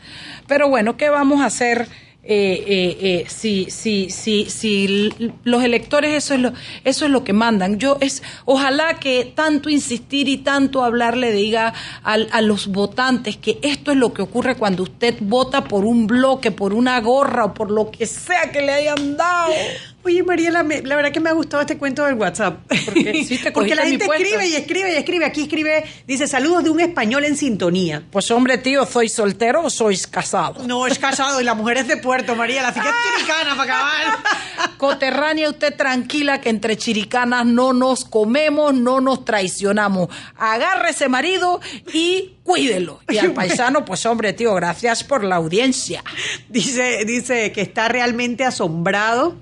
Pero 0.49 0.69
bueno, 0.69 0.97
¿qué 0.97 1.09
vamos 1.09 1.41
a 1.41 1.47
hacer? 1.47 1.87
Eh, 2.31 2.63
eh, 2.67 2.99
eh, 3.01 3.25
si, 3.27 3.71
si, 3.71 4.11
si, 4.11 4.51
si 4.51 5.11
los 5.45 5.65
electores 5.65 6.13
eso 6.13 6.35
es 6.35 6.41
lo, 6.41 6.53
eso 6.85 7.07
es 7.07 7.11
lo 7.11 7.25
que 7.25 7.33
mandan. 7.33 7.79
Yo 7.79 7.97
es, 8.03 8.23
ojalá 8.45 8.99
que 9.01 9.25
tanto 9.25 9.71
insistir 9.71 10.29
y 10.29 10.37
tanto 10.37 10.85
hablar 10.85 11.17
le 11.17 11.33
diga 11.33 11.73
a, 12.05 12.13
a 12.13 12.43
los 12.43 12.67
votantes 12.67 13.39
que 13.39 13.59
esto 13.63 13.93
es 13.93 13.97
lo 13.97 14.13
que 14.13 14.21
ocurre 14.21 14.57
cuando 14.57 14.83
usted 14.83 15.15
vota 15.21 15.65
por 15.65 15.87
un 15.87 16.07
bloque, 16.07 16.51
por 16.51 16.75
una 16.75 17.01
gorra 17.01 17.47
o 17.47 17.55
por 17.55 17.71
lo 17.71 17.91
que 17.91 18.05
sea 18.05 18.53
que 18.53 18.61
le 18.61 18.75
hayan 18.75 19.17
dado. 19.17 19.55
Oye, 20.09 20.23
Mariela, 20.23 20.63
la 20.63 20.97
verdad 20.97 21.13
que 21.13 21.21
me 21.21 21.29
ha 21.29 21.35
gustado 21.35 21.61
este 21.61 21.77
cuento 21.77 22.03
del 22.03 22.15
WhatsApp. 22.15 22.61
Porque, 23.53 23.75
la 23.75 23.83
gente 23.83 24.07
escribe 24.07 24.47
y 24.47 24.55
escribe 24.55 24.93
y 24.95 24.97
escribe. 24.97 25.27
Aquí 25.27 25.43
escribe, 25.43 25.85
dice, 26.07 26.27
saludos 26.27 26.65
de 26.65 26.71
un 26.71 26.81
español 26.81 27.27
en 27.27 27.37
sintonía. 27.37 28.03
Pues 28.11 28.31
hombre, 28.31 28.57
tío, 28.57 28.87
¿sois 28.87 29.13
soltero 29.13 29.65
o 29.65 29.69
sois 29.69 30.07
casado? 30.07 30.67
No, 30.67 30.87
es 30.87 30.99
casado 30.99 31.43
y 31.43 31.45
la 31.45 31.53
mujer 31.53 31.77
es 31.77 31.89
de 31.89 31.99
Puerto, 31.99 32.35
Mariela, 32.35 32.69
así 32.69 32.81
que 32.81 32.89
es 32.89 32.95
chiricana 33.19 33.55
para 33.55 33.63
acabar. 33.65 34.19
Coterránea, 34.79 35.51
usted 35.51 35.77
tranquila 35.77 36.41
que 36.41 36.49
entre 36.49 36.79
chiricanas 36.79 37.45
no 37.45 37.75
nos 37.75 38.07
comemos, 38.07 38.73
no 38.73 39.03
nos 39.03 39.27
traicionamos. 39.27 40.09
Agarre 40.39 40.91
ese 40.91 41.11
marido 41.11 41.61
y 41.93 42.37
cuídelo. 42.45 43.01
Y 43.11 43.19
al 43.19 43.33
paisano, 43.35 43.85
pues 43.85 44.07
hombre, 44.07 44.33
tío, 44.33 44.55
gracias 44.55 45.05
por 45.05 45.23
la 45.23 45.37
audiencia. 45.37 46.03
Dice, 46.49 47.05
dice 47.05 47.53
que 47.53 47.61
está 47.61 47.89
realmente 47.89 48.47
asombrado 48.47 49.37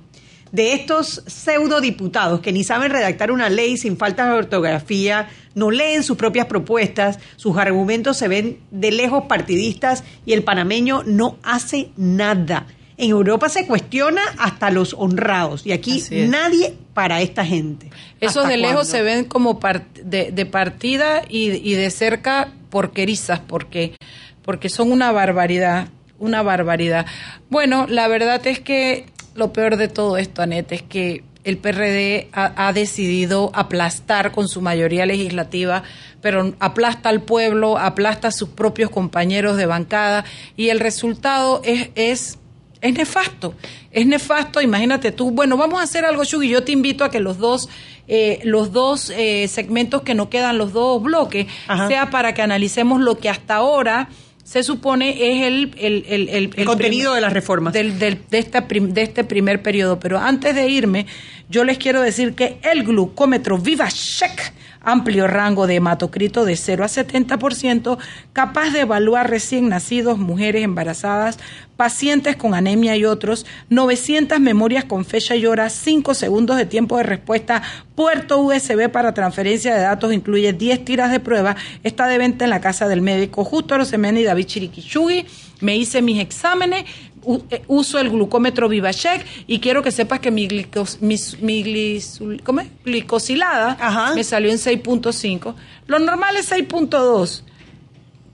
de 0.52 0.74
estos 0.74 1.22
pseudodiputados 1.26 2.40
que 2.40 2.52
ni 2.52 2.64
saben 2.64 2.90
redactar 2.90 3.30
una 3.30 3.48
ley 3.48 3.76
sin 3.76 3.96
falta 3.96 4.26
de 4.26 4.32
ortografía, 4.32 5.28
no 5.54 5.70
leen 5.70 6.02
sus 6.02 6.16
propias 6.16 6.46
propuestas, 6.46 7.18
sus 7.36 7.56
argumentos 7.56 8.16
se 8.16 8.28
ven 8.28 8.60
de 8.70 8.92
lejos 8.92 9.24
partidistas 9.24 10.04
y 10.24 10.32
el 10.32 10.44
panameño 10.44 11.02
no 11.04 11.38
hace 11.42 11.90
nada. 11.96 12.66
En 12.98 13.10
Europa 13.10 13.48
se 13.48 13.66
cuestiona 13.66 14.22
hasta 14.38 14.70
los 14.70 14.94
honrados 14.94 15.66
y 15.66 15.72
aquí 15.72 16.02
nadie 16.10 16.74
para 16.94 17.20
esta 17.20 17.44
gente. 17.44 17.90
Esos 18.20 18.48
de 18.48 18.56
lejos 18.56 18.86
se 18.88 19.02
ven 19.02 19.24
como 19.24 19.60
de, 20.02 20.46
partida 20.46 21.22
y, 21.28 21.74
de 21.74 21.90
cerca 21.90 22.52
porquerizas 22.70 23.40
porque, 23.40 23.96
porque 24.42 24.70
son 24.70 24.92
una 24.92 25.12
barbaridad, 25.12 25.88
una 26.18 26.42
barbaridad. 26.42 27.04
Bueno, 27.50 27.86
la 27.86 28.08
verdad 28.08 28.46
es 28.46 28.60
que 28.60 29.06
lo 29.36 29.52
peor 29.52 29.76
de 29.76 29.88
todo 29.88 30.16
esto, 30.16 30.42
Anet, 30.42 30.72
es 30.72 30.82
que 30.82 31.22
el 31.46 31.58
PRD 31.58 32.28
ha, 32.32 32.72
decidido 32.72 33.52
aplastar 33.54 34.32
con 34.32 34.48
su 34.48 34.60
mayoría 34.60 35.06
legislativa, 35.06 35.84
pero 36.20 36.54
aplasta 36.58 37.08
al 37.08 37.22
pueblo, 37.22 37.78
aplasta 37.78 38.28
a 38.28 38.30
sus 38.32 38.48
propios 38.48 38.90
compañeros 38.90 39.56
de 39.56 39.66
bancada 39.66 40.24
y 40.56 40.70
el 40.70 40.80
resultado 40.80 41.60
es, 41.64 41.90
es, 41.94 42.40
es 42.80 42.94
nefasto. 42.94 43.54
Es 43.92 44.06
nefasto, 44.06 44.60
imagínate 44.60 45.12
tú, 45.12 45.30
bueno, 45.30 45.56
vamos 45.56 45.78
a 45.78 45.84
hacer 45.84 46.04
algo, 46.04 46.24
y 46.42 46.48
yo 46.48 46.64
te 46.64 46.72
invito 46.72 47.04
a 47.04 47.10
que 47.10 47.20
los 47.20 47.38
dos, 47.38 47.68
eh, 48.08 48.40
los 48.42 48.72
dos 48.72 49.10
eh, 49.10 49.46
segmentos 49.46 50.02
que 50.02 50.16
no 50.16 50.28
quedan, 50.28 50.58
los 50.58 50.72
dos 50.72 51.00
bloques, 51.00 51.46
sea 51.86 52.10
para 52.10 52.34
que 52.34 52.42
analicemos 52.42 53.00
lo 53.00 53.18
que 53.18 53.30
hasta 53.30 53.54
ahora 53.54 54.08
se 54.46 54.62
supone 54.62 55.10
es 55.10 55.44
el, 55.44 55.74
el, 55.76 56.52
el, 56.54 56.64
contenido 56.64 57.14
de 57.14 57.20
las 57.20 57.32
reformas. 57.32 57.72
Del, 57.72 57.98
del, 57.98 58.20
de, 58.30 58.38
esta 58.38 58.60
de 58.60 59.02
este 59.02 59.24
primer 59.24 59.60
periodo. 59.60 59.98
Pero 59.98 60.20
antes 60.20 60.54
de 60.54 60.68
irme, 60.68 61.06
yo 61.48 61.64
les 61.64 61.78
quiero 61.78 62.00
decir 62.00 62.34
que 62.34 62.58
el 62.62 62.84
glucómetro 62.84 63.58
VivaCheck 63.58 64.52
amplio 64.86 65.26
rango 65.26 65.66
de 65.66 65.74
hematocrito 65.74 66.44
de 66.44 66.56
0 66.56 66.84
a 66.84 66.86
70%, 66.86 67.98
capaz 68.32 68.70
de 68.70 68.80
evaluar 68.80 69.28
recién 69.28 69.68
nacidos, 69.68 70.16
mujeres 70.16 70.62
embarazadas, 70.62 71.38
pacientes 71.76 72.36
con 72.36 72.54
anemia 72.54 72.96
y 72.96 73.04
otros, 73.04 73.46
900 73.68 74.38
memorias 74.38 74.84
con 74.84 75.04
fecha 75.04 75.34
y 75.34 75.44
hora, 75.44 75.68
5 75.68 76.14
segundos 76.14 76.56
de 76.56 76.66
tiempo 76.66 76.96
de 76.96 77.02
respuesta, 77.02 77.62
puerto 77.96 78.40
USB 78.40 78.88
para 78.88 79.12
transferencia 79.12 79.74
de 79.74 79.82
datos, 79.82 80.12
incluye 80.12 80.52
10 80.52 80.84
tiras 80.84 81.10
de 81.10 81.18
prueba, 81.18 81.56
está 81.82 82.06
de 82.06 82.18
venta 82.18 82.44
en 82.44 82.50
la 82.50 82.60
casa 82.60 82.86
del 82.86 83.02
médico 83.02 83.44
Justo 83.44 83.74
Arosemena 83.74 84.20
y 84.20 84.24
David 84.24 84.46
Chiriquichugui, 84.46 85.26
me 85.60 85.76
hice 85.76 86.00
mis 86.00 86.20
exámenes, 86.20 86.84
uso 87.66 87.98
el 87.98 88.10
glucómetro 88.10 88.68
VivaCheck 88.68 89.26
y 89.46 89.60
quiero 89.60 89.82
que 89.82 89.90
sepas 89.90 90.20
que 90.20 90.30
mi, 90.30 90.46
glicos, 90.46 90.98
mi, 91.00 91.16
glicosilada 92.84 94.12
me 94.14 94.24
salió 94.24 94.50
en 94.50 94.58
6.5. 94.58 95.54
Lo 95.86 95.98
normal 95.98 96.36
es 96.36 96.50
6.2. 96.50 97.42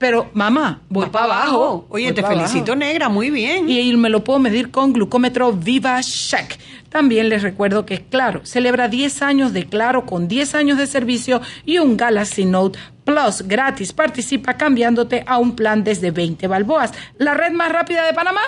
Pero, 0.02 0.31
mamá, 0.35 0.81
voy 0.88 1.07
para 1.11 1.26
abajo. 1.26 1.87
Oye, 1.88 2.12
te 2.12 2.24
felicito, 2.24 2.74
negra, 2.74 3.09
muy 3.09 3.31
bien. 3.31 3.68
Y, 3.70 3.96
me 3.96 4.11
lo 4.11 4.24
puedo 4.24 4.40
medir 4.40 4.72
con 4.72 4.92
glucómetro 4.92 5.52
VivaCheck. 5.52 6.59
También 6.88 7.28
les 7.28 7.42
recuerdo 7.42 7.87
que, 7.87 8.02
Claro, 8.02 8.40
celebra 8.44 8.88
10 8.88 9.22
años 9.22 9.52
de 9.52 9.66
Claro 9.66 10.05
con 10.05 10.26
10 10.26 10.57
años 10.57 10.78
de 10.78 10.88
servicio 10.88 11.40
y 11.64 11.78
un 11.78 11.96
Galaxy 11.96 12.44
Note 12.44 12.81
Plus 13.05 13.42
gratis. 13.42 13.92
Participa 13.92 14.57
cambiándote 14.57 15.22
a 15.24 15.38
un 15.38 15.55
plan 15.55 15.85
desde 15.85 16.11
20 16.11 16.48
balboas. 16.48 16.90
¿La 17.18 17.35
red 17.35 17.52
más 17.52 17.70
rápida 17.70 18.05
de 18.05 18.12
Panamá? 18.12 18.42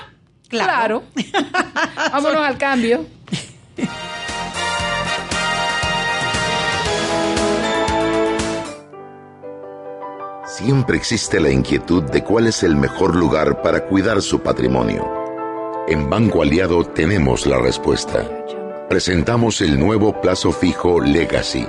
Claro. 0.62 1.02
Vámonos 2.12 2.46
al 2.46 2.58
cambio. 2.58 3.06
Siempre 10.46 10.96
existe 10.96 11.40
la 11.40 11.50
inquietud 11.50 12.04
de 12.04 12.22
cuál 12.22 12.46
es 12.46 12.62
el 12.62 12.76
mejor 12.76 13.16
lugar 13.16 13.60
para 13.60 13.86
cuidar 13.86 14.22
su 14.22 14.40
patrimonio. 14.40 15.04
En 15.88 16.08
Banco 16.08 16.42
Aliado 16.42 16.84
tenemos 16.84 17.44
la 17.44 17.58
respuesta. 17.58 18.24
Presentamos 18.88 19.60
el 19.60 19.78
nuevo 19.78 20.20
plazo 20.20 20.52
fijo 20.52 21.00
Legacy, 21.00 21.66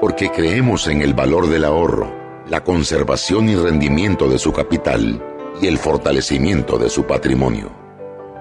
porque 0.00 0.30
creemos 0.30 0.88
en 0.88 1.02
el 1.02 1.12
valor 1.12 1.48
del 1.48 1.64
ahorro, 1.64 2.10
la 2.48 2.64
conservación 2.64 3.48
y 3.50 3.54
rendimiento 3.54 4.28
de 4.28 4.38
su 4.38 4.52
capital 4.52 5.22
y 5.60 5.66
el 5.66 5.76
fortalecimiento 5.76 6.78
de 6.78 6.88
su 6.88 7.04
patrimonio. 7.04 7.81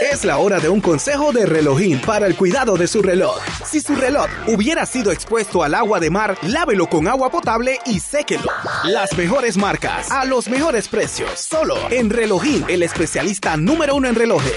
Es 0.00 0.24
la 0.24 0.38
hora 0.38 0.60
de 0.60 0.70
un 0.70 0.80
consejo 0.80 1.30
de 1.30 1.44
relojín 1.44 2.00
para 2.00 2.26
el 2.26 2.34
cuidado 2.34 2.78
de 2.78 2.86
su 2.86 3.02
reloj. 3.02 3.36
Si 3.66 3.82
su 3.82 3.94
reloj 3.94 4.30
hubiera 4.46 4.86
sido 4.86 5.12
expuesto 5.12 5.62
al 5.62 5.74
agua 5.74 6.00
de 6.00 6.08
mar, 6.08 6.38
lávelo 6.42 6.86
con 6.86 7.06
agua 7.06 7.30
potable 7.30 7.78
y 7.84 8.00
séquelo. 8.00 8.50
Las 8.84 9.14
mejores 9.18 9.58
marcas, 9.58 10.10
a 10.10 10.24
los 10.24 10.48
mejores 10.48 10.88
precios. 10.88 11.38
Solo 11.38 11.76
en 11.90 12.08
Relojín, 12.08 12.64
el 12.68 12.82
especialista 12.82 13.58
número 13.58 13.94
uno 13.94 14.08
en 14.08 14.14
relojes. 14.14 14.56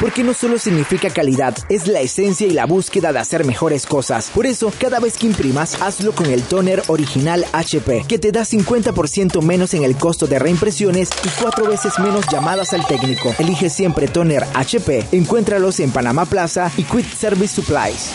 porque 0.00 0.24
no 0.24 0.34
solo 0.34 0.58
significa 0.58 1.10
calidad, 1.10 1.56
es 1.68 1.86
la 1.86 2.00
esencia 2.00 2.46
y 2.46 2.50
la 2.50 2.66
búsqueda 2.66 3.12
de 3.12 3.18
hacer 3.18 3.44
mejores 3.44 3.86
cosas. 3.86 4.30
Por 4.34 4.46
eso, 4.46 4.72
cada 4.78 5.00
vez 5.00 5.18
que 5.18 5.26
imprimas, 5.26 5.80
hazlo 5.80 6.12
con 6.12 6.26
el 6.26 6.42
toner 6.42 6.82
original 6.88 7.44
HP, 7.52 8.04
que 8.08 8.18
te 8.18 8.32
da 8.32 8.42
50% 8.42 9.42
menos 9.42 9.74
en 9.74 9.84
el 9.84 9.96
costo 9.96 10.26
de 10.26 10.38
reimpresiones 10.38 11.10
y 11.24 11.28
cuatro 11.40 11.66
veces 11.66 11.98
menos 11.98 12.26
llamadas 12.30 12.72
al 12.72 12.86
técnico. 12.86 13.34
Elige 13.38 13.70
siempre 13.70 14.08
toner 14.08 14.44
HP. 14.54 15.06
Encuéntralos 15.12 15.80
en 15.80 15.90
Panamá 15.90 16.24
Plaza 16.24 16.70
y 16.76 16.84
Quick 16.84 17.14
Service 17.14 17.54
Supplies. 17.54 18.10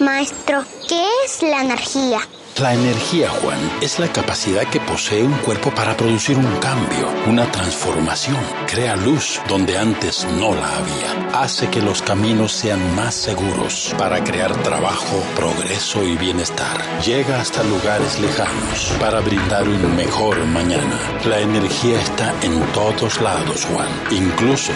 Maestro, 0.00 0.64
¿qué 0.88 1.04
es 1.26 1.42
la 1.42 1.62
energía? 1.62 2.20
La 2.58 2.74
energía, 2.74 3.30
Juan, 3.30 3.58
es 3.80 3.98
la 3.98 4.08
capacidad 4.08 4.64
que 4.64 4.80
posee 4.80 5.22
un 5.22 5.32
cuerpo 5.38 5.70
para 5.70 5.96
producir 5.96 6.36
un 6.36 6.56
cambio, 6.58 7.08
una 7.26 7.50
transformación. 7.50 8.36
Crea 8.66 8.96
luz 8.96 9.40
donde 9.48 9.78
antes 9.78 10.26
no 10.38 10.54
la 10.54 10.76
había. 10.76 11.40
Hace 11.40 11.70
que 11.70 11.80
los 11.80 12.02
caminos 12.02 12.52
sean 12.52 12.94
más 12.94 13.14
seguros 13.14 13.94
para 13.96 14.22
crear 14.22 14.54
trabajo, 14.62 15.22
progreso 15.36 16.04
y 16.04 16.16
bienestar. 16.16 16.76
Llega 17.02 17.40
hasta 17.40 17.62
lugares 17.62 18.20
lejanos 18.20 18.92
para 19.00 19.20
brindar 19.20 19.66
un 19.66 19.96
mejor 19.96 20.44
mañana. 20.46 20.98
La 21.24 21.40
energía 21.40 21.98
está 21.98 22.34
en 22.42 22.60
todos 22.72 23.22
lados, 23.22 23.64
Juan, 23.66 23.88
incluso 24.10 24.72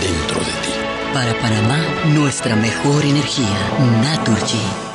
dentro 0.00 0.38
de 0.38 0.52
ti. 0.62 0.74
Para 1.12 1.34
Panamá, 1.40 1.78
nuestra 2.06 2.54
mejor 2.54 3.04
energía, 3.04 3.58
Naturgy. 4.02 4.93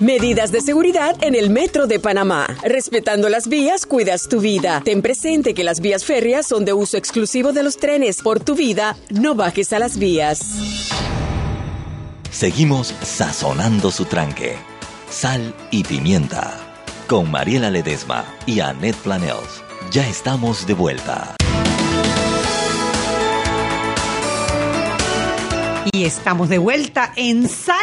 Medidas 0.00 0.52
de 0.52 0.60
seguridad 0.60 1.16
en 1.22 1.34
el 1.34 1.48
Metro 1.48 1.86
de 1.86 1.98
Panamá. 1.98 2.46
Respetando 2.62 3.30
las 3.30 3.48
vías, 3.48 3.86
cuidas 3.86 4.28
tu 4.28 4.40
vida. 4.40 4.82
Ten 4.84 5.00
presente 5.00 5.54
que 5.54 5.64
las 5.64 5.80
vías 5.80 6.04
férreas 6.04 6.46
son 6.46 6.66
de 6.66 6.74
uso 6.74 6.98
exclusivo 6.98 7.52
de 7.54 7.62
los 7.62 7.78
trenes. 7.78 8.20
Por 8.20 8.40
tu 8.40 8.54
vida, 8.54 8.94
no 9.08 9.34
bajes 9.34 9.72
a 9.72 9.78
las 9.78 9.96
vías. 9.96 10.40
Seguimos 12.30 12.94
sazonando 13.00 13.90
su 13.90 14.04
tranque. 14.04 14.56
Sal 15.08 15.54
y 15.70 15.82
pimienta. 15.82 16.52
Con 17.08 17.30
Mariela 17.30 17.70
Ledesma 17.70 18.26
y 18.44 18.60
Annette 18.60 18.96
Planels. 18.96 19.62
Ya 19.92 20.06
estamos 20.06 20.66
de 20.66 20.74
vuelta. 20.74 21.36
Y 25.92 26.04
estamos 26.04 26.48
de 26.48 26.58
vuelta 26.58 27.12
en 27.16 27.48
Sal 27.48 27.76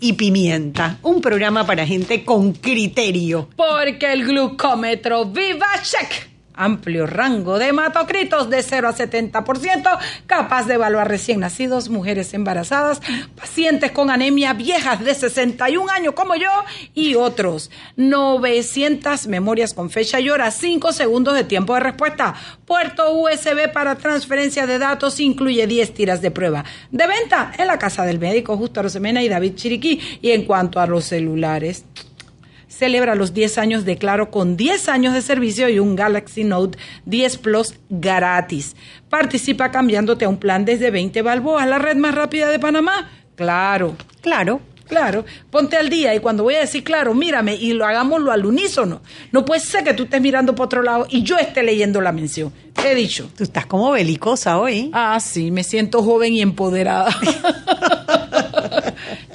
y 0.00 0.14
Pimienta, 0.14 0.98
un 1.02 1.20
programa 1.20 1.66
para 1.66 1.86
gente 1.86 2.24
con 2.24 2.52
criterio. 2.52 3.48
Porque 3.56 4.12
el 4.12 4.24
glucómetro 4.24 5.26
Viva 5.26 5.66
Check. 5.82 6.29
Amplio 6.60 7.06
rango 7.06 7.58
de 7.58 7.68
hematocritos 7.68 8.50
de 8.50 8.62
0 8.62 8.88
a 8.88 8.94
70%, 8.94 9.98
capaz 10.26 10.66
de 10.66 10.74
evaluar 10.74 11.08
recién 11.08 11.40
nacidos, 11.40 11.88
mujeres 11.88 12.34
embarazadas, 12.34 13.00
pacientes 13.34 13.92
con 13.92 14.10
anemia, 14.10 14.52
viejas 14.52 15.02
de 15.02 15.14
61 15.14 15.90
años 15.90 16.14
como 16.14 16.36
yo 16.36 16.50
y 16.94 17.14
otros. 17.14 17.70
900 17.96 19.26
memorias 19.26 19.72
con 19.72 19.88
fecha 19.88 20.20
y 20.20 20.28
hora, 20.28 20.50
5 20.50 20.92
segundos 20.92 21.34
de 21.34 21.44
tiempo 21.44 21.74
de 21.74 21.80
respuesta. 21.80 22.34
Puerto 22.66 23.10
USB 23.14 23.72
para 23.72 23.96
transferencia 23.96 24.66
de 24.66 24.78
datos, 24.78 25.18
incluye 25.18 25.66
10 25.66 25.94
tiras 25.94 26.20
de 26.20 26.30
prueba. 26.30 26.64
De 26.90 27.06
venta 27.06 27.52
en 27.56 27.66
la 27.66 27.78
casa 27.78 28.04
del 28.04 28.18
médico 28.18 28.56
Justo 28.56 28.82
Rosemena 28.82 29.22
y 29.22 29.28
David 29.28 29.54
Chiriquí. 29.54 30.00
Y 30.20 30.32
en 30.32 30.44
cuanto 30.44 30.80
a 30.80 30.86
los 30.86 31.04
celulares, 31.04 31.84
celebra 32.70 33.14
los 33.14 33.34
10 33.34 33.58
años 33.58 33.84
de 33.84 33.98
Claro 33.98 34.30
con 34.30 34.56
10 34.56 34.88
años 34.88 35.12
de 35.12 35.20
servicio 35.20 35.68
y 35.68 35.78
un 35.78 35.96
Galaxy 35.96 36.44
Note 36.44 36.78
10 37.04 37.38
Plus 37.38 37.74
gratis. 37.90 38.76
Participa 39.10 39.70
cambiándote 39.70 40.24
a 40.24 40.28
un 40.28 40.38
plan 40.38 40.64
desde 40.64 40.90
20 40.90 41.20
balboas, 41.20 41.68
la 41.68 41.78
red 41.78 41.96
más 41.96 42.14
rápida 42.14 42.48
de 42.48 42.58
Panamá. 42.58 43.10
Claro. 43.34 43.96
Claro. 44.22 44.60
Claro, 44.90 45.24
ponte 45.50 45.76
al 45.76 45.88
día 45.88 46.14
y 46.14 46.18
cuando 46.18 46.42
voy 46.42 46.56
a 46.56 46.60
decir 46.60 46.82
claro, 46.84 47.14
mírame 47.14 47.54
y 47.54 47.72
lo 47.72 47.86
hagámoslo 47.86 48.32
al 48.32 48.44
unísono. 48.44 49.00
No 49.32 49.44
puede 49.44 49.60
ser 49.60 49.84
que 49.84 49.94
tú 49.94 50.02
estés 50.02 50.20
mirando 50.20 50.54
por 50.54 50.66
otro 50.66 50.82
lado 50.82 51.06
y 51.08 51.22
yo 51.22 51.38
esté 51.38 51.62
leyendo 51.62 52.00
la 52.00 52.10
mención. 52.12 52.52
He 52.84 52.94
dicho. 52.96 53.30
Tú 53.36 53.44
estás 53.44 53.66
como 53.66 53.92
belicosa 53.92 54.58
hoy. 54.58 54.90
Ah, 54.92 55.18
sí, 55.20 55.50
me 55.52 55.62
siento 55.64 56.02
joven 56.02 56.34
y 56.34 56.42
empoderada. 56.42 57.14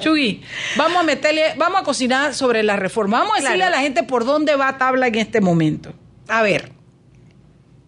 Chugui, 0.01 0.41
vamos 0.77 0.97
a 0.99 1.03
meterle, 1.03 1.53
vamos 1.57 1.81
a 1.81 1.83
cocinar 1.83 2.33
sobre 2.33 2.61
la 2.61 2.75
reforma. 2.75 3.19
Vamos 3.19 3.33
a 3.33 3.41
decirle 3.41 3.57
Claro. 3.57 3.73
a 3.73 3.77
la 3.77 3.81
gente 3.81 4.03
por 4.03 4.25
dónde 4.25 4.55
va 4.55 4.77
tabla 4.77 5.07
en 5.07 5.15
este 5.15 5.41
momento. 5.41 5.93
A 6.27 6.41
ver, 6.41 6.71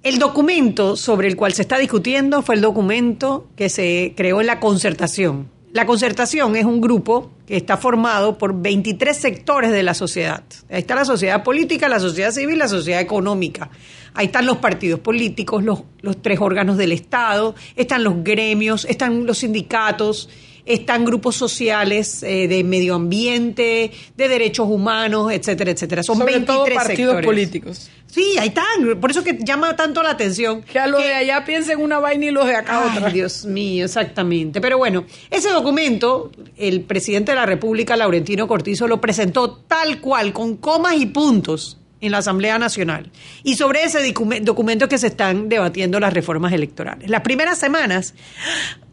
el 0.04 0.20
documento 0.20 0.96
sobre 0.96 1.28
el 1.28 1.36
cual 1.36 1.54
se 1.54 1.62
está 1.64 1.78
discutiendo 1.78 2.42
fue 2.42 2.56
el 2.56 2.62
documento 2.62 3.48
que 3.56 3.70
se 3.70 4.14
creó 4.16 4.42
en 4.42 4.48
la 4.48 4.60
concertación. 4.60 5.50
La 5.78 5.86
concertación 5.86 6.56
es 6.56 6.66
un 6.66 6.82
grupo 6.82 7.30
que 7.46 7.56
está 7.56 7.78
formado 7.78 8.40
por 8.40 8.60
23 8.60 9.16
sectores 9.16 9.70
de 9.70 9.84
la 9.84 9.94
sociedad. 9.94 10.44
Ahí 10.72 10.80
está 10.80 10.96
la 10.96 11.06
sociedad 11.06 11.44
política, 11.44 11.88
la 11.88 12.00
sociedad 12.00 12.32
civil, 12.32 12.58
la 12.58 12.68
sociedad 12.68 13.00
económica. 13.00 13.70
Ahí 14.16 14.26
están 14.26 14.48
los 14.48 14.58
partidos 14.58 15.02
políticos, 15.02 15.64
los, 15.64 15.84
los 16.02 16.20
tres 16.20 16.40
órganos 16.42 16.78
del 16.78 16.94
Estado, 16.94 17.54
están 17.76 18.04
los 18.04 18.24
gremios, 18.24 18.86
están 18.86 19.28
los 19.28 19.38
sindicatos, 19.38 20.30
están 20.66 21.06
grupos 21.06 21.36
sociales 21.36 22.24
eh, 22.24 22.48
de 22.48 22.64
medio 22.64 22.96
ambiente, 22.96 23.92
de 24.18 24.28
derechos 24.28 24.68
humanos, 24.68 25.32
etcétera, 25.32 25.70
etcétera. 25.70 26.02
Son 26.02 26.18
Sobre 26.18 26.34
23 26.34 26.58
todo 26.58 26.76
partidos 26.76 26.98
sectores. 26.98 27.26
políticos. 27.26 27.92
Sí, 28.10 28.36
ahí 28.40 28.48
están. 28.48 29.00
Por 29.00 29.12
eso 29.12 29.24
que 29.24 29.38
llama 29.42 29.76
tanto 29.76 30.02
la 30.02 30.12
atención. 30.12 30.64
Que 30.64 30.80
a 30.80 30.88
los 30.88 31.04
de 31.04 31.14
allá 31.14 31.44
piensen 31.46 31.80
una 31.82 32.00
vaina 32.00 32.26
y 32.26 32.32
los 32.32 32.48
de 32.48 32.56
acá 32.56 32.82
Ay, 32.84 32.98
otra. 32.98 33.10
Dios 33.12 33.46
mío, 33.46 33.86
exactamente. 33.86 34.62
Pero 34.62 34.78
bueno, 34.78 35.06
ese 35.30 35.50
documento, 35.50 36.32
el 36.58 36.82
presidente 36.82 37.34
de 37.34 37.36
la 37.36 37.46
República, 37.46 37.96
Laurentino 37.98 38.48
Cortizo, 38.48 38.88
lo 38.88 39.02
presentó 39.02 39.52
tal 39.52 40.00
cual, 40.02 40.32
con 40.34 40.56
comas 40.58 40.96
y 40.96 41.06
puntos 41.08 41.78
en 42.00 42.12
la 42.12 42.20
Asamblea 42.20 42.58
Nacional. 42.60 43.12
Y 43.44 43.56
sobre 43.56 43.84
ese 43.84 44.00
docume- 44.00 44.42
documento 44.42 44.88
que 44.88 44.98
se 44.98 45.08
están 45.08 45.50
debatiendo 45.50 46.00
las 46.00 46.14
reformas 46.14 46.54
electorales. 46.54 47.10
Las 47.10 47.22
primeras 47.22 47.58
semanas 47.60 48.14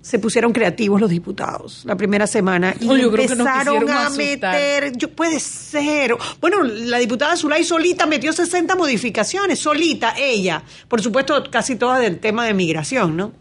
se 0.04 0.18
pusieron 0.18 0.52
creativos 0.52 1.00
los 1.00 1.08
diputados 1.08 1.82
la 1.86 1.96
primera 1.96 2.26
semana 2.26 2.74
y 2.78 2.84
No, 2.84 2.94
yo 2.94 3.10
creo 3.10 3.26
que 3.26 3.34
nos 3.36 3.46
empezaron 3.46 3.88
a 3.88 4.02
asustar. 4.02 4.54
meter, 4.54 4.92
yo, 4.98 5.10
puede 5.10 5.40
ser. 5.40 6.14
Bueno, 6.42 6.62
la 6.62 6.98
diputada 6.98 7.34
Zulay 7.38 7.64
solita 7.64 8.04
metió 8.04 8.30
60 8.30 8.76
modificaciones, 8.76 9.58
solita, 9.58 10.12
ella. 10.18 10.62
Por 10.88 11.00
supuesto, 11.00 11.42
casi 11.50 11.76
todas 11.76 12.02
del 12.02 12.18
tema 12.18 12.44
de 12.44 12.52
migración, 12.52 13.16
¿no? 13.16 13.32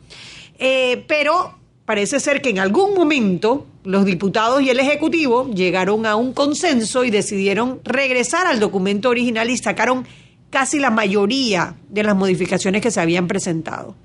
Eh, 0.57 1.03
pero 1.05 1.59
parece 1.83 2.21
ser 2.21 2.41
que 2.41 2.51
en 2.51 2.59
algún 2.59 2.93
momento 2.93 3.67
los 3.83 4.05
diputados 4.05 4.61
y 4.61 4.69
el 4.69 4.79
Ejecutivo 4.79 5.51
llegaron 5.53 6.05
a 6.05 6.15
un 6.15 6.31
consenso 6.31 7.03
y 7.03 7.11
decidieron 7.11 7.81
regresar 7.83 8.47
al 8.47 8.61
documento 8.61 9.09
original 9.09 9.49
y 9.49 9.57
sacaron 9.57 10.07
casi 10.49 10.79
la 10.79 10.91
mayoría 10.91 11.75
de 11.89 12.03
las 12.03 12.15
modificaciones 12.15 12.81
que 12.81 12.89
se 12.89 13.01
habían 13.01 13.27
presentado. 13.27 13.97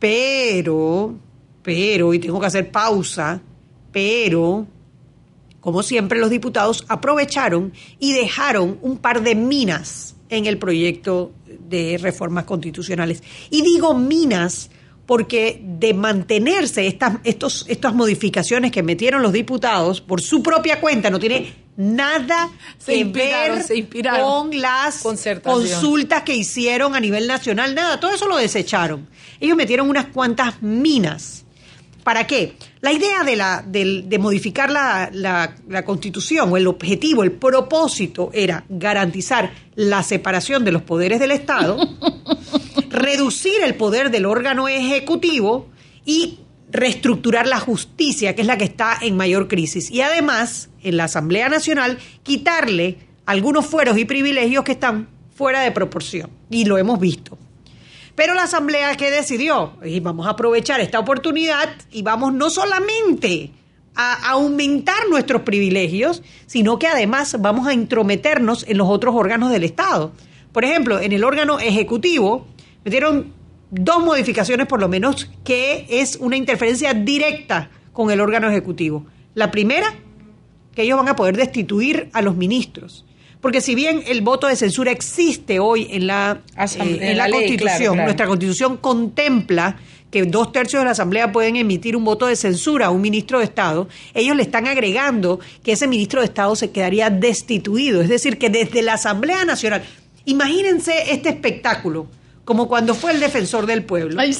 Pero, 0.00 1.14
pero, 1.62 2.14
y 2.14 2.18
tengo 2.18 2.40
que 2.40 2.46
hacer 2.46 2.70
pausa, 2.70 3.40
pero, 3.92 4.66
como 5.60 5.82
siempre, 5.82 6.18
los 6.18 6.30
diputados 6.30 6.84
aprovecharon 6.88 7.72
y 7.98 8.12
dejaron 8.12 8.78
un 8.82 8.98
par 8.98 9.22
de 9.22 9.34
minas 9.34 10.16
en 10.28 10.46
el 10.46 10.58
proyecto 10.58 11.32
de 11.68 11.98
reformas 12.00 12.44
constitucionales. 12.44 13.22
Y 13.50 13.62
digo 13.62 13.94
minas 13.94 14.70
porque 15.10 15.60
de 15.60 15.92
mantenerse 15.92 16.86
estas, 16.86 17.16
estos, 17.24 17.64
estas 17.68 17.92
modificaciones 17.94 18.70
que 18.70 18.84
metieron 18.84 19.22
los 19.22 19.32
diputados 19.32 20.00
por 20.00 20.22
su 20.22 20.40
propia 20.40 20.80
cuenta, 20.80 21.10
no 21.10 21.18
tiene 21.18 21.52
nada 21.76 22.48
Se 22.78 22.92
que 22.92 23.04
ver 23.04 23.62
se 23.64 23.88
con 24.20 24.60
las 24.60 25.02
consultas 25.42 26.22
que 26.22 26.36
hicieron 26.36 26.94
a 26.94 27.00
nivel 27.00 27.26
nacional, 27.26 27.74
nada, 27.74 27.98
todo 27.98 28.12
eso 28.12 28.28
lo 28.28 28.36
desecharon. 28.36 29.08
Ellos 29.40 29.56
metieron 29.56 29.90
unas 29.90 30.06
cuantas 30.06 30.62
minas. 30.62 31.44
¿Para 32.04 32.26
qué? 32.26 32.54
La 32.80 32.92
idea 32.92 33.24
de, 33.24 33.36
la, 33.36 33.62
del- 33.66 34.08
de 34.08 34.18
modificar 34.18 34.70
la, 34.70 35.10
la- 35.12 35.54
la 35.68 35.84
constitución 35.84 36.50
o 36.52 36.56
el 36.56 36.66
objetivo, 36.66 37.22
el 37.22 37.32
propósito 37.32 38.30
era 38.32 38.64
garantizar 38.68 39.52
la 39.74 40.02
separación 40.02 40.64
de 40.64 40.72
los 40.72 40.82
poderes 40.82 41.20
del 41.20 41.30
Estado, 41.30 41.76
reducir 42.90 43.62
el 43.64 43.74
poder 43.74 44.10
del 44.10 44.26
órgano 44.26 44.68
ejecutivo 44.68 45.68
y 46.04 46.38
reestructurar 46.70 47.46
la 47.46 47.58
justicia, 47.60 48.34
que 48.34 48.42
es 48.42 48.46
la 48.46 48.56
que 48.56 48.64
está 48.64 48.96
en 49.02 49.16
mayor 49.16 49.48
crisis. 49.48 49.90
Y 49.90 50.02
además, 50.02 50.70
en 50.82 50.96
la 50.96 51.04
Asamblea 51.04 51.48
Nacional, 51.48 51.98
quitarle 52.22 52.98
algunos 53.26 53.66
fueros 53.66 53.98
y 53.98 54.04
privilegios 54.04 54.64
que 54.64 54.72
están 54.72 55.08
fuera 55.34 55.60
de 55.60 55.72
proporción. 55.72 56.30
Y 56.50 56.64
lo 56.64 56.78
hemos 56.78 56.98
visto. 57.00 57.38
Pero 58.14 58.34
la 58.34 58.44
Asamblea 58.44 58.96
que 58.96 59.10
decidió, 59.10 59.74
y 59.84 60.00
vamos 60.00 60.26
a 60.26 60.30
aprovechar 60.30 60.80
esta 60.80 60.98
oportunidad 60.98 61.68
y 61.90 62.02
vamos 62.02 62.34
no 62.34 62.50
solamente 62.50 63.52
a 63.94 64.30
aumentar 64.30 65.08
nuestros 65.08 65.42
privilegios, 65.42 66.22
sino 66.46 66.78
que 66.78 66.86
además 66.86 67.36
vamos 67.40 67.66
a 67.66 67.74
intrometernos 67.74 68.64
en 68.68 68.78
los 68.78 68.88
otros 68.88 69.14
órganos 69.14 69.50
del 69.50 69.64
Estado. 69.64 70.12
Por 70.52 70.64
ejemplo, 70.64 71.00
en 71.00 71.12
el 71.12 71.24
órgano 71.24 71.58
ejecutivo 71.60 72.46
metieron 72.84 73.32
dos 73.70 74.02
modificaciones 74.02 74.66
por 74.66 74.80
lo 74.80 74.88
menos 74.88 75.30
que 75.44 75.86
es 75.88 76.16
una 76.16 76.36
interferencia 76.36 76.94
directa 76.94 77.70
con 77.92 78.10
el 78.10 78.20
órgano 78.20 78.48
ejecutivo. 78.48 79.06
La 79.34 79.50
primera, 79.50 79.94
que 80.74 80.82
ellos 80.82 80.98
van 80.98 81.08
a 81.08 81.16
poder 81.16 81.36
destituir 81.36 82.10
a 82.12 82.22
los 82.22 82.36
ministros. 82.36 83.04
Porque 83.40 83.60
si 83.60 83.74
bien 83.74 84.02
el 84.06 84.20
voto 84.20 84.46
de 84.46 84.56
censura 84.56 84.90
existe 84.90 85.58
hoy 85.60 85.88
en 85.90 86.06
la, 86.06 86.42
Asamble- 86.56 87.00
eh, 87.00 87.10
en 87.12 87.18
la, 87.18 87.24
la 87.24 87.28
ley, 87.28 87.48
Constitución, 87.48 87.58
claro, 87.78 87.92
claro. 87.92 88.04
nuestra 88.04 88.26
Constitución 88.26 88.76
contempla 88.76 89.76
que 90.10 90.24
dos 90.24 90.50
tercios 90.52 90.80
de 90.80 90.86
la 90.86 90.90
Asamblea 90.90 91.30
pueden 91.32 91.56
emitir 91.56 91.96
un 91.96 92.04
voto 92.04 92.26
de 92.26 92.34
censura 92.36 92.86
a 92.86 92.90
un 92.90 93.00
ministro 93.00 93.38
de 93.38 93.44
Estado, 93.44 93.88
ellos 94.12 94.36
le 94.36 94.42
están 94.42 94.66
agregando 94.66 95.38
que 95.62 95.72
ese 95.72 95.86
ministro 95.86 96.20
de 96.20 96.26
Estado 96.26 96.56
se 96.56 96.70
quedaría 96.70 97.10
destituido. 97.10 98.02
Es 98.02 98.08
decir, 98.08 98.36
que 98.36 98.50
desde 98.50 98.82
la 98.82 98.94
Asamblea 98.94 99.44
Nacional, 99.44 99.84
imagínense 100.24 101.12
este 101.12 101.28
espectáculo, 101.28 102.08
como 102.44 102.66
cuando 102.66 102.94
fue 102.94 103.12
el 103.12 103.20
defensor 103.20 103.66
del 103.66 103.84
pueblo. 103.84 104.16
Parado 104.16 104.34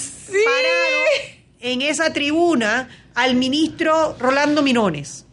en 1.61 1.82
esa 1.82 2.12
tribuna 2.12 2.88
al 3.14 3.36
ministro 3.36 4.16
Rolando 4.18 4.62
Minones. 4.62 5.24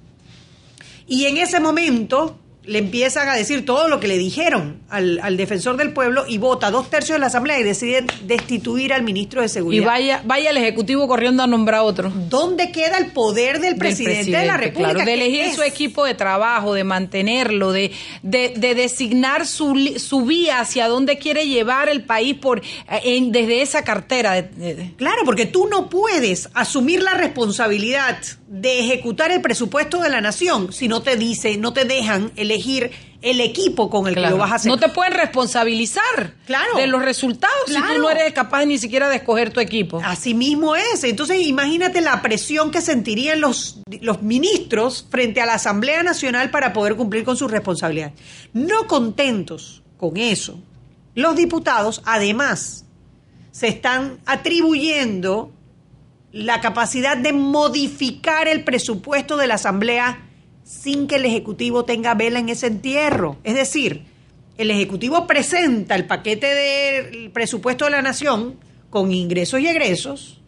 Y 1.08 1.26
en 1.26 1.38
ese 1.38 1.60
momento 1.60 2.38
le 2.68 2.80
empiezan 2.80 3.28
a 3.30 3.34
decir 3.36 3.66
todo 3.66 3.88
lo 3.88 4.00
que 4.00 4.08
le 4.08 4.18
dijeron 4.18 4.78
al, 4.90 5.20
al 5.24 5.38
defensor 5.38 5.78
del 5.78 5.94
pueblo 5.94 6.26
y 6.28 6.38
vota 6.38 6.70
dos 6.70 6.90
tercios 6.90 7.16
de 7.16 7.20
la 7.20 7.28
asamblea 7.28 7.60
y 7.60 7.64
deciden 7.64 8.08
destituir 8.26 8.94
al 8.94 9.04
ministro 9.04 9.42
de 9.42 9.48
Y 9.48 9.50
seguridad. 9.50 9.86
vaya, 9.88 10.22
vaya 10.26 10.50
el 10.52 10.58
Ejecutivo 10.58 11.08
corriendo 11.08 11.44
a 11.44 11.48
nombrar 11.48 11.82
otro. 11.82 12.12
¿Dónde 12.30 12.72
queda 12.72 12.98
el 12.98 13.12
poder 13.12 13.60
del 13.62 13.72
Del 13.72 13.80
presidente, 13.80 14.32
de 14.38 14.46
la 14.46 14.58
República? 14.58 14.92
claro, 14.94 15.00
de 15.00 15.06
¿Qué 15.06 15.14
elegir 15.14 15.42
es? 15.46 15.56
su 15.56 15.64
equipo 15.64 16.04
de 16.06 16.14
trabajo, 16.14 16.74
de 16.74 16.84
mantenerlo, 16.84 17.72
de, 17.72 17.92
de, 18.22 18.54
de 18.58 18.76
designar 18.76 19.46
su, 19.48 19.94
su 19.98 20.26
vía 20.26 20.60
hacia 20.60 20.88
dónde 20.90 21.18
quiere 21.18 21.48
llevar 21.48 21.88
el 21.90 22.04
país 22.04 22.36
por 22.36 22.60
eh, 22.60 22.64
en- 23.06 23.32
desde 23.32 23.62
esa 23.62 23.84
cartera. 23.84 24.50
Claro, 24.98 25.22
porque 25.26 25.46
tú 25.46 25.68
no 25.68 25.90
puedes 25.90 26.50
asumir 26.54 27.02
la 27.02 27.14
responsabilidad 27.14 28.18
de 28.50 28.80
ejecutar 28.80 29.32
el 29.32 29.42
presupuesto 29.42 30.02
de 30.02 30.10
la 30.10 30.22
nación 30.22 30.72
si 30.74 30.88
no 30.88 31.02
te 31.02 31.16
dice, 31.16 31.58
no 31.58 31.72
te 31.74 31.86
dejan 31.86 32.32
elegir 32.36 32.57
el 33.22 33.42
equipo 33.42 33.90
con 33.90 34.08
el 34.08 34.14
que 34.16 34.22
lo 34.22 34.38
vas 34.38 34.52
a 34.52 34.56
hacer. 34.56 34.70
No 34.72 34.78
te 34.78 34.90
pueden 34.90 35.14
responsabilizar 35.14 36.34
Claro. 36.46 36.78
de 36.78 36.88
los 36.88 37.02
resultados 37.02 37.56
si 37.68 37.74
tú 37.74 38.00
no 38.00 38.10
eres 38.10 38.32
capaz 38.34 38.66
ni 38.66 38.78
siquiera 38.78 39.10
de 39.10 39.18
escoger 39.18 39.52
tu 39.52 39.60
equipo. 39.60 40.00
Así 40.04 40.34
mismo 40.34 40.76
es. 40.76 41.04
Entonces, 41.04 41.46
imagínate 41.46 42.02
la 42.02 42.22
presión 42.22 42.70
que 42.72 42.82
sentirían 42.82 43.42
los, 43.42 43.80
los 44.02 44.22
ministros 44.22 45.06
frente 45.10 45.42
a 45.42 45.46
la 45.46 45.56
Asamblea 45.56 46.04
Nacional 46.04 46.52
para 46.52 46.74
poder 46.74 46.96
cumplir 46.96 47.24
con 47.24 47.38
sus 47.38 47.50
responsabilidades. 47.50 48.14
No 48.54 48.86
contentos 48.88 49.82
con 49.98 50.18
eso, 50.18 50.60
los 51.16 51.36
diputados, 51.36 52.04
además, 52.06 52.86
se 53.52 53.68
están 53.68 54.20
atribuyendo 54.28 55.52
la 56.32 56.62
capacidad 56.62 57.18
de 57.18 57.34
modificar 57.34 58.48
el 58.48 58.64
presupuesto 58.64 59.38
de 59.38 59.48
la 59.48 59.56
Asamblea 59.56 60.27
sin 60.68 61.08
que 61.08 61.16
el 61.16 61.26
Ejecutivo 61.26 61.86
tenga 61.86 62.14
vela 62.14 62.40
en 62.40 62.50
ese 62.50 62.68
entierro. 62.68 63.38
Es 63.44 63.56
decir, 63.56 64.04
el 64.58 64.70
Ejecutivo 64.70 65.26
presenta 65.26 65.96
el 65.96 66.06
paquete 66.06 66.48
del 66.48 67.32
presupuesto 67.32 67.86
de 67.86 67.92
la 67.92 68.02
Nación 68.02 68.56
con 68.90 69.12
ingresos 69.12 69.62
y 69.62 69.68
egresos 69.68 70.42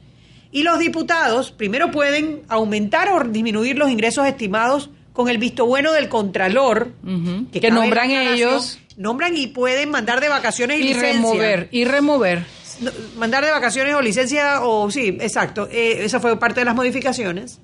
y 0.51 0.63
los 0.63 0.79
diputados 0.79 1.51
primero 1.51 1.91
pueden 1.91 2.41
aumentar 2.47 3.09
o 3.09 3.23
disminuir 3.23 3.77
los 3.77 3.89
ingresos 3.89 4.27
estimados 4.27 4.89
con 5.13 5.29
el 5.29 5.37
visto 5.37 5.65
bueno 5.65 5.91
del 5.91 6.09
Contralor, 6.09 6.93
que 7.51 7.71
nombran 7.71 8.11
ellos. 8.11 8.79
Nombran 8.97 9.37
y 9.37 9.47
pueden 9.47 9.89
mandar 9.89 10.19
de 10.19 10.27
vacaciones 10.27 10.79
y, 10.79 10.81
Y 10.81 10.83
licencia. 10.87 11.13
remover, 11.13 11.69
y 11.71 11.85
remover. 11.85 12.45
Mandar 13.17 13.45
de 13.45 13.51
vacaciones 13.51 13.95
o 13.95 14.01
licencia 14.01 14.61
o 14.61 14.91
sí, 14.91 15.17
exacto. 15.21 15.69
Eh, 15.71 16.03
esa 16.03 16.19
fue 16.19 16.37
parte 16.37 16.61
de 16.61 16.65
las 16.65 16.75
modificaciones. 16.75 17.59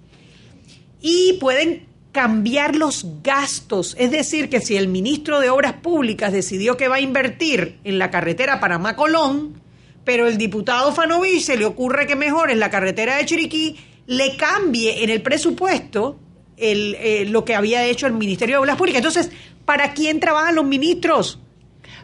Y 1.02 1.34
pueden 1.34 1.88
cambiar 2.16 2.78
los 2.78 3.06
gastos, 3.22 3.94
es 4.00 4.10
decir, 4.10 4.48
que 4.48 4.62
si 4.62 4.78
el 4.78 4.88
ministro 4.88 5.42
de 5.42 5.50
Obras 5.50 5.74
Públicas 5.74 6.32
decidió 6.32 6.78
que 6.78 6.88
va 6.88 6.96
a 6.96 7.00
invertir 7.02 7.78
en 7.84 8.00
la 8.00 8.10
carretera 8.10 8.62
Panamá-Colón, 8.62 9.62
pero 10.06 10.26
el 10.26 10.38
diputado 10.38 10.94
Fanovich 10.94 11.42
se 11.44 11.58
le 11.58 11.66
ocurre 11.66 12.08
que 12.08 12.16
mejor 12.16 12.52
en 12.52 12.62
la 12.62 12.70
carretera 12.70 13.18
de 13.18 13.26
Chiriquí 13.26 13.76
le 14.08 14.38
cambie 14.38 15.04
en 15.04 15.10
el 15.10 15.22
presupuesto 15.22 16.18
el, 16.56 16.96
eh, 17.02 17.26
lo 17.28 17.44
que 17.44 17.54
había 17.54 17.84
hecho 17.86 18.08
el 18.08 18.14
Ministerio 18.14 18.56
de 18.56 18.60
Obras 18.62 18.78
Públicas. 18.78 19.00
Entonces, 19.00 19.30
¿para 19.66 19.94
quién 19.94 20.22
trabajan 20.22 20.56
los 20.56 20.64
ministros? 20.66 21.40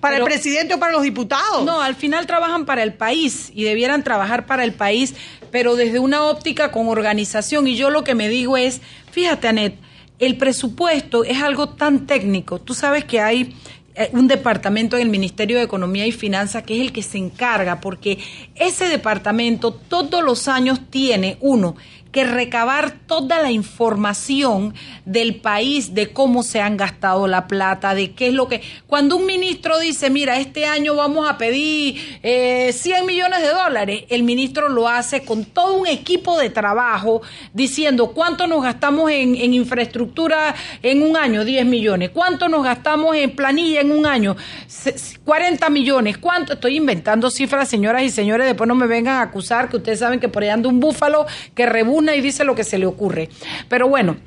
¿Para 0.01 0.15
Pero- 0.15 0.25
el 0.27 0.33
presidente 0.33 0.73
o 0.73 0.79
para 0.79 0.91
los 0.91 1.03
diputados? 1.03 1.63
No, 1.63 1.79
al 1.81 1.95
final 1.95 2.27
trabajan 2.27 2.65
para 2.65 2.83
el 2.83 2.95
país 2.95 3.49
y 3.55 3.63
debieran 3.63 4.03
trabajar 4.03 4.45
para 4.45 4.65
el 4.65 4.73
país, 4.73 5.13
pero 5.51 5.77
desde 5.77 5.99
una 5.99 6.23
óptica 6.23 6.69
con 6.73 6.89
organización. 6.89 7.65
Y 7.65 7.77
yo 7.77 7.89
lo 7.89 8.03
que 8.03 8.13
me 8.13 8.27
digo 8.27 8.57
es, 8.57 8.81
fíjate, 9.11 9.47
Anet, 9.47 9.75
el 10.21 10.37
presupuesto 10.37 11.23
es 11.23 11.41
algo 11.41 11.69
tan 11.69 12.05
técnico. 12.05 12.59
Tú 12.59 12.75
sabes 12.75 13.03
que 13.03 13.19
hay 13.19 13.55
eh, 13.95 14.09
un 14.13 14.27
departamento 14.27 14.95
en 14.95 15.01
el 15.01 15.09
Ministerio 15.09 15.57
de 15.57 15.63
Economía 15.63 16.05
y 16.05 16.11
Finanzas 16.11 16.63
que 16.63 16.75
es 16.75 16.81
el 16.81 16.93
que 16.93 17.01
se 17.01 17.17
encarga, 17.17 17.81
porque 17.81 18.19
ese 18.55 18.87
departamento 18.87 19.73
todos 19.73 20.23
los 20.23 20.47
años 20.47 20.79
tiene, 20.91 21.37
uno, 21.41 21.75
que 22.11 22.25
recabar 22.25 22.91
toda 23.07 23.41
la 23.41 23.51
información 23.51 24.73
del 25.05 25.35
país 25.35 25.93
de 25.93 26.11
cómo 26.11 26.43
se 26.43 26.59
han 26.59 26.75
gastado 26.75 27.25
la 27.27 27.47
plata, 27.47 27.95
de 27.95 28.11
qué 28.11 28.27
es 28.27 28.33
lo 28.33 28.47
que... 28.49 28.61
Cuando 28.87 29.15
un 29.15 29.25
ministro 29.25 29.79
dice, 29.79 30.09
mira, 30.09 30.37
este 30.37 30.65
año 30.65 30.95
vamos 30.95 31.29
a 31.29 31.37
pedir 31.37 32.19
eh, 32.21 32.71
100 32.73 33.05
millones 33.05 33.41
de 33.41 33.47
dólares, 33.49 34.03
el 34.09 34.23
ministro 34.23 34.67
lo 34.67 34.89
hace 34.89 35.23
con 35.23 35.45
todo 35.45 35.75
un 35.75 35.87
equipo 35.87 36.37
de 36.37 36.49
trabajo 36.49 37.21
diciendo 37.53 38.11
cuánto 38.11 38.45
nos 38.47 38.61
gastamos 38.63 39.09
en, 39.11 39.35
infraestructura 39.53 40.53
en 40.83 41.03
un 41.03 41.15
año, 41.15 41.45
10 41.45 41.65
millones, 41.65 42.09
cuánto 42.09 42.49
nos 42.49 42.63
gastamos 42.63 43.15
en 43.15 43.35
planilla 43.35 43.81
en 43.81 43.91
un 43.91 44.05
año, 44.05 44.35
Se- 44.67 44.95
40 45.23 45.69
millones, 45.69 46.17
cuánto... 46.17 46.53
Estoy 46.53 46.75
inventando 46.77 47.31
cifras, 47.31 47.69
señoras 47.69 48.03
y 48.03 48.09
señores, 48.09 48.47
después 48.47 48.67
no 48.67 48.75
me 48.75 48.87
vengan 48.87 49.17
a 49.17 49.21
acusar 49.21 49.69
que 49.69 49.77
ustedes 49.77 49.99
saben 49.99 50.19
que 50.19 50.27
por 50.27 50.43
ahí 50.43 50.49
anda 50.49 50.67
un 50.67 50.79
búfalo 50.79 51.25
que 51.55 51.65
rebula 51.65 52.00
y 52.15 52.21
dice 52.21 52.43
lo 52.43 52.55
que 52.55 52.63
se 52.63 52.77
le 52.77 52.85
ocurre. 52.85 53.29
Pero 53.69 53.87
bueno, 53.87 54.17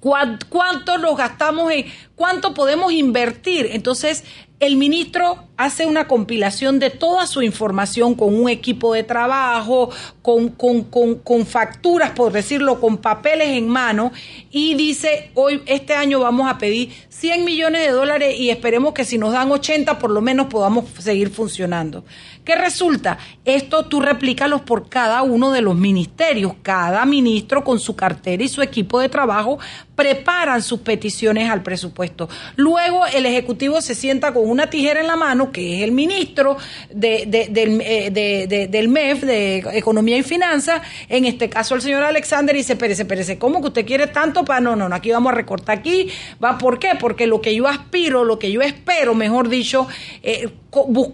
¿cuán- 0.00 0.38
¿cuánto 0.48 0.98
nos 0.98 1.16
gastamos 1.16 1.70
en, 1.72 1.86
cuánto 2.14 2.54
podemos 2.54 2.92
invertir? 2.92 3.68
Entonces, 3.72 4.24
el 4.60 4.76
ministro 4.76 5.48
hace 5.56 5.84
una 5.84 6.06
compilación 6.06 6.78
de 6.78 6.88
toda 6.90 7.26
su 7.26 7.42
información 7.42 8.14
con 8.14 8.34
un 8.34 8.48
equipo 8.48 8.94
de 8.94 9.02
trabajo, 9.02 9.90
con, 10.22 10.48
con- 10.50 10.84
con- 10.84 11.16
con 11.16 11.44
facturas, 11.44 12.12
por 12.12 12.32
decirlo, 12.32 12.80
con 12.80 12.96
papeles 12.98 13.48
en 13.48 13.68
mano, 13.68 14.12
y 14.50 14.74
dice, 14.74 15.30
hoy, 15.34 15.60
este 15.66 15.94
año 15.94 16.20
vamos 16.20 16.50
a 16.50 16.56
pedir 16.56 16.90
100 17.10 17.44
millones 17.44 17.82
de 17.82 17.90
dólares 17.92 18.38
y 18.38 18.50
esperemos 18.50 18.94
que 18.94 19.04
si 19.04 19.18
nos 19.18 19.32
dan 19.32 19.50
80, 19.50 19.98
por 19.98 20.10
lo 20.10 20.20
menos 20.22 20.46
podamos 20.46 20.84
seguir 20.98 21.30
funcionando. 21.30 22.04
¿Qué 22.44 22.54
resulta? 22.56 23.18
Esto 23.44 23.86
tú 23.86 24.00
replícalos 24.02 24.60
por 24.60 24.88
cada 24.90 25.22
uno 25.22 25.50
de 25.50 25.62
los 25.62 25.76
ministerios. 25.76 26.52
Cada 26.62 27.04
ministro 27.06 27.64
con 27.64 27.80
su 27.80 27.96
cartera 27.96 28.42
y 28.42 28.48
su 28.48 28.60
equipo 28.60 29.00
de 29.00 29.08
trabajo 29.08 29.58
preparan 29.96 30.60
sus 30.62 30.80
peticiones 30.80 31.48
al 31.48 31.62
presupuesto. 31.62 32.28
Luego 32.56 33.06
el 33.06 33.26
Ejecutivo 33.26 33.80
se 33.80 33.94
sienta 33.94 34.34
con 34.34 34.48
una 34.50 34.68
tijera 34.68 35.00
en 35.00 35.06
la 35.06 35.16
mano, 35.16 35.52
que 35.52 35.76
es 35.78 35.82
el 35.84 35.92
ministro 35.92 36.56
de- 36.92 37.24
de- 37.26 37.46
del, 37.48 37.80
eh, 37.80 38.10
de- 38.10 38.46
de- 38.46 38.66
del 38.68 38.88
MEF, 38.88 39.22
de 39.22 39.58
Economía 39.74 40.18
y 40.18 40.22
Finanzas, 40.22 40.82
en 41.08 41.24
este 41.24 41.48
caso 41.48 41.74
el 41.76 41.80
señor 41.80 42.02
Alexander, 42.02 42.54
y 42.54 42.58
dice, 42.58 42.76
perece, 42.76 43.04
perece, 43.04 43.38
¿cómo 43.38 43.60
que 43.60 43.68
usted 43.68 43.86
quiere 43.86 44.06
tanto 44.08 44.44
para... 44.44 44.60
No, 44.60 44.74
no, 44.76 44.88
no, 44.88 44.94
aquí 44.96 45.10
vamos 45.12 45.32
a 45.32 45.34
recortar 45.36 45.78
aquí. 45.78 46.08
¿Va 46.42 46.58
por 46.58 46.78
qué? 46.78 46.90
Porque 46.98 47.26
lo 47.26 47.40
que 47.40 47.54
yo 47.54 47.68
aspiro, 47.68 48.24
lo 48.24 48.38
que 48.38 48.50
yo 48.52 48.60
espero, 48.62 49.14
mejor 49.14 49.48
dicho, 49.48 49.86
eh, 50.22 50.48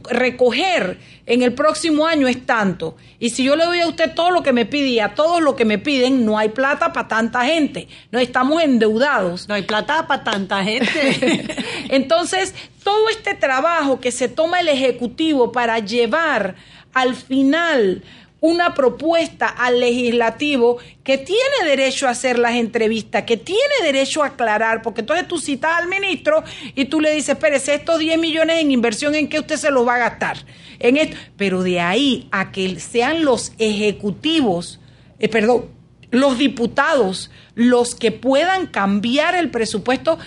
recoger 0.08 0.98
en 1.30 1.42
el 1.42 1.52
próximo 1.54 2.06
año 2.06 2.26
es 2.26 2.44
tanto. 2.44 2.96
Y 3.20 3.30
si 3.30 3.44
yo 3.44 3.54
le 3.54 3.64
doy 3.64 3.78
a 3.78 3.86
usted 3.86 4.14
todo 4.16 4.32
lo 4.32 4.42
que 4.42 4.52
me 4.52 4.66
pide 4.66 4.88
y 4.88 4.98
a 4.98 5.14
todos 5.14 5.40
lo 5.40 5.54
que 5.54 5.64
me 5.64 5.78
piden, 5.78 6.26
no 6.26 6.36
hay 6.36 6.48
plata 6.48 6.92
para 6.92 7.06
tanta 7.06 7.44
gente. 7.44 7.86
No 8.10 8.18
estamos 8.18 8.60
endeudados. 8.60 9.48
No 9.48 9.54
hay 9.54 9.62
plata 9.62 10.08
para 10.08 10.24
tanta 10.24 10.64
gente. 10.64 11.46
Entonces, 11.88 12.52
todo 12.82 13.08
este 13.10 13.34
trabajo 13.34 14.00
que 14.00 14.10
se 14.10 14.28
toma 14.28 14.58
el 14.58 14.66
Ejecutivo 14.66 15.52
para 15.52 15.78
llevar 15.78 16.56
al 16.94 17.14
final 17.14 18.02
una 18.40 18.74
propuesta 18.74 19.48
al 19.48 19.80
legislativo 19.80 20.78
que 21.04 21.18
tiene 21.18 21.64
derecho 21.64 22.06
a 22.06 22.10
hacer 22.10 22.38
las 22.38 22.54
entrevistas, 22.54 23.24
que 23.24 23.36
tiene 23.36 23.60
derecho 23.82 24.22
a 24.22 24.28
aclarar, 24.28 24.82
porque 24.82 25.02
entonces 25.02 25.28
tú 25.28 25.38
citas 25.38 25.72
al 25.74 25.88
ministro 25.88 26.42
y 26.74 26.86
tú 26.86 27.00
le 27.00 27.12
dices, 27.12 27.30
espérese, 27.30 27.74
estos 27.74 27.98
10 27.98 28.18
millones 28.18 28.60
en 28.60 28.70
inversión, 28.70 29.14
¿en 29.14 29.28
qué 29.28 29.40
usted 29.40 29.56
se 29.56 29.70
los 29.70 29.86
va 29.86 29.96
a 29.96 29.98
gastar? 29.98 30.38
En 30.78 30.96
esto. 30.96 31.16
Pero 31.36 31.62
de 31.62 31.80
ahí 31.80 32.28
a 32.30 32.52
que 32.52 32.80
sean 32.80 33.24
los 33.24 33.52
ejecutivos, 33.58 34.80
eh, 35.18 35.28
perdón, 35.28 35.66
los 36.10 36.38
diputados 36.38 37.30
los 37.54 37.94
que 37.94 38.10
puedan 38.10 38.66
cambiar 38.66 39.34
el 39.34 39.50
presupuesto, 39.50 40.18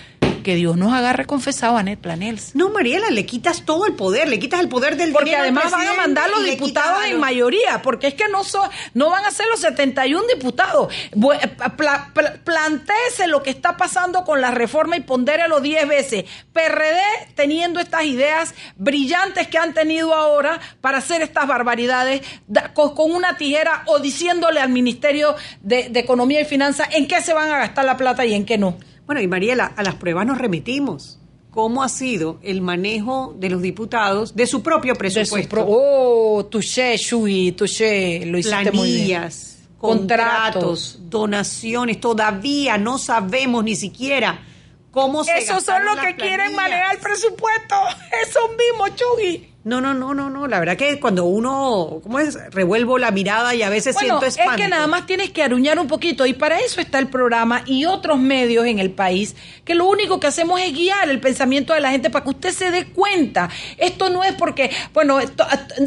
que 0.44 0.54
Dios 0.54 0.76
nos 0.76 0.92
agarre 0.92 1.24
confesado 1.26 1.76
a 1.76 1.82
Net 1.82 1.98
Planels. 1.98 2.54
No, 2.54 2.70
Mariela, 2.70 3.10
le 3.10 3.26
quitas 3.26 3.64
todo 3.64 3.86
el 3.86 3.94
poder, 3.94 4.28
le 4.28 4.38
quitas 4.38 4.60
el 4.60 4.68
poder 4.68 4.96
del 4.96 5.10
Porque 5.12 5.34
además 5.34 5.72
van 5.72 5.88
a 5.88 5.94
mandar 5.94 6.30
los 6.30 6.44
diputados 6.44 7.04
en 7.06 7.18
mayoría, 7.18 7.82
porque 7.82 8.06
es 8.06 8.14
que 8.14 8.28
no 8.28 8.44
son, 8.44 8.70
no 8.94 9.10
van 9.10 9.24
a 9.24 9.32
ser 9.32 9.46
los 9.50 9.58
71 9.58 10.22
diputados. 10.32 10.92
Eh, 11.12 11.48
pla- 11.76 12.10
pla- 12.14 12.34
plantéese 12.44 13.26
lo 13.26 13.42
que 13.42 13.50
está 13.50 13.76
pasando 13.76 14.22
con 14.24 14.40
la 14.40 14.52
reforma 14.52 14.96
y 14.96 15.00
pondérelo 15.00 15.58
10 15.60 15.88
veces. 15.88 16.24
PRD 16.52 17.00
teniendo 17.34 17.80
estas 17.80 18.04
ideas 18.04 18.54
brillantes 18.76 19.48
que 19.48 19.58
han 19.58 19.74
tenido 19.74 20.14
ahora 20.14 20.60
para 20.80 20.98
hacer 20.98 21.22
estas 21.22 21.46
barbaridades 21.48 22.20
da- 22.46 22.72
con, 22.74 22.94
con 22.94 23.10
una 23.10 23.36
tijera 23.36 23.82
o 23.86 23.98
diciéndole 23.98 24.60
al 24.60 24.68
Ministerio 24.68 25.34
de, 25.62 25.88
de 25.88 26.00
Economía 26.00 26.40
y 26.40 26.44
Finanzas 26.44 26.88
en 26.92 27.08
qué 27.08 27.20
se 27.22 27.32
van 27.32 27.50
a 27.50 27.58
gastar 27.58 27.84
la 27.84 27.96
plata 27.96 28.24
y 28.26 28.34
en 28.34 28.44
qué 28.44 28.58
no. 28.58 28.76
Bueno, 29.06 29.20
y 29.20 29.26
Mariela, 29.28 29.72
a 29.76 29.82
las 29.82 29.94
pruebas 29.96 30.26
nos 30.26 30.38
remitimos. 30.38 31.18
¿Cómo 31.50 31.82
ha 31.84 31.88
sido 31.88 32.38
el 32.42 32.62
manejo 32.62 33.34
de 33.38 33.48
los 33.48 33.62
diputados 33.62 34.34
de 34.34 34.46
su 34.46 34.62
propio 34.62 34.94
De 34.94 34.98
presupuesto? 34.98 35.42
su 35.42 35.48
pro- 35.48 35.66
oh, 35.68 36.46
touché, 36.46 36.96
Shui, 36.96 37.52
touché, 37.52 38.26
lo 38.26 38.38
hiciste 38.38 38.72
muy 38.72 38.90
bien. 38.92 39.22
Contratos. 39.78 39.78
contratos, 39.78 40.98
donaciones, 41.10 42.00
todavía 42.00 42.76
no 42.78 42.98
sabemos 42.98 43.62
ni 43.62 43.76
siquiera 43.76 44.40
cómo 44.90 45.22
se 45.22 45.36
Esos 45.38 45.62
son 45.62 45.84
los 45.84 45.96
que 45.98 46.16
quieren 46.16 46.54
manejar 46.56 46.94
el 46.96 47.00
presupuesto. 47.00 47.74
Esos 48.26 48.50
mismos, 48.56 48.90
Chugui. 48.96 49.48
No, 49.64 49.80
no, 49.80 49.94
no, 49.94 50.12
no, 50.12 50.28
no. 50.28 50.46
La 50.46 50.60
verdad 50.60 50.76
que 50.76 51.00
cuando 51.00 51.24
uno, 51.24 52.00
¿cómo 52.02 52.18
es? 52.20 52.36
Revuelvo 52.52 52.98
la 52.98 53.10
mirada 53.10 53.54
y 53.54 53.62
a 53.62 53.70
veces 53.70 53.94
Bueno, 53.94 54.20
siento 54.20 54.26
es 54.26 54.36
espanto. 54.36 54.62
que 54.62 54.68
nada 54.68 54.86
más 54.86 55.06
tienes 55.06 55.30
que 55.30 55.42
aruñar 55.42 55.78
un 55.78 55.86
poquito 55.86 56.26
y 56.26 56.34
para 56.34 56.60
eso 56.60 56.82
está 56.82 56.98
el 56.98 57.08
programa 57.08 57.62
y 57.64 57.86
otros 57.86 58.18
medios 58.18 58.66
en 58.66 58.78
el 58.78 58.90
país 58.90 59.34
que 59.64 59.74
lo 59.74 59.86
único 59.86 60.20
que 60.20 60.26
hacemos 60.26 60.60
es 60.60 60.74
guiar 60.74 61.08
el 61.08 61.18
pensamiento 61.18 61.72
de 61.72 61.80
la 61.80 61.90
gente 61.90 62.10
para 62.10 62.24
que 62.24 62.30
usted 62.30 62.50
se 62.52 62.70
dé 62.70 62.88
cuenta. 62.88 63.48
Esto 63.78 64.10
no 64.10 64.22
es 64.22 64.34
porque, 64.34 64.70
bueno, 64.92 65.18
esto, 65.18 65.46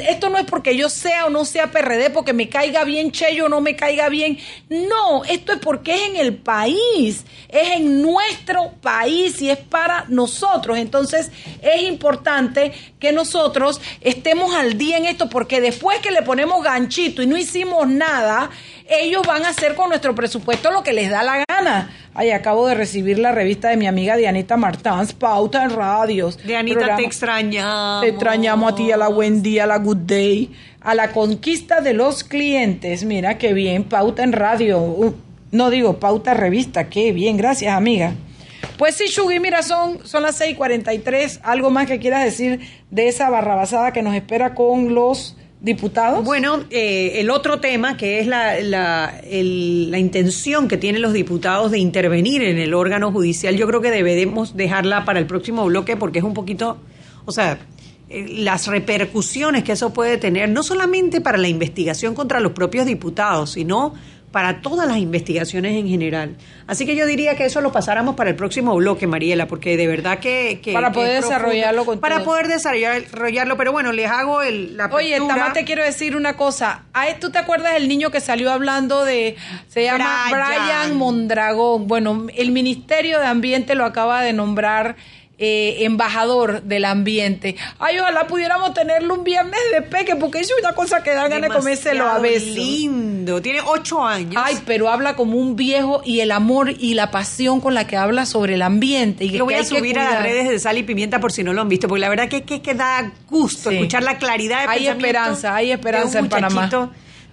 esto 0.10 0.30
no 0.30 0.40
es 0.40 0.46
porque 0.46 0.76
yo 0.76 0.90
sea 0.90 1.28
o 1.28 1.30
no 1.30 1.46
sea 1.46 1.72
PRD, 1.72 2.10
porque 2.10 2.34
me 2.34 2.50
caiga 2.50 2.84
bien 2.84 3.12
Cheyo 3.12 3.46
o 3.46 3.50
no 3.50 3.62
me 3.62 3.76
caiga 3.76 4.10
bien. 4.10 4.40
No, 4.70 5.24
esto 5.26 5.54
es 5.54 5.60
porque 5.60 5.94
es 5.94 6.02
en 6.10 6.16
el 6.16 6.36
país, 6.36 7.26
es 7.50 7.70
en 7.76 8.02
nuestro 8.02 8.72
país 8.82 9.40
y 9.42 9.52
es 9.52 9.60
para 9.60 10.06
nosotros. 10.08 10.80
Entonces 10.80 11.32
es 11.62 11.84
importante 11.84 12.74
que 13.00 13.12
nosotros 13.12 13.67
estemos 14.02 14.56
al 14.56 14.78
día 14.78 14.98
en 14.98 15.06
esto 15.06 15.30
porque 15.30 15.62
después 15.62 16.00
que 16.00 16.12
le 16.12 16.22
ponemos 16.22 16.64
ganchito 16.64 17.22
y 17.22 17.28
no 17.28 17.38
hicimos 17.38 17.88
nada, 17.88 18.50
ellos 18.90 19.22
van 19.28 19.44
a 19.46 19.50
hacer 19.50 19.76
con 19.76 19.90
nuestro 19.90 20.16
presupuesto 20.16 20.72
lo 20.72 20.84
que 20.84 20.94
les 20.94 21.10
da 21.10 21.24
la 21.24 21.44
gana. 21.48 21.92
Ay, 22.14 22.32
acabo 22.32 22.68
de 22.68 22.74
recibir 22.76 23.20
la 23.20 23.32
revista 23.32 23.70
de 23.70 23.78
mi 23.78 23.86
amiga 23.86 24.16
Dianita 24.16 24.58
Martans, 24.58 25.14
Pauta 25.14 25.64
en 25.64 25.70
Radios. 25.72 26.38
Dianita, 26.44 26.78
Programa- 26.78 26.98
te 27.00 27.06
extrañamos. 27.06 28.02
Te 28.02 28.10
extrañamos 28.10 28.72
a 28.72 28.76
ti, 28.76 28.92
a 28.92 28.98
la 28.98 29.10
Wendy, 29.10 29.60
a 29.60 29.68
la 29.68 29.78
Good 29.78 29.98
Day, 29.98 30.50
a 30.82 30.96
la 30.96 31.12
conquista 31.12 31.82
de 31.82 31.94
los 31.94 32.24
clientes. 32.24 33.04
Mira 33.04 33.38
qué 33.38 33.54
bien, 33.54 33.84
Pauta 33.84 34.24
en 34.24 34.32
Radio. 34.34 34.80
Uh, 34.80 35.14
no 35.52 35.70
digo 35.70 36.00
Pauta 36.00 36.34
Revista, 36.34 36.90
qué 36.90 37.12
bien, 37.12 37.38
gracias 37.38 37.76
amiga. 37.76 38.14
Pues 38.78 38.96
sí, 38.96 39.06
Shugi, 39.08 39.40
mira, 39.40 39.64
son, 39.64 40.06
son 40.06 40.24
las 40.24 40.40
6:43. 40.40 41.40
¿Algo 41.44 41.70
más 41.70 41.88
que 41.88 42.00
quieras 42.00 42.24
decir 42.24 42.60
de 42.92 43.08
esa 43.08 43.30
barrabasada 43.30 43.92
que 43.92 44.02
nos 44.02 44.16
espera 44.16 44.54
con 44.54 44.94
los 44.94 45.36
diputados? 45.62 46.24
Bueno, 46.24 46.64
eh, 46.70 47.14
el 47.16 47.30
otro 47.30 47.60
tema 47.60 47.98
que 47.98 48.20
es 48.20 48.28
la, 48.28 48.60
la, 48.60 49.22
la 49.24 50.00
intención 50.00 50.68
que 50.68 50.78
tienen 50.78 51.02
los 51.02 51.14
diputados 51.14 51.72
de 51.72 51.80
intervenir 51.80 52.44
en 52.44 52.58
el 52.58 52.74
órgano 52.74 53.12
judicial, 53.12 53.56
yo 53.56 53.68
creo 53.68 53.82
que 53.82 53.92
debemos 53.92 54.56
dejarla 54.56 55.06
para 55.06 55.20
el 55.20 55.26
próximo 55.26 55.66
bloque 55.66 55.98
porque 55.98 56.20
es 56.20 56.26
un 56.26 56.34
poquito, 56.34 56.78
o 57.26 57.32
sea, 57.32 57.60
eh, 58.10 58.26
las 58.30 58.68
repercusiones 58.68 59.64
que 59.64 59.74
eso 59.74 59.92
puede 59.92 60.18
tener, 60.18 60.50
no 60.50 60.64
solamente 60.64 61.20
para 61.20 61.38
la 61.38 61.50
investigación 61.50 62.16
contra 62.16 62.40
los 62.40 62.54
propios 62.54 62.86
diputados, 62.86 63.52
sino 63.52 63.94
para 64.32 64.62
todas 64.62 64.88
las 64.88 64.98
investigaciones 64.98 65.76
en 65.78 65.88
general. 65.88 66.36
Así 66.68 66.86
que 66.86 66.96
yo 66.96 67.06
diría 67.06 67.36
que 67.36 67.46
eso 67.46 67.62
lo 67.62 67.72
pasáramos 67.72 68.16
para 68.16 68.30
el 68.30 68.36
próximo 68.36 68.76
bloque, 68.76 69.08
Mariela, 69.08 69.48
porque 69.48 69.78
de 69.78 69.88
verdad 69.88 70.20
que... 70.20 70.60
que- 70.62 70.74
Para 70.74 70.92
poder 70.92 71.24
desarrollarlo 71.24 71.86
con 71.86 72.00
Para 72.00 72.24
poder 72.24 72.48
desarrollarlo, 72.48 73.56
pero 73.58 73.72
bueno, 73.72 73.94
les 73.94 74.10
hago 74.12 74.42
el, 74.42 74.76
la 74.76 74.88
Oye. 74.88 75.18
Tamás, 75.18 75.54
te 75.54 75.64
quiero 75.64 75.84
decir 75.84 76.16
una 76.16 76.36
cosa. 76.36 76.84
¿Tú 77.22 77.32
te 77.32 77.38
acuerdas 77.38 77.74
del 77.74 77.88
niño 77.88 78.12
que 78.12 78.20
salió 78.20 78.52
hablando 78.52 79.06
de... 79.06 79.38
Se 79.70 79.84
llama 79.84 80.26
Brian. 80.30 80.48
Brian 80.48 80.98
Mondragón. 80.98 81.88
Bueno, 81.88 82.28
el 82.36 82.52
Ministerio 82.52 83.20
de 83.20 83.28
Ambiente 83.28 83.76
lo 83.76 83.86
acaba 83.86 84.22
de 84.22 84.34
nombrar 84.34 84.98
eh, 85.40 85.78
embajador 85.82 86.64
del 86.64 86.86
ambiente. 86.86 87.56
Ay, 87.80 88.00
ojalá 88.00 88.26
pudiéramos 88.28 88.74
tenerlo 88.74 89.14
un 89.14 89.24
viernes 89.24 89.60
de 89.72 89.82
peque, 89.84 90.16
porque 90.16 90.40
es 90.40 90.52
una 90.62 90.74
cosa 90.74 91.04
que 91.04 91.12
da 91.12 91.28
ganas 91.28 91.50
de 91.50 91.56
comérselo 91.56 92.08
a 92.08 92.18
veces. 92.20 92.48
lindo. 92.56 93.42
Tiene 93.42 93.60
ocho 93.66 94.04
años. 94.04 94.42
Ay, 94.44 94.58
pero 94.66 94.90
habla 94.90 95.16
como 95.16 95.38
un 95.38 95.56
viejo 95.56 96.02
y 96.04 96.22
el 96.22 96.32
amor 96.32 96.72
y 96.72 96.94
la 96.96 97.12
pasión 97.12 97.62
con 97.62 97.74
la 97.74 97.86
que 97.86 97.98
habla 97.98 98.26
sobre 98.26 98.56
el 98.56 98.62
ambiente. 98.62 99.26
Y 99.26 99.30
Lo 99.38 99.46
voy 99.46 99.54
a 99.56 99.64
subir 99.64 100.00
a 100.00 100.12
las 100.12 100.24
redes 100.24 100.50
de 100.50 100.58
Sal 100.60 100.78
y 100.78 100.84
Pimienta 100.84 101.20
por 101.20 101.32
si 101.32 101.44
no 101.44 101.54
lo 101.54 101.62
han 101.62 101.70
visto, 101.70 101.88
porque 101.88 102.02
la 102.02 102.10
verdad 102.10 102.30
que, 102.30 102.44
que, 102.44 102.62
que 102.62 102.74
da 102.74 103.12
gusto 103.30 103.70
Sí. 103.70 103.76
escuchar 103.76 104.04
la 104.04 104.18
claridad 104.18 104.62
de 104.64 104.68
Hay 104.70 104.88
esperanza, 104.88 105.56
hay 105.56 105.72
esperanza 105.72 106.14
de 106.14 106.20
un 106.20 106.26
en 106.26 106.30
Panamá. 106.30 106.70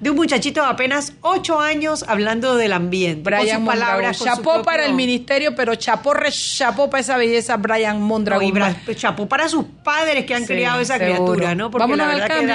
De 0.05 0.11
un 0.11 0.17
muchachito 0.17 0.61
de 0.61 0.69
apenas 0.69 1.15
ocho 1.23 1.59
años 1.59 2.05
hablando 2.07 2.57
del 2.57 2.75
ambiente. 2.75 3.23
con 3.23 3.41
Brian 3.41 3.61
sus 3.61 3.67
palabras, 3.67 4.19
con 4.19 4.29
su 4.29 4.35
Chapó 4.37 4.63
para 4.63 4.85
el 4.85 4.93
ministerio, 4.93 5.55
pero 5.57 5.77
chapó, 5.77 6.13
re 6.13 6.31
chapó 6.31 6.91
para 6.91 7.01
esa 7.01 7.17
belleza 7.17 7.57
Brian 7.57 8.01
No, 8.01 8.07
Mondragón. 8.07 8.45
y 8.45 8.53
bra- 8.53 8.77
chapó 8.95 9.27
para 9.27 9.49
sus 9.49 9.65
padres 9.83 10.27
que 10.27 10.35
han 10.35 10.43
Sí, 10.43 10.49
criado 10.53 10.81
esa 10.81 10.99
seguro. 10.99 11.33
criatura, 11.33 11.55
¿no? 11.55 11.71
Porque 11.71 11.85
Vámonos 11.85 12.07
la 12.07 12.13
al 12.13 12.21
verdad 12.21 12.27
que 12.37 12.47
cambio, 12.47 12.55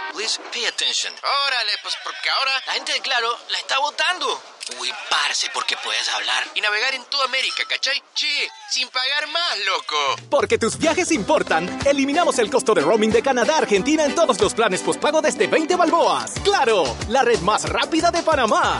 please 0.31 0.39
pay 0.51 0.65
attention. 0.65 1.13
Órale, 1.47 1.71
pues 1.81 1.95
porque 2.03 2.29
ahora 2.29 2.51
la 2.67 2.73
gente 2.73 2.93
de 2.93 2.99
Claro 2.99 3.27
la 3.49 3.57
está 3.57 3.79
votando. 3.79 4.41
Uy, 4.79 4.89
parce, 5.09 5.49
porque 5.53 5.75
puedes 5.83 6.07
hablar 6.09 6.43
y 6.55 6.61
navegar 6.61 6.93
en 6.93 7.03
toda 7.05 7.25
América, 7.25 7.63
¿cachai? 7.67 8.01
Che, 8.13 8.49
sin 8.69 8.87
pagar 8.89 9.27
más, 9.27 9.57
loco. 9.65 9.95
Porque 10.29 10.57
tus 10.57 10.77
viajes 10.77 11.11
importan, 11.11 11.79
eliminamos 11.85 12.37
el 12.39 12.49
costo 12.49 12.73
de 12.73 12.81
roaming 12.81 13.11
de 13.11 13.21
Canadá 13.21 13.55
a 13.55 13.59
Argentina 13.59 14.05
en 14.05 14.15
todos 14.15 14.39
los 14.39 14.53
planes 14.53 14.81
postpago 14.81 15.21
desde 15.21 15.47
20 15.47 15.75
balboas. 15.75 16.33
¡Claro! 16.43 16.95
La 17.09 17.23
red 17.23 17.39
más 17.39 17.67
rápida 17.67 18.11
de 18.11 18.21
Panamá. 18.23 18.79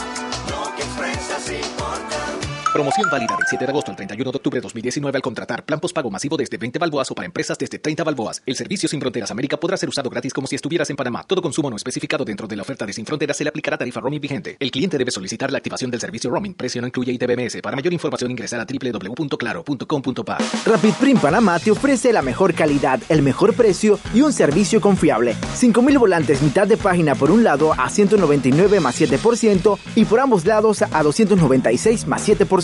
Promoción 2.73 3.09
válida 3.09 3.35
del 3.35 3.45
7 3.49 3.65
de 3.65 3.69
agosto 3.69 3.91
al 3.91 3.97
31 3.97 4.31
de 4.31 4.37
octubre 4.37 4.57
de 4.57 4.61
2019 4.61 5.17
al 5.17 5.21
contratar 5.21 5.65
plan 5.65 5.81
postpago 5.81 6.09
masivo 6.09 6.37
desde 6.37 6.55
20 6.55 6.79
balboas 6.79 7.11
o 7.11 7.15
para 7.15 7.25
empresas 7.25 7.57
desde 7.57 7.79
30 7.79 8.05
balboas. 8.05 8.41
El 8.45 8.55
servicio 8.55 8.87
Sin 8.87 9.01
Fronteras 9.01 9.29
América 9.29 9.57
podrá 9.57 9.75
ser 9.75 9.89
usado 9.89 10.09
gratis 10.09 10.33
como 10.33 10.47
si 10.47 10.55
estuvieras 10.55 10.89
en 10.89 10.95
Panamá. 10.95 11.25
Todo 11.27 11.41
consumo 11.41 11.69
no 11.69 11.75
especificado 11.75 12.23
dentro 12.23 12.47
de 12.47 12.55
la 12.55 12.61
oferta 12.61 12.85
de 12.85 12.93
Sin 12.93 13.05
Fronteras 13.05 13.35
se 13.35 13.43
le 13.43 13.49
aplicará 13.49 13.77
tarifa 13.77 13.99
roaming 13.99 14.21
vigente. 14.21 14.55
El 14.57 14.71
cliente 14.71 14.97
debe 14.97 15.11
solicitar 15.11 15.51
la 15.51 15.57
activación 15.57 15.91
del 15.91 15.99
servicio 15.99 16.29
roaming. 16.29 16.53
Precio 16.53 16.79
no 16.79 16.87
incluye 16.87 17.11
ITBMS. 17.11 17.61
Para 17.61 17.75
mayor 17.75 17.91
información 17.91 18.31
ingresar 18.31 18.61
a 18.61 18.65
www.claro.com.pa. 18.65 20.37
Rapid 20.65 20.93
Print 20.93 21.19
Panamá 21.19 21.59
te 21.59 21.71
ofrece 21.71 22.13
la 22.13 22.21
mejor 22.21 22.53
calidad, 22.53 23.01
el 23.09 23.21
mejor 23.21 23.53
precio 23.53 23.99
y 24.13 24.21
un 24.21 24.31
servicio 24.31 24.79
confiable. 24.79 25.35
5.000 25.57 25.99
volantes 25.99 26.41
mitad 26.41 26.67
de 26.67 26.77
página 26.77 27.15
por 27.15 27.31
un 27.31 27.43
lado 27.43 27.73
a 27.73 27.89
199 27.89 28.79
más 28.79 29.01
7% 29.01 29.77
y 29.95 30.05
por 30.05 30.21
ambos 30.21 30.45
lados 30.45 30.81
a 30.83 31.03
296 31.03 32.07
más 32.07 32.25
7%. 32.29 32.60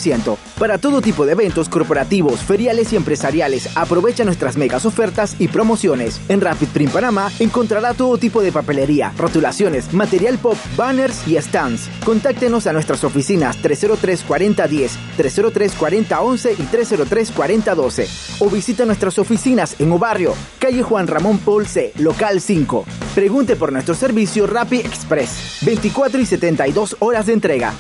Para 0.60 0.78
todo 0.78 1.02
tipo 1.02 1.26
de 1.26 1.32
eventos 1.32 1.70
corporativos, 1.70 2.40
feriales 2.40 2.94
y 2.94 2.96
empresariales, 2.96 3.76
aprovecha 3.76 4.24
nuestras 4.24 4.56
megas 4.58 4.86
ofertas 4.86 5.36
y 5.40 5.48
promociones. 5.48 6.22
En 6.30 6.40
Rapid 6.40 6.68
Print 6.68 6.92
Panamá 6.92 7.32
encontrará 7.40 7.94
todo 7.94 8.18
tipo 8.18 8.42
de 8.42 8.52
papelería, 8.52 9.14
rotulaciones, 9.18 9.94
material 9.94 10.38
pop, 10.38 10.56
banners 10.76 11.28
y 11.28 11.36
stands. 11.42 11.90
Contáctenos 12.06 12.68
a 12.68 12.74
nuestras 12.74 13.04
oficinas 13.04 13.58
303 13.58 14.24
4010, 14.24 14.98
303 15.18 15.74
4011 15.74 16.54
y 16.54 16.64
303 16.64 17.32
4012 17.32 18.08
o 18.40 18.50
visita 18.50 18.86
nuestras 18.86 19.18
oficinas 19.20 19.80
en 19.80 19.92
Obarrio, 19.92 20.34
calle 20.60 20.84
Juan 20.84 21.08
Ramón 21.08 21.40
Polce, 21.40 21.92
local 21.98 22.40
5. 22.40 22.86
Pregunte 23.16 23.56
por 23.56 23.72
nuestro 23.72 23.96
servicio 23.96 24.46
Rapid 24.46 24.86
Express, 24.86 25.60
24 25.62 26.22
y 26.22 26.26
72 26.26 26.98
horas 27.00 27.26
de 27.26 27.34
entrega. 27.34 27.74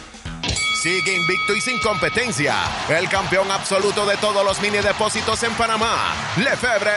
Sigue 0.82 1.15
invicto 1.15 1.55
y 1.55 1.61
sin 1.61 1.80
competencia. 1.80 2.55
El 2.88 3.09
campeón 3.09 3.49
absoluto 3.49 4.05
de 4.05 4.15
todos 4.17 4.45
los 4.45 4.61
mini 4.61 4.78
depósitos 4.78 5.41
en 5.41 5.51
Panamá. 5.55 6.13
Lefebvre 6.38 6.91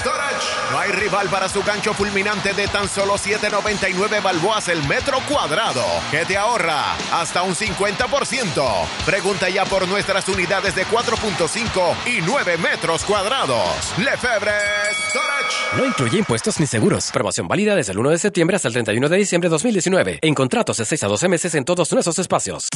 Storage. 0.00 0.46
No 0.70 0.78
hay 0.78 0.92
rival 0.92 1.28
para 1.28 1.46
su 1.50 1.62
gancho 1.62 1.92
fulminante 1.92 2.54
de 2.54 2.66
tan 2.68 2.88
solo 2.88 3.16
7.99 3.16 4.22
balboas 4.22 4.68
el 4.68 4.82
metro 4.88 5.18
cuadrado. 5.28 5.84
Que 6.10 6.24
te 6.24 6.38
ahorra 6.38 6.96
hasta 7.12 7.42
un 7.42 7.54
50%. 7.54 8.86
Pregunta 9.04 9.50
ya 9.50 9.66
por 9.66 9.86
nuestras 9.86 10.26
unidades 10.30 10.74
de 10.74 10.86
4.5 10.86 11.96
y 12.06 12.22
9 12.22 12.56
metros 12.56 13.04
cuadrados. 13.04 13.92
Lefebvre 13.98 14.52
Storage. 15.10 15.76
No 15.76 15.84
incluye 15.84 16.18
impuestos 16.18 16.58
ni 16.60 16.66
seguros. 16.66 17.10
Promoción 17.12 17.46
válida 17.46 17.76
desde 17.76 17.92
el 17.92 17.98
1 17.98 18.08
de 18.08 18.18
septiembre 18.18 18.56
hasta 18.56 18.68
el 18.68 18.72
31 18.72 19.06
de 19.06 19.16
diciembre 19.18 19.48
de 19.48 19.52
2019. 19.52 20.18
En 20.22 20.34
contratos 20.34 20.78
de 20.78 20.86
6 20.86 21.04
a 21.04 21.08
12 21.08 21.28
meses 21.28 21.54
en 21.54 21.66
todos 21.66 21.92
nuestros 21.92 22.18
espacios. 22.18 22.68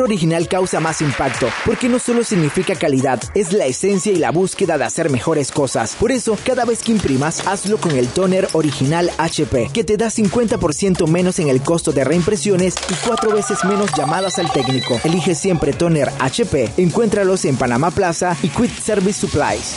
Original 0.00 0.48
causa 0.48 0.80
más 0.80 1.02
impacto, 1.02 1.48
porque 1.66 1.88
no 1.88 1.98
solo 1.98 2.24
significa 2.24 2.74
calidad, 2.74 3.20
es 3.34 3.52
la 3.52 3.66
esencia 3.66 4.12
y 4.12 4.16
la 4.16 4.30
búsqueda 4.30 4.78
de 4.78 4.84
hacer 4.84 5.10
mejores 5.10 5.50
cosas. 5.50 5.96
Por 5.96 6.12
eso, 6.12 6.38
cada 6.44 6.64
vez 6.64 6.82
que 6.82 6.92
imprimas, 6.92 7.46
hazlo 7.46 7.78
con 7.78 7.92
el 7.92 8.08
toner 8.08 8.48
original 8.52 9.10
HP, 9.18 9.70
que 9.72 9.84
te 9.84 9.96
da 9.96 10.06
50% 10.06 11.06
menos 11.06 11.38
en 11.38 11.48
el 11.48 11.62
costo 11.62 11.92
de 11.92 12.04
reimpresiones 12.04 12.74
y 12.90 12.94
cuatro 13.06 13.32
veces 13.32 13.64
menos 13.64 13.90
llamadas 13.96 14.38
al 14.38 14.50
técnico. 14.50 15.00
Elige 15.04 15.34
siempre 15.34 15.72
toner 15.72 16.10
HP. 16.20 16.70
Encuéntralos 16.76 17.44
en 17.44 17.56
Panamá 17.56 17.90
Plaza 17.90 18.36
y 18.42 18.48
Quick 18.48 18.78
Service 18.80 19.20
Supplies. 19.20 19.76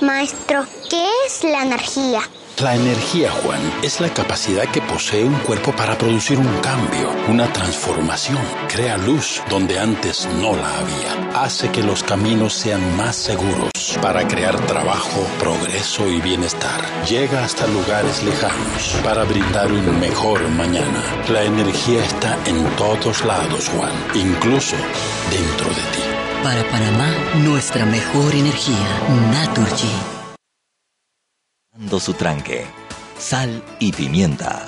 Maestro, 0.00 0.64
¿qué 0.88 1.06
es 1.26 1.44
la 1.44 1.62
energía? 1.62 2.22
La 2.62 2.74
energía, 2.74 3.30
Juan, 3.30 3.60
es 3.82 4.02
la 4.02 4.12
capacidad 4.12 4.64
que 4.70 4.82
posee 4.82 5.24
un 5.24 5.38
cuerpo 5.38 5.72
para 5.72 5.96
producir 5.96 6.38
un 6.38 6.60
cambio, 6.60 7.10
una 7.26 7.50
transformación. 7.50 8.38
Crea 8.68 8.98
luz 8.98 9.42
donde 9.48 9.78
antes 9.78 10.28
no 10.42 10.54
la 10.54 10.68
había. 10.78 11.42
Hace 11.42 11.70
que 11.70 11.82
los 11.82 12.02
caminos 12.02 12.52
sean 12.52 12.96
más 12.98 13.16
seguros 13.16 13.70
para 14.02 14.28
crear 14.28 14.60
trabajo, 14.66 15.26
progreso 15.38 16.06
y 16.06 16.20
bienestar. 16.20 16.82
Llega 17.08 17.44
hasta 17.44 17.66
lugares 17.66 18.22
lejanos 18.22 18.94
para 19.02 19.24
brindar 19.24 19.72
un 19.72 19.98
mejor 19.98 20.46
mañana. 20.50 21.02
La 21.30 21.44
energía 21.44 22.04
está 22.04 22.36
en 22.44 22.62
todos 22.76 23.24
lados, 23.24 23.70
Juan, 23.70 23.92
incluso 24.14 24.76
dentro 25.30 25.68
de 25.70 25.82
ti. 25.96 26.02
Para 26.42 26.62
Panamá, 26.64 27.10
nuestra 27.36 27.86
mejor 27.86 28.34
energía, 28.34 28.86
Naturgy. 29.32 30.19
Su 31.88 32.12
tranque. 32.12 32.66
Sal 33.18 33.64
y 33.80 33.90
pimienta. 33.90 34.64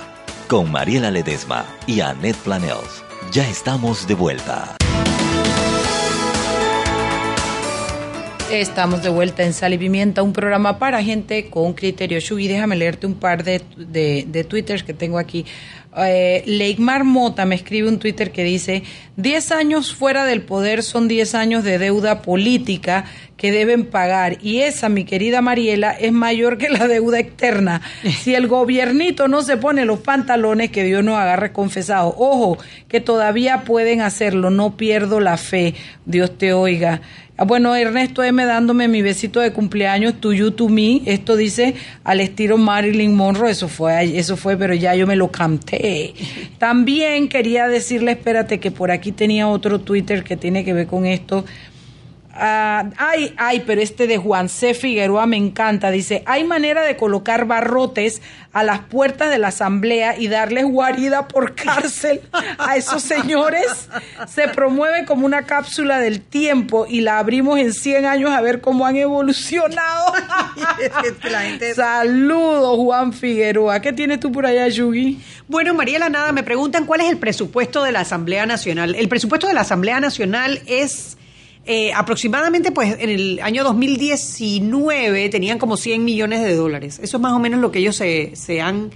Con 0.48 0.72
Mariela 0.72 1.10
Ledesma 1.10 1.64
y 1.86 2.00
Annette 2.00 2.38
Planels. 2.38 3.04
Ya 3.30 3.46
estamos 3.48 4.08
de 4.08 4.14
vuelta. 4.14 4.76
Estamos 8.50 9.02
de 9.02 9.08
vuelta 9.08 9.44
en 9.44 9.52
Sal 9.54 9.72
y 9.72 9.78
Pimienta, 9.78 10.22
un 10.22 10.32
programa 10.34 10.78
para 10.78 11.02
gente 11.02 11.48
con 11.48 11.72
criterio. 11.72 12.18
Shugi, 12.20 12.48
déjame 12.48 12.76
leerte 12.76 13.06
un 13.06 13.14
par 13.14 13.44
de, 13.44 13.62
de, 13.76 14.26
de 14.28 14.44
twitters 14.44 14.82
que 14.82 14.92
tengo 14.92 15.18
aquí. 15.18 15.46
Eh, 15.97 16.43
Leigmar 16.47 17.05
Mota 17.05 17.45
me 17.45 17.55
escribe 17.55 17.88
un 17.88 17.99
Twitter 17.99 18.32
que 18.32 18.45
dice, 18.45 18.82
10 19.16 19.53
años 19.53 19.95
fuera 19.95 20.24
del 20.24 20.40
poder 20.43 20.82
son 20.82 21.07
10 21.07 21.34
años 21.34 21.64
de 21.64 21.78
deuda 21.78 22.22
política 22.22 23.05
que 23.36 23.53
deben 23.53 23.84
pagar 23.86 24.38
y 24.40 24.61
esa, 24.61 24.88
mi 24.88 25.05
querida 25.05 25.43
Mariela, 25.43 25.90
es 25.90 26.12
mayor 26.12 26.59
que 26.59 26.70
la 26.70 26.86
deuda 26.88 27.18
externa. 27.18 27.82
Si 28.22 28.34
el 28.34 28.47
gobiernito 28.47 29.28
no 29.28 29.43
se 29.43 29.57
pone 29.57 29.84
los 29.84 29.99
pantalones, 29.99 30.70
que 30.70 30.84
Dios 30.84 31.03
nos 31.03 31.18
agarre 31.18 31.53
confesado. 31.53 32.14
Ojo, 32.16 32.57
que 32.88 33.01
todavía 33.01 33.62
pueden 33.64 34.01
hacerlo, 34.01 34.51
no 34.51 34.76
pierdo 34.76 35.18
la 35.18 35.36
fe. 35.36 35.74
Dios 36.07 36.38
te 36.38 36.53
oiga. 36.53 37.03
Ah, 37.36 37.45
Bueno, 37.45 37.74
Ernesto 37.74 38.22
M 38.22 38.45
dándome 38.45 38.86
mi 38.86 39.03
besito 39.03 39.40
de 39.40 39.53
cumpleaños, 39.53 40.20
to 40.20 40.32
you, 40.32 40.53
to 40.53 40.68
me. 40.68 41.03
Esto 41.07 41.34
dice 41.34 41.74
al 42.05 42.20
estilo 42.20 42.59
Marilyn 42.59 43.14
Monroe. 43.16 43.51
Eso 43.51 43.68
fue, 43.68 44.16
eso 44.18 44.36
fue, 44.36 44.57
pero 44.57 44.74
ya 44.74 44.95
yo 44.95 45.07
me 45.09 45.16
lo 45.16 45.32
canté. 45.32 45.81
También 46.58 47.28
quería 47.28 47.68
decirle, 47.68 48.12
espérate, 48.12 48.60
que 48.60 48.70
por 48.70 48.90
aquí 48.90 49.12
tenía 49.12 49.48
otro 49.48 49.80
Twitter 49.80 50.22
que 50.22 50.36
tiene 50.36 50.64
que 50.64 50.72
ver 50.72 50.86
con 50.86 51.06
esto. 51.06 51.44
Ah, 52.34 52.88
ay, 52.96 53.34
ay, 53.36 53.62
pero 53.66 53.82
este 53.82 54.06
de 54.06 54.16
Juan 54.16 54.48
C. 54.48 54.72
Figueroa 54.72 55.26
me 55.26 55.36
encanta. 55.36 55.90
Dice, 55.90 56.22
hay 56.24 56.44
manera 56.44 56.82
de 56.82 56.96
colocar 56.96 57.44
barrotes 57.46 58.22
a 58.52 58.62
las 58.62 58.80
puertas 58.80 59.30
de 59.30 59.38
la 59.38 59.48
asamblea 59.48 60.18
y 60.18 60.28
darles 60.28 60.64
guarida 60.64 61.28
por 61.28 61.54
cárcel 61.54 62.22
a 62.58 62.76
esos 62.76 63.02
señores. 63.02 63.88
Se 64.28 64.48
promueve 64.48 65.04
como 65.04 65.26
una 65.26 65.42
cápsula 65.42 65.98
del 65.98 66.20
tiempo 66.22 66.86
y 66.88 67.02
la 67.02 67.18
abrimos 67.18 67.58
en 67.58 67.72
100 67.74 68.06
años 68.06 68.30
a 68.30 68.40
ver 68.40 68.62
cómo 68.62 68.86
han 68.86 68.96
evolucionado. 68.96 70.14
Saludos, 71.74 72.76
Juan 72.76 73.12
Figueroa. 73.12 73.80
¿Qué 73.80 73.92
tienes 73.92 74.20
tú 74.20 74.32
por 74.32 74.46
allá, 74.46 74.68
Yugi? 74.68 75.20
Bueno, 75.48 75.74
Mariela, 75.74 76.08
nada, 76.08 76.32
me 76.32 76.42
preguntan 76.42 76.86
cuál 76.86 77.02
es 77.02 77.10
el 77.10 77.18
presupuesto 77.18 77.82
de 77.82 77.92
la 77.92 78.00
Asamblea 78.00 78.46
Nacional. 78.46 78.94
El 78.94 79.08
presupuesto 79.08 79.46
de 79.48 79.54
la 79.54 79.62
Asamblea 79.62 80.00
Nacional 80.00 80.62
es 80.66 81.18
Eh, 81.64 81.92
aproximadamente, 81.92 82.72
pues, 82.72 82.96
en 82.98 83.08
el 83.08 83.40
año 83.40 83.62
2019 83.62 85.28
tenían 85.28 85.58
como 85.58 85.76
100 85.76 86.04
millones 86.04 86.42
de 86.42 86.56
dólares. 86.56 86.98
Eso 87.02 87.16
es 87.18 87.20
más 87.20 87.32
o 87.32 87.38
menos 87.38 87.60
lo 87.60 87.70
que 87.70 87.78
ellos 87.78 87.94
se, 87.94 88.34
se 88.34 88.60
han 88.60 88.90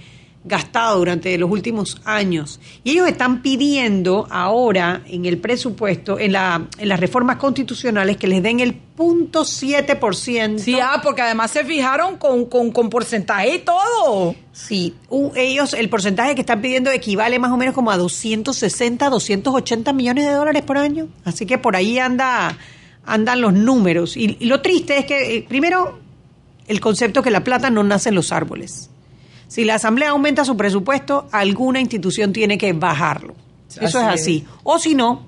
gastado 0.47 0.97
durante 0.99 1.37
los 1.37 1.49
últimos 1.51 2.01
años. 2.05 2.59
Y 2.83 2.91
ellos 2.91 3.07
están 3.07 3.41
pidiendo 3.41 4.27
ahora 4.29 5.01
en 5.07 5.25
el 5.25 5.37
presupuesto, 5.39 6.17
en, 6.19 6.31
la, 6.33 6.67
en 6.77 6.89
las 6.89 6.99
reformas 6.99 7.37
constitucionales, 7.37 8.17
que 8.17 8.27
les 8.27 8.41
den 8.41 8.59
el 8.59 8.73
punto 8.73 9.41
7%. 9.43 10.57
Sí, 10.59 10.77
ah, 10.81 10.99
porque 11.03 11.21
además 11.21 11.51
se 11.51 11.63
fijaron 11.63 12.17
con, 12.17 12.45
con, 12.45 12.71
con 12.71 12.89
porcentaje 12.89 13.55
y 13.55 13.59
todo. 13.59 14.35
Sí, 14.51 14.93
u- 15.09 15.31
ellos, 15.35 15.73
el 15.73 15.89
porcentaje 15.89 16.33
que 16.35 16.41
están 16.41 16.61
pidiendo 16.61 16.89
equivale 16.91 17.37
más 17.39 17.51
o 17.51 17.57
menos 17.57 17.75
como 17.75 17.91
a 17.91 17.97
260, 17.97 19.09
280 19.09 19.93
millones 19.93 20.25
de 20.25 20.31
dólares 20.31 20.63
por 20.63 20.77
año. 20.77 21.07
Así 21.25 21.45
que 21.45 21.57
por 21.57 21.75
ahí 21.75 21.99
anda, 21.99 22.57
andan 23.05 23.41
los 23.41 23.53
números. 23.53 24.17
Y, 24.17 24.37
y 24.39 24.45
lo 24.45 24.61
triste 24.61 24.97
es 24.97 25.05
que, 25.05 25.35
eh, 25.37 25.45
primero, 25.47 25.99
el 26.67 26.79
concepto 26.79 27.21
que 27.21 27.31
la 27.31 27.43
plata 27.43 27.69
no 27.69 27.83
nace 27.83 28.09
en 28.09 28.15
los 28.15 28.31
árboles. 28.31 28.89
Si 29.47 29.63
la 29.63 29.75
Asamblea 29.75 30.09
aumenta 30.09 30.45
su 30.45 30.57
presupuesto, 30.57 31.27
alguna 31.31 31.79
institución 31.79 32.33
tiene 32.33 32.57
que 32.57 32.73
bajarlo. 32.73 33.35
Eso 33.69 33.99
Así 33.99 34.07
es 34.07 34.21
así. 34.21 34.45
O 34.63 34.79
si 34.79 34.95
no, 34.95 35.25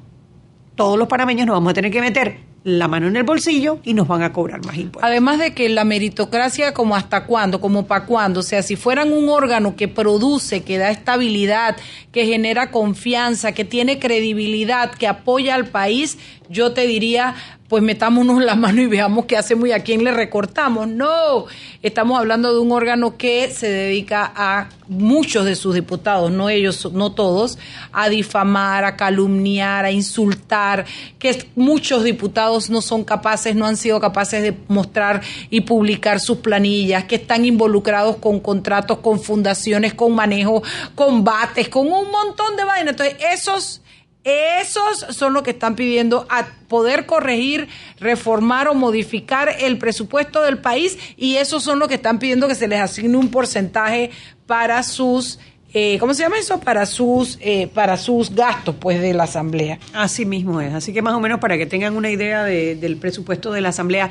todos 0.76 0.98
los 0.98 1.08
panameños 1.08 1.46
nos 1.46 1.56
vamos 1.56 1.72
a 1.72 1.74
tener 1.74 1.92
que 1.92 2.02
meter 2.02 2.50
la 2.64 2.88
mano 2.88 3.08
en 3.08 3.16
el 3.16 3.24
bolsillo 3.24 3.80
y 3.84 3.94
nos 3.94 4.08
van 4.08 4.22
a 4.22 4.34
cobrar 4.34 4.64
más 4.66 4.76
impuestos. 4.76 5.04
Además 5.04 5.40
de 5.40 5.54
que 5.54 5.70
la 5.70 5.86
meritocracia, 5.86 6.74
como 6.74 6.96
hasta 6.96 7.26
cuándo, 7.26 7.62
como 7.62 7.86
para 7.86 8.06
cuándo, 8.06 8.42
o 8.42 8.44
sea, 8.44 8.62
si 8.64 8.76
fueran 8.76 9.14
un 9.14 9.30
órgano 9.30 9.76
que 9.76 9.88
produce, 9.88 10.64
que 10.64 10.78
da 10.78 10.90
estabilidad, 10.92 11.78
que 12.12 12.26
genera 12.26 12.72
confianza, 12.72 13.54
que 13.54 13.66
tiene 13.66 14.00
credibilidad, 14.00 14.92
que 14.92 15.08
apoya 15.08 15.56
al 15.56 15.68
país, 15.68 16.18
yo 16.50 16.74
te 16.74 16.88
diría, 16.88 17.36
pues 17.68 17.84
metámonos 17.84 18.44
la 18.44 18.56
mano 18.56 18.82
y 18.82 18.88
veamos 18.88 19.26
qué 19.26 19.38
hacemos 19.38 19.70
y 19.70 19.72
a 19.72 19.84
quién 19.84 20.04
le 20.04 20.12
recortamos. 20.12 20.88
No, 20.88 21.46
estamos 21.84 22.18
hablando 22.18 22.52
de 22.52 22.60
un 22.60 22.72
órgano 22.72 23.16
que 23.16 23.52
se 23.52 23.70
dedica 23.70 24.32
a 24.36 24.70
muchos 24.88 25.46
de 25.46 25.56
sus 25.56 25.76
diputados, 25.76 26.32
no 26.32 26.50
ellos, 26.50 26.92
no 26.92 27.12
todos, 27.12 27.60
a 27.92 28.10
difamar, 28.10 28.84
a 28.84 28.98
calumniar, 28.98 29.86
a 29.86 29.92
insultar, 29.92 30.86
que 31.20 31.46
muchos 31.56 32.04
diputados 32.04 32.72
no 32.72 32.82
son 32.82 33.04
capaces, 33.04 33.56
no 33.56 33.68
han 33.68 33.78
sido 33.78 34.00
capaces 34.00 34.42
de 34.42 34.58
mostrar 34.68 35.22
y 35.52 35.62
publicar 35.62 36.20
sus 36.20 36.40
planillas, 36.40 37.04
que 37.04 37.16
están 37.16 37.46
involucrados 37.46 38.18
con 38.18 38.40
contratos, 38.40 38.98
con 38.98 39.20
fundaciones, 39.20 39.94
con 39.94 40.16
manejo, 40.16 40.64
combates, 40.96 41.70
con 41.70 41.86
un 41.86 42.10
montón 42.10 42.56
de 42.56 42.64
vainas. 42.64 42.94
Entonces, 42.94 43.16
esos 43.32 43.82
esos 44.24 45.06
son 45.16 45.34
los 45.34 45.44
que 45.44 45.52
están 45.52 45.76
pidiendo 45.76 46.28
a 46.30 46.46
poder 46.68 47.06
corregir, 47.06 47.68
reformar 48.00 48.68
o 48.68 48.74
modificar 48.76 49.50
el 49.60 49.78
presupuesto 49.78 50.44
del 50.44 50.58
país 50.58 50.98
y 51.18 51.38
esos 51.38 51.64
son 51.64 51.80
los 51.80 51.88
que 51.88 51.96
están 51.96 52.20
pidiendo 52.20 52.48
que 52.48 52.56
se 52.56 52.68
les 52.68 52.80
asigne 52.82 53.18
un 53.18 53.30
porcentaje 53.32 54.12
para 54.46 54.84
sus, 54.84 55.40
eh, 55.74 55.98
¿cómo 56.00 56.14
se 56.14 56.24
llama 56.24 56.38
eso? 56.38 56.60
Para 56.60 56.86
sus, 56.86 57.38
eh, 57.42 57.68
para 57.74 57.96
sus 57.98 58.36
gastos, 58.36 58.76
pues, 58.80 59.00
de 59.02 59.14
la 59.14 59.24
asamblea. 59.24 59.80
Así 59.94 60.26
mismo 60.26 60.60
es. 60.62 60.74
Así 60.74 60.92
que 60.94 61.02
más 61.02 61.14
o 61.14 61.20
menos 61.20 61.40
para 61.40 61.58
que 61.58 61.66
tengan 61.66 61.96
una 61.96 62.10
idea 62.10 62.44
de- 62.44 62.76
del 62.76 62.98
presupuesto 62.98 63.52
de 63.54 63.62
la 63.62 63.70
Asamblea. 63.70 64.10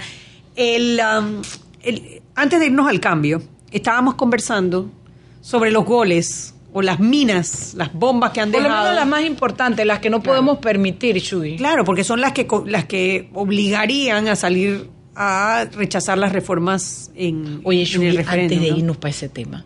El, 0.56 1.00
um, 1.00 1.42
el- 1.82 2.22
antes 2.34 2.58
de 2.60 2.66
irnos 2.66 2.88
al 2.88 2.98
cambio, 3.00 3.42
estábamos 3.70 4.14
conversando 4.14 4.90
sobre 5.42 5.70
los 5.70 5.84
goles 5.84 6.54
o 6.72 6.82
las 6.82 7.00
minas, 7.00 7.74
las 7.76 7.92
bombas 7.94 8.32
que 8.32 8.40
han 8.40 8.50
Por 8.52 8.60
lo 8.60 8.68
dejado. 8.68 8.84
menos 8.84 8.96
las 8.96 9.06
más 9.08 9.24
importantes, 9.24 9.86
las 9.86 10.00
que 10.00 10.10
no 10.10 10.22
podemos 10.22 10.58
permitir, 10.58 11.16
Shugi. 11.18 11.56
Claro, 11.56 11.84
porque 11.84 12.04
son 12.04 12.20
las 12.20 12.32
que 12.32 12.46
las 12.66 12.84
que 12.84 13.30
obligarían 13.34 14.28
a 14.28 14.36
salir 14.36 14.90
a 15.20 15.64
rechazar 15.72 16.16
las 16.16 16.32
reformas 16.32 17.10
en, 17.16 17.60
Oye, 17.64 17.80
en 17.80 17.84
Shugi, 17.86 18.06
el 18.06 18.18
antes 18.18 18.26
referéndum. 18.26 18.60
de 18.62 18.70
¿no? 18.70 18.76
irnos 18.78 18.96
para 18.98 19.10
ese 19.10 19.28
tema. 19.28 19.64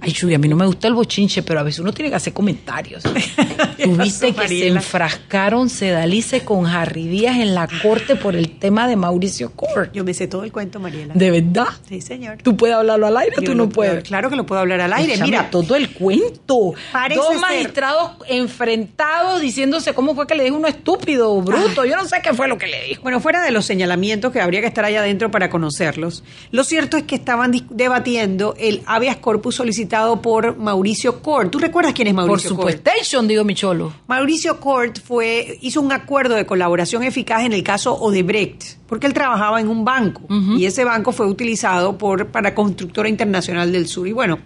Ay, 0.00 0.12
Shugi, 0.12 0.34
a 0.34 0.38
mí 0.38 0.46
no 0.48 0.54
me 0.54 0.64
gusta 0.66 0.86
el 0.86 0.94
bochinche, 0.94 1.42
pero 1.42 1.58
a 1.58 1.62
veces 1.64 1.80
uno 1.80 1.92
tiene 1.92 2.08
que 2.10 2.14
hacer 2.16 2.32
comentarios. 2.32 3.02
Tuviste 3.82 4.32
que 4.32 4.46
se 4.48 4.68
enfrascaron 4.68 5.68
Sedalice 5.68 6.44
con 6.44 6.66
Harry 6.66 7.08
Díaz 7.08 7.38
en 7.38 7.54
la 7.54 7.68
corte 7.82 8.14
por 8.14 8.36
el 8.36 8.58
tema 8.58 8.86
de 8.86 8.94
Mauricio 8.96 9.50
Court. 9.52 9.92
Yo 9.92 10.04
me 10.04 10.14
sé 10.14 10.28
todo 10.28 10.44
el 10.44 10.52
cuento, 10.52 10.78
Mariela. 10.78 11.14
¿De 11.14 11.30
verdad? 11.32 11.66
Sí, 11.88 12.00
señor. 12.00 12.38
¿Tú 12.42 12.56
puedes 12.56 12.76
hablarlo 12.76 13.06
al 13.08 13.16
aire 13.16 13.34
o 13.38 13.40
Yo 13.40 13.50
tú 13.50 13.54
no 13.56 13.68
puedo- 13.68 13.90
puedes? 13.90 14.04
Claro 14.04 14.30
que 14.30 14.36
lo 14.36 14.46
puedo 14.46 14.60
hablar 14.60 14.80
al 14.82 14.92
aire. 14.92 15.16
Mira, 15.22 15.50
todo 15.50 15.74
el 15.74 15.90
cuento. 15.92 16.74
Dos 17.14 17.28
ser- 17.28 17.38
magistrados 17.40 18.12
enfrentados 18.28 19.40
diciéndose 19.40 19.94
cómo 19.94 20.14
fue 20.14 20.26
que 20.26 20.34
le 20.34 20.44
dijo 20.44 20.56
uno 20.56 20.68
estúpido 20.68 21.32
o 21.32 21.42
bruto. 21.42 21.84
Yo 21.84 21.96
no 21.96 22.04
sé 22.04 22.18
qué 22.22 22.34
fue 22.34 22.46
lo 22.46 22.58
que 22.58 22.66
le 22.66 22.84
dijo. 22.84 23.02
Bueno, 23.02 23.20
fuera 23.20 23.42
de 23.42 23.50
los 23.50 23.64
señalamientos 23.64 24.32
que 24.32 24.40
habría 24.40 24.59
que 24.60 24.66
estar 24.66 24.84
allá 24.84 25.00
adentro 25.00 25.30
para 25.30 25.50
conocerlos, 25.50 26.24
lo 26.50 26.64
cierto 26.64 26.96
es 26.96 27.04
que 27.04 27.14
estaban 27.14 27.52
debatiendo 27.70 28.54
el 28.58 28.82
habeas 28.86 29.16
corpus 29.16 29.56
solicitado 29.56 30.22
por 30.22 30.56
Mauricio 30.56 31.22
Cort. 31.22 31.50
¿Tú 31.50 31.58
recuerdas 31.58 31.92
quién 31.94 32.08
es 32.08 32.14
Por 32.14 32.26
Mauricio 32.26 32.50
Cort? 32.50 32.60
supuestation, 32.60 33.28
digo 33.28 33.44
mi 33.44 33.54
cholo. 33.54 33.92
Mauricio 34.06 34.60
Cort 34.60 35.00
fue, 35.00 35.58
hizo 35.60 35.80
un 35.80 35.92
acuerdo 35.92 36.34
de 36.34 36.46
colaboración 36.46 37.02
eficaz 37.02 37.44
en 37.44 37.52
el 37.52 37.62
caso 37.62 37.94
Odebrecht, 37.94 38.78
porque 38.86 39.06
él 39.06 39.14
trabajaba 39.14 39.60
en 39.60 39.68
un 39.68 39.84
banco 39.84 40.22
y 40.56 40.64
ese 40.64 40.84
banco 40.84 41.12
fue 41.12 41.26
utilizado 41.26 41.98
por, 41.98 42.28
para 42.28 42.54
Constructora 42.54 43.08
Internacional 43.08 43.72
del 43.72 43.86
Sur. 43.86 44.08
Y 44.08 44.12
bueno, 44.12 44.38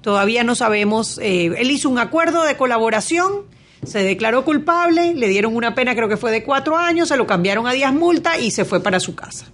todavía 0.00 0.44
no 0.44 0.54
sabemos, 0.54 1.18
eh, 1.18 1.46
él 1.56 1.70
hizo 1.70 1.88
un 1.88 1.98
acuerdo 1.98 2.44
de 2.44 2.56
colaboración, 2.56 3.42
se 3.86 4.02
declaró 4.02 4.44
culpable, 4.44 5.14
le 5.14 5.28
dieron 5.28 5.56
una 5.56 5.74
pena 5.74 5.94
creo 5.94 6.08
que 6.08 6.16
fue 6.16 6.30
de 6.30 6.44
cuatro 6.44 6.76
años, 6.76 7.08
se 7.08 7.16
lo 7.16 7.26
cambiaron 7.26 7.66
a 7.66 7.72
días 7.72 7.92
multa 7.92 8.38
y 8.38 8.50
se 8.50 8.64
fue 8.64 8.82
para 8.82 9.00
su 9.00 9.14
casa. 9.14 9.46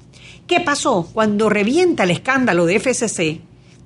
¿Qué 0.46 0.60
pasó? 0.60 1.08
Cuando 1.12 1.48
revienta 1.48 2.04
el 2.04 2.10
escándalo 2.10 2.66
de 2.66 2.80
FCC, 2.80 3.40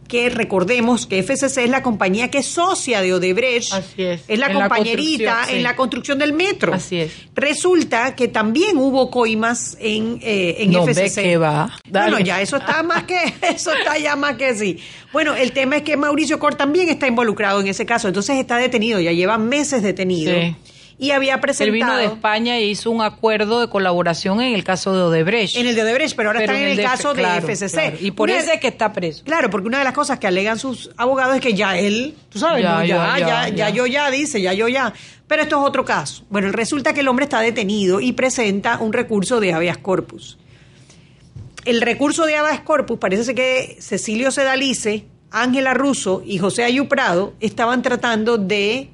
que 0.09 0.29
recordemos 0.31 1.07
que 1.07 1.23
FCC 1.23 1.65
es 1.65 1.71
la 1.71 1.83
compañía 1.83 2.31
que 2.31 2.39
es 2.39 2.47
socia 2.47 3.01
de 3.01 3.15
Odebrecht, 3.15 3.73
Así 3.73 4.03
es. 4.03 4.23
es 4.29 4.39
la 4.39 4.47
En 4.49 4.55
compañerita 4.55 5.45
sí. 5.47 5.57
en 5.57 5.63
la 5.63 5.77
construcción 5.77 6.19
del 6.19 6.33
metro. 6.33 6.73
Así 6.75 7.01
es. 7.01 7.13
Resulta 7.35 8.15
que 8.15 8.29
también 8.29 8.77
hubo 8.77 9.11
coimas 9.11 9.77
en, 9.81 10.19
eh, 10.23 10.57
en 10.61 10.71
No, 10.73 10.85
FCC. 10.87 11.23
que 11.23 11.37
va. 11.37 11.71
Bueno, 11.89 12.19
ya 12.21 12.41
eso 12.41 12.57
está 12.57 12.83
más 12.83 13.05
que, 13.05 13.17
eso 13.55 13.73
está 13.73 13.99
ya 13.99 14.17
más 14.17 14.37
que 14.37 14.55
sí. 14.55 14.79
Bueno, 15.13 15.35
el 15.35 15.53
tema 15.53 15.77
es 15.77 15.83
que 15.83 15.97
Mauricio 15.97 16.39
Cort 16.39 16.57
también 16.59 16.89
está 16.89 17.07
involucrado 17.07 17.61
en 17.61 17.69
ese 17.69 17.87
caso, 17.87 18.09
entonces 18.09 18.37
está 18.39 18.57
detenido, 18.59 19.01
ya 19.01 19.13
lleva 19.13 19.39
meses 19.39 19.83
detenido. 19.83 20.33
Sí. 20.35 20.57
Y 20.99 21.11
había 21.11 21.35
Él 21.35 21.41
presentado... 21.41 21.73
vino 21.73 21.97
de 21.97 22.05
España 22.07 22.57
e 22.57 22.67
hizo 22.67 22.91
un 22.91 23.03
acuerdo 23.03 23.61
de 23.61 23.69
colaboración 23.69 24.41
en 24.41 24.55
el 24.55 24.65
caso 24.65 24.95
de 24.95 25.03
Odebrecht. 25.03 25.57
En 25.57 25.67
el 25.67 25.75
de 25.75 25.83
Odebrecht, 25.83 26.17
pero 26.17 26.31
ahora 26.31 26.41
está 26.41 26.57
en 26.57 26.69
el, 26.79 26.83
caso 26.83 27.13
claro, 27.13 27.47
de 27.47 27.55
FCC. 27.57 27.73
claro. 27.73 27.97
Y 28.01 28.11
por 28.13 28.31
eso 28.31 28.53
es 28.53 28.61
que 28.61 28.69
está 28.69 28.93
preso. 28.93 29.25
Claro, 29.25 29.51
porque 29.51 29.67
una 29.67 29.79
de 29.79 29.85
las 29.85 29.93
cosas 29.93 30.19
que 30.19 30.27
alegan 30.27 30.59
sus 30.59 30.91
abogados 30.97 31.35
es 31.37 31.41
que 31.41 31.55
ya 31.55 31.79
él, 31.79 32.15
tú 32.29 32.39
sabes, 32.39 32.63
Ya, 32.63 32.79
¿no? 32.79 32.85
ya, 32.85 33.19
ya, 33.19 33.19
ya, 33.19 33.49
ya, 33.49 33.71
yo 33.71 33.87
ya, 33.87 34.11
dice, 34.11 34.41
ya 34.41 34.53
yo 34.53 34.69
ya. 34.69 34.93
Pero 35.27 35.43
esto 35.43 35.61
es 35.61 35.67
otro 35.69 35.85
caso. 35.85 36.25
Bueno, 36.31 36.53
resulta 36.53 36.93
que 36.93 37.01
el 37.01 37.09
hombre 37.09 37.25
está 37.25 37.41
detenido 37.41 38.01
y 38.01 38.13
presenta 38.13 38.79
un 38.79 38.93
recurso 38.93 39.41
de 39.41 39.53
habeas 39.53 39.79
corpus. 39.79 40.39
El 41.65 41.81
recurso 41.81 42.27
de 42.27 42.37
habeas 42.37 42.61
corpus 42.61 42.99
parece 42.99 43.35
que 43.35 43.79
Cecilio 43.81 44.31
Sedalice, 44.31 45.07
Ángela 45.31 45.75
Russo 45.75 46.23
y 46.25 46.39
José 46.39 46.63
Ayuprado 46.63 47.35
estaban 47.41 47.83
tratando 47.83 48.37
de 48.37 48.91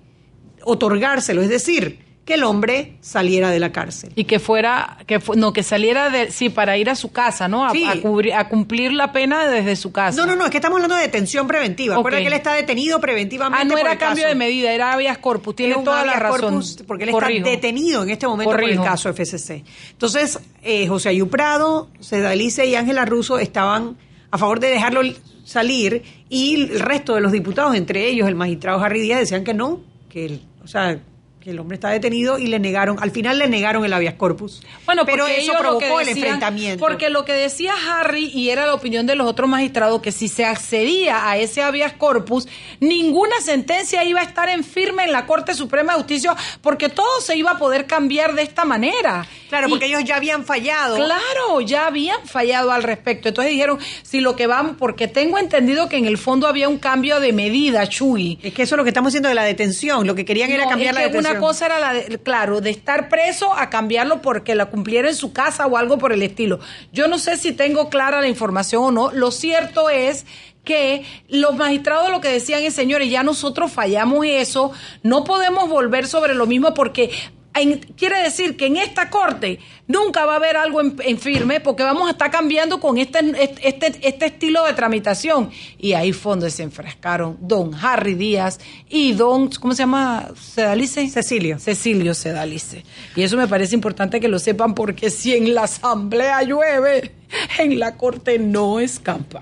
otorgárselo, 0.65 1.43
es 1.43 1.49
decir, 1.49 2.09
que 2.25 2.35
el 2.35 2.45
hombre 2.45 2.97
saliera 3.01 3.51
de 3.51 3.59
la 3.59 3.73
cárcel. 3.73 4.13
Y 4.15 4.25
que 4.25 4.39
fuera, 4.39 4.99
que 5.07 5.19
fu- 5.19 5.35
no, 5.35 5.53
que 5.53 5.65
saliera 5.65 6.11
de, 6.11 6.31
sí, 6.31 6.49
para 6.49 6.77
ir 6.77 6.89
a 6.89 6.95
su 6.95 7.11
casa, 7.11 7.49
¿no? 7.49 7.65
A, 7.67 7.71
Sí. 7.71 7.85
a 7.85 7.95
cubrir- 7.95 8.35
a 8.35 8.49
cumplir 8.49 8.93
la 8.93 9.11
pena 9.11 9.49
desde 9.49 9.75
su 9.75 9.91
casa. 9.91 10.17
No, 10.21 10.27
no, 10.27 10.37
no, 10.37 10.45
es 10.45 10.51
que 10.51 10.59
estamos 10.59 10.77
hablando 10.77 10.95
de 10.95 11.03
detención 11.03 11.49
preventiva. 11.49 11.95
Ok. 11.97 12.01
Acuérdate 12.01 12.23
que 12.23 12.29
él 12.29 12.35
está 12.35 12.53
detenido 12.55 13.01
preventivamente. 13.01 13.61
Ah, 13.63 13.65
no 13.65 13.71
por 13.73 13.81
era 13.81 13.93
el 13.93 13.99
cambio 13.99 14.23
caso. 14.25 14.29
de 14.29 14.35
medida, 14.39 14.71
era 14.73 14.93
habeas 14.93 15.19
corpus. 15.19 15.57
Tiene 15.57 15.75
toda 15.83 16.05
la 16.05 16.13
razón. 16.21 16.41
corpus, 16.53 16.79
porque 16.87 17.05
él 17.05 17.11
Corrijo. 17.11 17.39
está 17.39 17.51
detenido 17.51 18.03
en 18.05 18.11
este 18.11 18.29
momento 18.29 18.51
por 18.53 18.61
Corrijo. 18.61 18.83
el 18.85 18.89
caso 18.89 19.09
FCC. 19.09 19.65
Entonces, 19.91 20.39
eh, 20.63 20.87
José 20.87 21.09
Ayuprado, 21.09 21.89
Sedalice 21.99 22.65
y 22.67 22.77
Ángela 22.77 23.07
Russo 23.07 23.39
estaban 23.41 23.97
a 24.31 24.39
favor 24.39 24.61
de 24.61 24.69
dejarlo 24.69 25.01
salir 25.45 26.05
y 26.29 26.55
el 26.55 26.79
resto 26.81 27.17
de 27.17 27.23
los 27.23 27.33
diputados, 27.33 27.75
entre 27.75 28.07
ellos 28.09 28.29
el 28.29 28.37
magistrado 28.37 28.79
Harry 28.81 29.01
Díaz, 29.01 29.19
decían 29.19 29.43
que 29.43 29.55
no, 29.55 29.81
que 30.09 30.27
el, 30.27 30.43
o 30.63 30.67
sea, 30.67 30.99
que 31.41 31.51
el 31.53 31.59
hombre 31.59 31.77
está 31.77 31.89
detenido 31.89 32.39
y 32.39 32.49
le 32.49 32.59
negaron, 32.59 32.99
al 33.03 33.11
final 33.13 33.39
le 33.39 33.49
negaron 33.49 33.83
el 33.87 33.93
habeas 33.95 34.13
corpus. 34.15 34.63
Bueno, 34.85 35.07
pero 35.07 35.27
eso 35.27 35.55
provocó 35.59 35.99
el 36.01 36.09
enfrentamiento. 36.11 36.79
Porque 36.79 37.09
lo 37.09 37.25
que 37.25 37.33
decía 37.33 37.73
Harry, 37.89 38.27
y 38.35 38.51
era 38.51 38.67
la 38.67 38.75
opinión 38.75 39.07
de 39.07 39.15
los 39.15 39.27
otros 39.27 39.49
magistrados, 39.49 40.03
que 40.03 40.13
si 40.13 40.29
se 40.29 40.45
accedía 40.45 41.31
a 41.31 41.39
ese 41.39 41.63
habeas 41.63 41.95
corpus, 41.95 42.47
ninguna 42.79 43.41
sentencia 43.41 44.05
iba 44.05 44.21
a 44.21 44.25
estar 44.25 44.51
en 44.51 44.63
firme 44.65 45.05
en 45.05 45.13
la 45.13 45.25
Corte 45.25 45.55
Suprema 45.55 45.95
de 45.95 45.99
Justicia, 46.01 46.37
porque 46.61 46.91
todo 46.91 47.21
se 47.23 47.37
iba 47.37 47.53
a 47.53 47.59
poder 47.59 47.87
cambiar 47.87 48.35
de 48.35 48.43
esta 48.43 48.67
manera. 48.67 49.27
Claro, 49.49 49.69
Y- 49.69 49.71
porque 49.71 49.87
ellos 49.87 50.05
ya 50.05 50.17
habían 50.17 50.45
fallado. 50.45 50.97
Claro, 50.97 51.61
ya 51.63 51.87
habían 51.87 52.27
fallado 52.27 52.71
al 52.71 52.83
respecto. 52.83 53.29
Entonces 53.31 53.51
dijeron, 53.53 53.79
si 54.03 54.21
lo 54.21 54.37
que 54.37 54.47
van, 54.47 54.77
porque 54.77 55.09
tengo 55.09 55.39
entendido 55.39 55.89
que 55.89 55.97
en 55.97 56.05
el 56.05 56.19
fondo 56.19 56.47
había 56.47 56.69
un 56.69 56.77
cambio 56.79 57.19
de 57.19 57.33
medida, 57.33 57.89
Chuy. 57.89 58.39
Es 58.43 58.53
que 58.53 58.63
eso 58.65 58.75
es 58.75 58.77
lo 58.77 58.85
que 58.85 58.91
estamos 58.91 59.13
diciendo 59.13 59.31
de 59.31 59.35
la 59.35 59.45
detención. 59.45 60.07
Lo 60.07 60.15
que 60.15 60.27
querían 60.27 60.51
era 60.53 60.69
cambiar 60.69 60.91
es 60.91 60.95
la 60.95 61.01
detención 61.07 61.30
una 61.31 61.41
cosa 61.41 61.67
era 61.67 61.79
la 61.79 61.93
de, 61.93 62.19
claro, 62.19 62.61
de 62.61 62.71
estar 62.71 63.09
preso 63.09 63.53
a 63.55 63.71
cambiarlo 63.71 64.23
porque 64.23 64.55
la 64.55 64.67
cumpliera 64.67 65.09
en 65.09 65.15
su 65.15 65.33
casa 65.33 65.67
o 65.67 65.77
algo 65.77 65.99
por 65.99 66.13
el 66.13 66.23
estilo. 66.23 66.61
Yo 66.93 67.09
no 67.09 67.19
sé 67.19 67.37
si 67.37 67.53
tengo 67.53 67.89
clara 67.89 68.21
la 68.21 68.29
información 68.29 68.83
o 68.85 68.91
no. 68.91 69.13
Lo 69.13 69.31
cierto 69.31 69.91
es 69.91 70.27
que 70.65 71.05
los 71.29 71.57
magistrados 71.57 72.11
lo 72.11 72.21
que 72.21 72.29
decían 72.29 72.63
es, 72.63 72.75
señores, 72.75 73.11
ya 73.11 73.23
nosotros 73.23 73.73
fallamos 73.73 74.27
eso, 74.27 74.73
no 75.03 75.25
podemos 75.25 75.69
volver 75.69 76.07
sobre 76.07 76.35
lo 76.35 76.47
mismo 76.47 76.75
porque 76.75 77.11
en- 77.55 77.79
quiere 77.97 78.23
decir 78.23 78.57
que 78.57 78.67
en 78.67 78.77
esta 78.77 79.11
corte 79.11 79.59
nunca 79.89 80.25
va 80.25 80.35
a 80.35 80.37
haber 80.37 80.57
algo 80.57 80.81
en, 80.81 80.97
en 81.05 81.19
firme 81.19 81.61
porque 81.61 81.83
vamos 81.83 82.07
a 82.09 82.13
estar 82.13 82.31
cambiando 82.31 82.79
con 82.81 82.97
este, 82.99 83.19
este, 83.63 83.99
este 84.03 84.27
estilo 84.27 84.65
de 84.65 84.73
tramitación. 84.75 85.51
Y 85.79 85.95
ahí 85.95 86.13
fue 86.13 86.33
donde 86.33 86.51
se 86.51 86.63
enfrascaron 86.63 87.37
don 87.41 87.75
Harry 87.75 88.15
Díaz 88.15 88.61
y 88.89 89.13
don, 89.13 89.49
¿cómo 89.51 89.75
se 89.75 89.83
llama? 89.83 90.29
¿Sedalice? 90.41 91.09
Cecilio. 91.09 91.59
Cecilio 91.59 92.15
Sedalice. 92.15 92.85
Y 93.17 93.23
eso 93.23 93.37
me 93.37 93.49
parece 93.49 93.75
importante 93.75 94.21
que 94.21 94.29
lo 94.29 94.39
sepan 94.39 94.75
porque 94.75 95.11
si 95.11 95.35
en 95.35 95.55
la 95.55 95.63
asamblea 95.65 96.43
llueve, 96.43 97.13
en 97.59 97.79
la 97.79 97.97
corte 97.97 98.39
no 98.39 98.81
escampa. 98.81 99.41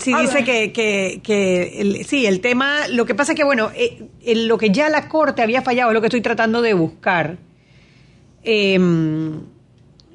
Sí, 0.00 0.12
dice 0.20 0.42
que, 0.44 0.72
que, 0.72 1.20
que 1.22 1.80
el- 1.80 2.04
sí, 2.04 2.26
el 2.26 2.40
tema, 2.40 2.88
lo 2.88 3.04
que 3.06 3.14
pasa 3.14 3.32
es 3.32 3.36
que, 3.36 3.44
bueno, 3.44 3.70
eh, 3.76 4.02
en 4.24 4.48
lo 4.48 4.58
que 4.58 4.70
ya 4.70 4.88
la 4.88 5.08
Corte 5.08 5.42
había 5.42 5.62
fallado 5.62 5.90
es 5.90 5.94
lo 5.94 6.00
que 6.00 6.08
estoy 6.08 6.20
tratando 6.22 6.60
de 6.60 6.74
buscar. 6.74 7.36
Em, 8.42 9.40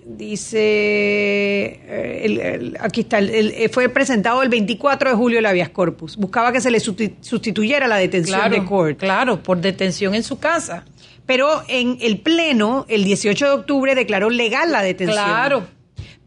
dice, 0.06 0.60
eh, 0.60 2.22
el- 2.24 2.40
el- 2.40 2.78
aquí 2.80 3.02
está, 3.02 3.20
el- 3.20 3.30
el- 3.30 3.52
eh, 3.52 3.70
fue 3.70 3.90
presentado 3.90 4.42
el 4.44 4.50
24 4.50 5.10
de 5.10 5.16
julio 5.16 5.40
el 5.40 5.46
habeas 5.46 5.70
corpus. 5.70 6.18
Buscaba 6.18 6.52
que 6.52 6.62
se 6.62 6.72
le 6.72 6.80
susti- 6.80 7.16
sustituyera 7.22 7.88
la 7.88 7.98
detención 7.98 8.40
Claro, 8.40 8.56
de 8.56 8.66
corte. 8.66 9.06
Claro, 9.06 9.44
por 9.44 9.60
detención 9.60 10.16
en 10.16 10.24
su 10.24 10.40
casa. 10.40 10.86
Pero 11.26 11.62
en 11.68 11.98
el 12.02 12.20
Pleno, 12.20 12.86
el 12.90 13.04
18 13.04 13.46
de 13.46 13.52
octubre, 13.54 13.96
declaró 13.96 14.30
legal 14.30 14.72
la 14.72 14.82
detención. 14.82 15.24
Claro. 15.24 15.68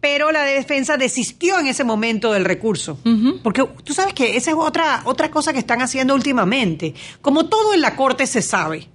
Pero 0.04 0.32
la 0.32 0.42
defensa 0.42 0.98
desistió 0.98 1.58
en 1.58 1.66
ese 1.66 1.82
momento 1.82 2.30
del 2.34 2.44
recurso. 2.44 2.98
Porque 3.42 3.66
tú 3.84 3.94
sabes 3.94 4.12
que 4.12 4.36
esa 4.36 4.50
es 4.50 4.56
otra, 4.58 5.00
otra 5.06 5.30
cosa 5.30 5.54
que 5.54 5.58
están 5.58 5.80
haciendo 5.80 6.14
últimamente. 6.14 6.92
Como 7.22 7.46
todo 7.46 7.72
en 7.72 7.80
la 7.80 7.96
corte 7.96 8.26
se 8.26 8.42
sabe. 8.42 8.86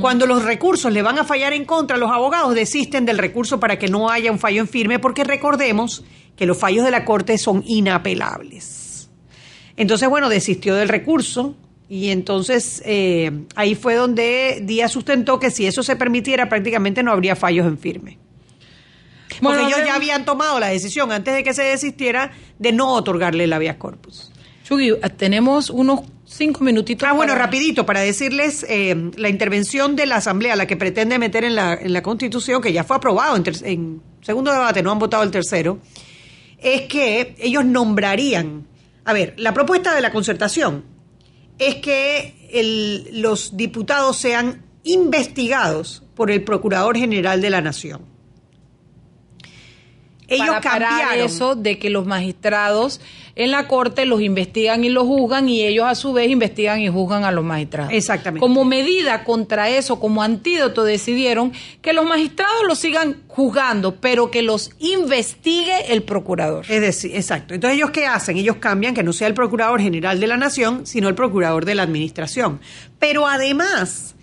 Cuando 0.00 0.26
los 0.26 0.44
recursos 0.44 0.92
le 0.92 1.00
van 1.00 1.16
a 1.16 1.22
fallar 1.22 1.52
en 1.52 1.64
contra, 1.64 1.96
los 1.96 2.10
abogados 2.10 2.56
desisten 2.56 3.06
del 3.06 3.18
recurso 3.18 3.60
para 3.60 3.78
que 3.78 3.86
no 3.86 4.10
haya 4.10 4.32
un 4.32 4.40
fallo 4.40 4.60
en 4.60 4.66
firme, 4.66 4.98
porque 4.98 5.22
recordemos 5.22 6.02
que 6.34 6.44
los 6.44 6.58
fallos 6.58 6.84
de 6.84 6.90
la 6.90 7.04
corte 7.04 7.38
son 7.38 7.62
inapelables. 7.64 9.10
Entonces, 9.76 10.08
bueno, 10.08 10.28
desistió 10.28 10.74
del 10.74 10.88
recurso 10.88 11.54
y 11.88 12.08
entonces 12.08 12.82
eh, 12.84 13.30
ahí 13.54 13.76
fue 13.76 13.94
donde 13.94 14.60
Díaz 14.64 14.90
sustentó 14.90 15.38
que 15.38 15.52
si 15.52 15.66
eso 15.66 15.84
se 15.84 15.94
permitiera 15.94 16.48
prácticamente 16.48 17.04
no 17.04 17.12
habría 17.12 17.36
fallos 17.36 17.64
en 17.64 17.78
firme. 17.78 18.18
Porque 19.42 19.60
ellos 19.62 19.78
ya 19.86 19.94
habían 19.94 20.24
tomado 20.24 20.58
la 20.60 20.68
decisión 20.68 21.12
antes 21.12 21.34
de 21.34 21.42
que 21.44 21.54
se 21.54 21.62
desistiera 21.62 22.32
de 22.58 22.72
no 22.72 22.92
otorgarle 22.94 23.44
el 23.44 23.52
habeas 23.52 23.76
corpus. 23.76 24.30
Chugi, 24.64 24.92
tenemos 25.16 25.70
unos 25.70 26.00
cinco 26.26 26.62
minutitos. 26.62 27.08
Ah, 27.08 27.12
bueno, 27.14 27.32
para- 27.32 27.46
rapidito, 27.46 27.86
para 27.86 28.00
decirles 28.00 28.66
eh, 28.68 29.10
la 29.16 29.28
intervención 29.30 29.96
de 29.96 30.04
la 30.06 30.16
Asamblea, 30.16 30.56
la 30.56 30.66
que 30.66 30.76
pretende 30.76 31.18
meter 31.18 31.44
en 31.44 31.54
la, 31.54 31.74
en 31.74 31.92
la 31.92 32.02
Constitución, 32.02 32.60
que 32.60 32.72
ya 32.72 32.84
fue 32.84 32.96
aprobado 32.96 33.34
en, 33.36 33.44
en 33.64 34.02
segundo 34.20 34.52
debate, 34.52 34.82
no 34.82 34.92
han 34.92 34.98
votado 34.98 35.22
el 35.22 35.30
tercero, 35.30 35.78
es 36.58 36.82
que 36.82 37.34
ellos 37.38 37.64
nombrarían, 37.64 38.66
a 39.06 39.12
ver, 39.14 39.34
la 39.38 39.54
propuesta 39.54 39.94
de 39.94 40.02
la 40.02 40.12
concertación 40.12 40.84
es 41.58 41.76
que 41.76 42.48
el- 42.52 43.22
los 43.22 43.56
diputados 43.56 44.18
sean 44.18 44.66
investigados 44.84 46.02
por 46.14 46.30
el 46.30 46.42
Procurador 46.44 46.96
General 46.96 47.40
de 47.40 47.50
la 47.50 47.60
Nación. 47.62 48.02
Ellos 50.28 50.48
para 50.62 50.88
cambiaron. 50.88 51.24
eso 51.24 51.54
de 51.54 51.78
que 51.78 51.88
los 51.90 52.06
magistrados 52.06 53.00
en 53.34 53.50
la 53.50 53.66
corte 53.66 54.04
los 54.04 54.20
investigan 54.20 54.84
y 54.84 54.88
los 54.88 55.04
juzgan 55.04 55.48
y 55.48 55.64
ellos 55.64 55.86
a 55.86 55.94
su 55.94 56.12
vez 56.12 56.28
investigan 56.28 56.80
y 56.80 56.88
juzgan 56.88 57.24
a 57.24 57.32
los 57.32 57.44
magistrados. 57.44 57.92
Exactamente. 57.92 58.40
Como 58.40 58.64
medida 58.64 59.24
contra 59.24 59.70
eso, 59.70 60.00
como 60.00 60.22
antídoto, 60.22 60.84
decidieron 60.84 61.52
que 61.80 61.92
los 61.92 62.04
magistrados 62.04 62.64
los 62.66 62.78
sigan 62.78 63.22
juzgando, 63.28 63.96
pero 63.96 64.30
que 64.30 64.42
los 64.42 64.70
investigue 64.80 65.92
el 65.92 66.02
procurador. 66.02 66.66
Es 66.68 66.80
decir, 66.80 67.14
exacto. 67.14 67.54
Entonces, 67.54 67.76
¿ellos 67.78 67.90
qué 67.90 68.06
hacen? 68.06 68.36
Ellos 68.36 68.56
cambian 68.56 68.92
que 68.92 69.02
no 69.02 69.12
sea 69.12 69.28
el 69.28 69.34
Procurador 69.34 69.80
General 69.80 70.18
de 70.18 70.26
la 70.26 70.36
Nación, 70.36 70.86
sino 70.86 71.08
el 71.08 71.14
Procurador 71.14 71.64
de 71.64 71.74
la 71.74 71.84
Administración. 71.84 72.60
Pero 72.98 73.26
además, 73.26 74.16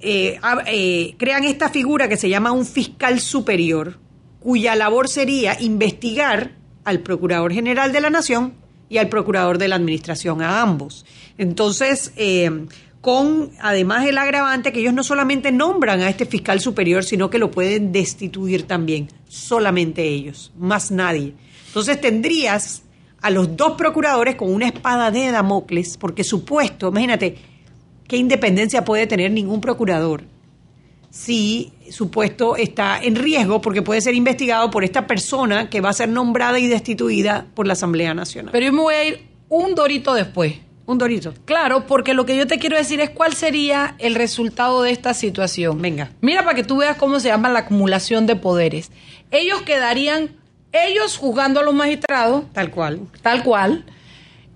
eh, 0.00 0.38
eh, 0.66 1.14
crean 1.18 1.44
esta 1.44 1.68
figura 1.68 2.08
que 2.08 2.16
se 2.16 2.28
llama 2.28 2.52
un 2.52 2.64
fiscal 2.64 3.20
superior, 3.20 3.98
cuya 4.40 4.76
labor 4.76 5.08
sería 5.08 5.60
investigar 5.60 6.52
al 6.84 7.00
Procurador 7.00 7.52
General 7.52 7.92
de 7.92 8.00
la 8.00 8.10
Nación 8.10 8.54
y 8.88 8.98
al 8.98 9.08
Procurador 9.08 9.58
de 9.58 9.68
la 9.68 9.76
Administración, 9.76 10.42
a 10.42 10.62
ambos. 10.62 11.04
Entonces, 11.38 12.12
eh, 12.16 12.66
con 13.00 13.50
además 13.60 14.06
el 14.06 14.18
agravante 14.18 14.72
que 14.72 14.80
ellos 14.80 14.94
no 14.94 15.04
solamente 15.04 15.52
nombran 15.52 16.00
a 16.00 16.08
este 16.08 16.26
fiscal 16.26 16.60
superior, 16.60 17.04
sino 17.04 17.30
que 17.30 17.38
lo 17.38 17.50
pueden 17.50 17.92
destituir 17.92 18.64
también, 18.64 19.08
solamente 19.28 20.02
ellos, 20.02 20.52
más 20.58 20.90
nadie. 20.90 21.34
Entonces 21.68 22.00
tendrías 22.00 22.82
a 23.22 23.30
los 23.30 23.56
dos 23.56 23.72
procuradores 23.72 24.36
con 24.36 24.52
una 24.52 24.66
espada 24.66 25.10
de 25.10 25.30
Damocles, 25.30 25.96
porque 25.98 26.24
su 26.24 26.44
puesto, 26.44 26.88
imagínate, 26.88 27.36
¿qué 28.08 28.16
independencia 28.16 28.84
puede 28.84 29.06
tener 29.06 29.30
ningún 29.30 29.60
procurador 29.60 30.24
si 31.16 31.72
su 31.90 32.10
puesto 32.10 32.56
está 32.56 33.02
en 33.02 33.16
riesgo 33.16 33.62
porque 33.62 33.80
puede 33.80 34.02
ser 34.02 34.14
investigado 34.14 34.70
por 34.70 34.84
esta 34.84 35.06
persona 35.06 35.70
que 35.70 35.80
va 35.80 35.88
a 35.88 35.92
ser 35.94 36.10
nombrada 36.10 36.58
y 36.58 36.66
destituida 36.66 37.46
por 37.54 37.66
la 37.66 37.72
Asamblea 37.72 38.12
Nacional? 38.12 38.52
Pero 38.52 38.66
yo 38.66 38.72
me 38.72 38.82
voy 38.82 38.94
a 38.94 39.04
ir 39.04 39.26
un 39.48 39.74
dorito 39.74 40.12
después. 40.12 40.56
Un 40.84 40.98
dorito. 40.98 41.32
Claro, 41.46 41.86
porque 41.86 42.12
lo 42.12 42.26
que 42.26 42.36
yo 42.36 42.46
te 42.46 42.58
quiero 42.58 42.76
decir 42.76 43.00
es 43.00 43.10
cuál 43.10 43.32
sería 43.32 43.96
el 43.98 44.14
resultado 44.14 44.82
de 44.82 44.90
esta 44.90 45.14
situación. 45.14 45.80
Venga. 45.80 46.10
Mira 46.20 46.44
para 46.44 46.54
que 46.54 46.64
tú 46.64 46.76
veas 46.76 46.96
cómo 46.96 47.18
se 47.18 47.28
llama 47.28 47.48
la 47.48 47.60
acumulación 47.60 48.26
de 48.26 48.36
poderes. 48.36 48.92
Ellos 49.30 49.62
quedarían, 49.62 50.36
ellos 50.72 51.16
juzgando 51.16 51.60
a 51.60 51.62
los 51.62 51.74
magistrados. 51.74 52.44
Tal 52.52 52.70
cual. 52.70 53.00
Tal 53.22 53.42
cual. 53.42 53.86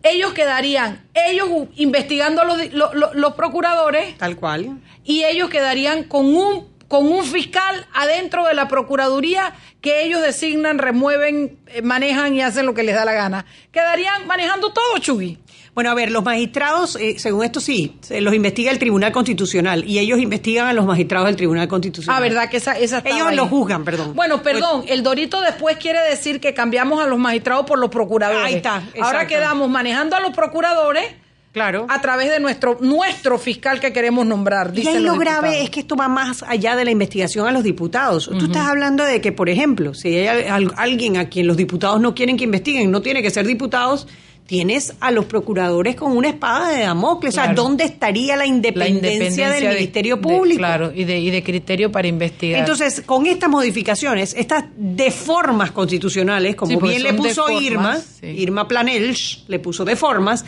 Ellos 0.02 0.32
quedarían, 0.32 1.04
ellos 1.14 1.48
investigando 1.76 2.44
los, 2.44 2.58
di- 2.58 2.70
lo- 2.70 2.94
lo- 2.94 3.12
los 3.14 3.34
procuradores. 3.34 4.16
Tal 4.18 4.36
cual. 4.36 4.78
Y 5.04 5.24
ellos 5.24 5.50
quedarían 5.50 6.04
con 6.04 6.26
un, 6.34 6.68
con 6.88 7.06
un 7.06 7.24
fiscal 7.24 7.86
adentro 7.92 8.46
de 8.46 8.54
la 8.54 8.66
Procuraduría 8.68 9.52
que 9.80 10.04
ellos 10.04 10.22
designan, 10.22 10.78
remueven, 10.78 11.58
eh, 11.68 11.82
manejan 11.82 12.34
y 12.34 12.42
hacen 12.42 12.66
lo 12.66 12.74
que 12.74 12.82
les 12.82 12.94
da 12.94 13.04
la 13.04 13.12
gana. 13.12 13.44
Quedarían 13.72 14.26
manejando 14.26 14.72
todo, 14.72 14.98
Chugui. 14.98 15.38
Bueno, 15.74 15.90
a 15.90 15.94
ver, 15.94 16.10
los 16.10 16.24
magistrados, 16.24 16.96
eh, 16.96 17.14
según 17.18 17.44
esto 17.44 17.60
sí, 17.60 17.96
se 18.00 18.20
los 18.20 18.34
investiga 18.34 18.70
el 18.72 18.78
Tribunal 18.78 19.12
Constitucional 19.12 19.84
y 19.86 19.98
ellos 20.00 20.18
investigan 20.18 20.66
a 20.66 20.72
los 20.72 20.84
magistrados 20.84 21.26
del 21.28 21.36
Tribunal 21.36 21.68
Constitucional. 21.68 22.16
Ah, 22.18 22.20
¿verdad? 22.20 22.50
Que 22.50 22.56
esa, 22.56 22.72
esa 22.78 23.02
Ellos 23.04 23.28
ahí. 23.28 23.36
los 23.36 23.48
juzgan, 23.48 23.84
perdón. 23.84 24.14
Bueno, 24.14 24.42
perdón, 24.42 24.84
el 24.88 25.02
Dorito 25.02 25.40
después 25.40 25.76
quiere 25.76 26.00
decir 26.10 26.40
que 26.40 26.54
cambiamos 26.54 27.02
a 27.02 27.06
los 27.06 27.18
magistrados 27.18 27.66
por 27.66 27.78
los 27.78 27.88
procuradores. 27.90 28.44
Ahí 28.44 28.54
está, 28.54 28.82
Ahora 29.00 29.26
quedamos 29.26 29.70
manejando 29.70 30.16
a 30.16 30.20
los 30.20 30.32
procuradores 30.32 31.04
Claro. 31.52 31.86
a 31.88 32.00
través 32.00 32.30
de 32.30 32.38
nuestro 32.38 32.78
nuestro 32.80 33.36
fiscal 33.38 33.80
que 33.80 33.92
queremos 33.92 34.24
nombrar. 34.24 34.72
Y 34.76 34.86
ahí 34.86 35.00
lo 35.00 35.16
grave 35.16 35.62
es 35.62 35.70
que 35.70 35.80
esto 35.80 35.96
va 35.96 36.06
más 36.08 36.44
allá 36.44 36.76
de 36.76 36.84
la 36.84 36.92
investigación 36.92 37.46
a 37.48 37.50
los 37.52 37.64
diputados. 37.64 38.28
Tú 38.38 38.44
estás 38.46 38.68
hablando 38.68 39.04
de 39.04 39.20
que, 39.20 39.32
por 39.32 39.48
ejemplo, 39.48 39.92
si 39.94 40.14
hay 40.16 40.46
al- 40.46 40.72
alguien 40.76 41.16
a 41.16 41.28
quien 41.28 41.46
los 41.48 41.56
diputados 41.56 42.00
no 42.00 42.14
quieren 42.14 42.36
que 42.36 42.44
investiguen, 42.44 42.90
no 42.92 43.02
tiene 43.02 43.20
que 43.22 43.30
ser 43.30 43.46
diputados, 43.46 44.06
tienes 44.50 44.94
a 44.98 45.12
los 45.12 45.26
procuradores 45.26 45.94
con 45.94 46.16
una 46.16 46.30
espada 46.30 46.70
de 46.70 46.80
Damocles. 46.82 47.34
O 47.34 47.36
sea, 47.36 47.44
Claro. 47.44 47.62
¿dónde 47.62 47.84
estaría 47.84 48.34
la 48.34 48.38
La 48.40 48.46
independencia, 48.48 49.48
del 49.48 49.62
de- 49.62 49.68
Ministerio 49.74 50.16
de- 50.16 50.22
Público? 50.22 50.58
claro, 50.58 50.90
y 50.92 51.04
de, 51.04 51.20
y 51.20 51.30
de 51.30 51.40
criterio 51.44 51.92
para 51.92 52.08
investigar. 52.08 52.58
Entonces, 52.58 53.00
con 53.06 53.26
estas 53.28 53.48
modificaciones, 53.48 54.34
estas 54.36 54.64
deformas 54.76 55.70
constitucionales, 55.70 56.56
como 56.56 56.72
Sí, 56.80 56.84
bien 56.88 57.04
le 57.04 57.14
puso 57.14 57.46
deformas, 57.46 57.62
Irma, 57.62 57.98
sí. 58.20 58.26
Irma 58.26 58.66
Planelch 58.66 59.44
le 59.46 59.60
puso 59.60 59.84
deformas, 59.84 60.44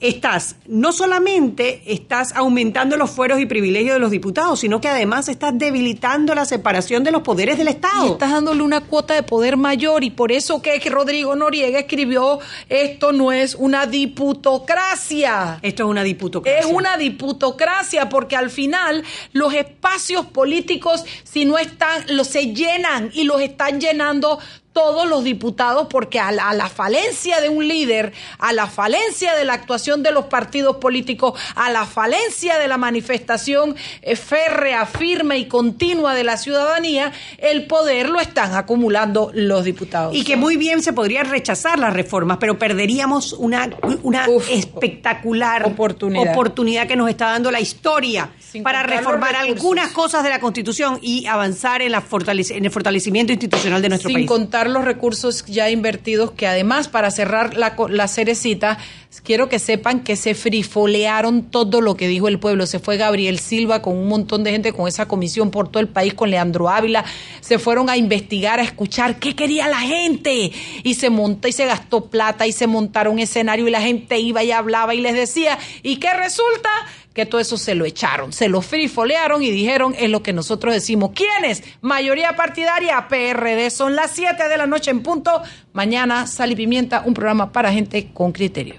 estás, 0.00 0.56
no 0.66 0.92
solamente 0.92 1.82
estás 1.86 2.32
aumentando 2.34 2.96
los 2.96 3.10
fueros 3.10 3.40
y 3.40 3.46
privilegios 3.46 3.94
de 3.94 4.00
los 4.00 4.10
diputados, 4.10 4.60
sino 4.60 4.80
que 4.80 4.88
además 4.88 5.28
estás 5.28 5.58
debilitando 5.58 6.34
la 6.34 6.44
separación 6.44 7.02
de 7.04 7.10
los 7.10 7.22
poderes 7.22 7.58
del 7.58 7.68
y 7.68 7.70
Estado. 7.70 8.12
estás 8.12 8.30
dándole 8.30 8.62
una 8.62 8.82
cuota 8.82 9.14
de 9.14 9.22
poder 9.22 9.56
mayor 9.56 10.04
y 10.04 10.10
por 10.10 10.30
eso 10.30 10.62
que 10.62 10.78
Rodrigo 10.88 11.34
Noriega 11.34 11.80
escribió 11.80 12.38
esto 12.68 13.12
no 13.12 13.32
es 13.32 13.54
una 13.54 13.86
diputocracia. 13.86 15.58
Esto 15.62 15.84
es 15.84 15.88
una 15.88 16.02
diputocracia. 16.02 16.60
Es 16.60 16.66
una 16.66 16.96
diputocracia 16.96 18.08
porque 18.08 18.36
al 18.36 18.50
final 18.50 19.04
los 19.32 19.52
espacios 19.54 20.26
políticos 20.26 21.04
si 21.24 21.44
no 21.44 21.58
están 21.58 22.04
los 22.08 22.28
se 22.28 22.54
llenan 22.54 23.10
y 23.12 23.24
los 23.24 23.40
están 23.40 23.80
llenando 23.80 24.38
todos 24.78 25.08
los 25.08 25.24
diputados 25.24 25.88
porque 25.90 26.20
a 26.20 26.30
la, 26.30 26.50
a 26.50 26.54
la, 26.54 26.68
falencia 26.68 27.40
de 27.40 27.48
un 27.48 27.66
líder, 27.66 28.12
a 28.38 28.52
la 28.52 28.68
falencia 28.68 29.34
de 29.34 29.44
la 29.44 29.54
actuación 29.54 30.04
de 30.04 30.12
los 30.12 30.26
partidos 30.26 30.76
políticos, 30.76 31.32
a 31.56 31.68
la 31.68 31.84
falencia 31.84 32.60
de 32.60 32.68
la 32.68 32.78
manifestación 32.78 33.74
eh, 34.02 34.14
férrea, 34.14 34.86
firme 34.86 35.36
y 35.36 35.46
continua 35.46 36.14
de 36.14 36.22
la 36.22 36.36
ciudadanía, 36.36 37.10
el 37.38 37.66
poder 37.66 38.08
lo 38.08 38.20
están 38.20 38.54
acumulando 38.54 39.32
los 39.34 39.64
diputados. 39.64 40.14
Y 40.14 40.22
que 40.22 40.36
muy 40.36 40.56
bien 40.56 40.80
se 40.80 40.92
podría 40.92 41.24
rechazar 41.24 41.80
las 41.80 41.92
reformas, 41.92 42.38
pero 42.38 42.56
perderíamos 42.56 43.32
una, 43.32 43.68
una 44.04 44.26
espectacular 44.48 45.64
oportunidad. 45.66 46.30
oportunidad 46.30 46.86
que 46.86 46.94
nos 46.94 47.10
está 47.10 47.32
dando 47.32 47.50
la 47.50 47.58
historia 47.58 48.30
Sin 48.38 48.62
para 48.62 48.84
reformar 48.84 49.34
algunas 49.34 49.90
cosas 49.90 50.22
de 50.22 50.30
la 50.30 50.38
Constitución 50.38 51.00
y 51.02 51.26
avanzar 51.26 51.82
en, 51.82 51.90
la 51.90 52.00
fortalece 52.00 52.56
en 52.56 52.64
el 52.64 52.70
fortalecimiento 52.70 53.32
institucional 53.32 53.82
de 53.82 53.88
nuestro 53.88 54.08
Sin 54.08 54.18
país. 54.18 54.28
Los 54.72 54.84
recursos 54.84 55.44
ya 55.46 55.70
invertidos, 55.70 56.30
que 56.32 56.46
además, 56.46 56.88
para 56.88 57.10
cerrar 57.10 57.56
la, 57.56 57.74
la 57.88 58.08
cerecita, 58.08 58.78
quiero 59.22 59.48
que 59.48 59.58
sepan 59.58 60.00
que 60.00 60.16
se 60.16 60.34
frifolearon 60.34 61.42
todo 61.50 61.80
lo 61.80 61.96
que 61.96 62.08
dijo 62.08 62.28
el 62.28 62.38
pueblo. 62.38 62.66
Se 62.66 62.78
fue 62.78 62.96
Gabriel 62.96 63.38
Silva 63.38 63.82
con 63.82 63.96
un 63.96 64.08
montón 64.08 64.44
de 64.44 64.52
gente, 64.52 64.72
con 64.72 64.88
esa 64.88 65.06
comisión 65.06 65.50
por 65.50 65.68
todo 65.68 65.80
el 65.80 65.88
país, 65.88 66.14
con 66.14 66.30
Leandro 66.30 66.68
Ávila. 66.68 67.04
Se 67.40 67.58
fueron 67.58 67.90
a 67.90 67.96
investigar, 67.96 68.60
a 68.60 68.62
escuchar 68.62 69.18
qué 69.18 69.34
quería 69.34 69.68
la 69.68 69.80
gente. 69.80 70.52
Y 70.82 70.94
se 70.94 71.10
montó 71.10 71.48
y 71.48 71.52
se 71.52 71.66
gastó 71.66 72.06
plata 72.06 72.46
y 72.46 72.52
se 72.52 72.66
montaron 72.66 73.18
escenario 73.18 73.66
y 73.66 73.70
la 73.70 73.82
gente 73.82 74.18
iba 74.18 74.42
y 74.42 74.52
hablaba 74.52 74.94
y 74.94 75.00
les 75.00 75.14
decía. 75.14 75.58
¿Y 75.82 75.96
qué 75.96 76.12
resulta? 76.14 76.70
Que 77.18 77.26
todo 77.26 77.40
eso 77.40 77.56
se 77.56 77.74
lo 77.74 77.84
echaron, 77.84 78.32
se 78.32 78.48
lo 78.48 78.62
frifolearon 78.62 79.42
y 79.42 79.50
dijeron 79.50 79.92
es 79.98 80.08
lo 80.08 80.22
que 80.22 80.32
nosotros 80.32 80.72
decimos. 80.72 81.10
¿Quiénes? 81.16 81.64
Mayoría 81.80 82.36
partidaria, 82.36 83.08
PRD. 83.08 83.70
Son 83.70 83.96
las 83.96 84.12
7 84.12 84.48
de 84.48 84.56
la 84.56 84.68
noche 84.68 84.92
en 84.92 85.02
punto. 85.02 85.42
Mañana, 85.72 86.28
Sal 86.28 86.52
y 86.52 86.54
Pimienta, 86.54 87.02
un 87.04 87.14
programa 87.14 87.50
para 87.50 87.72
gente 87.72 88.12
con 88.14 88.30
criterio. 88.30 88.76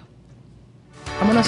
Vámonos. 1.20 1.48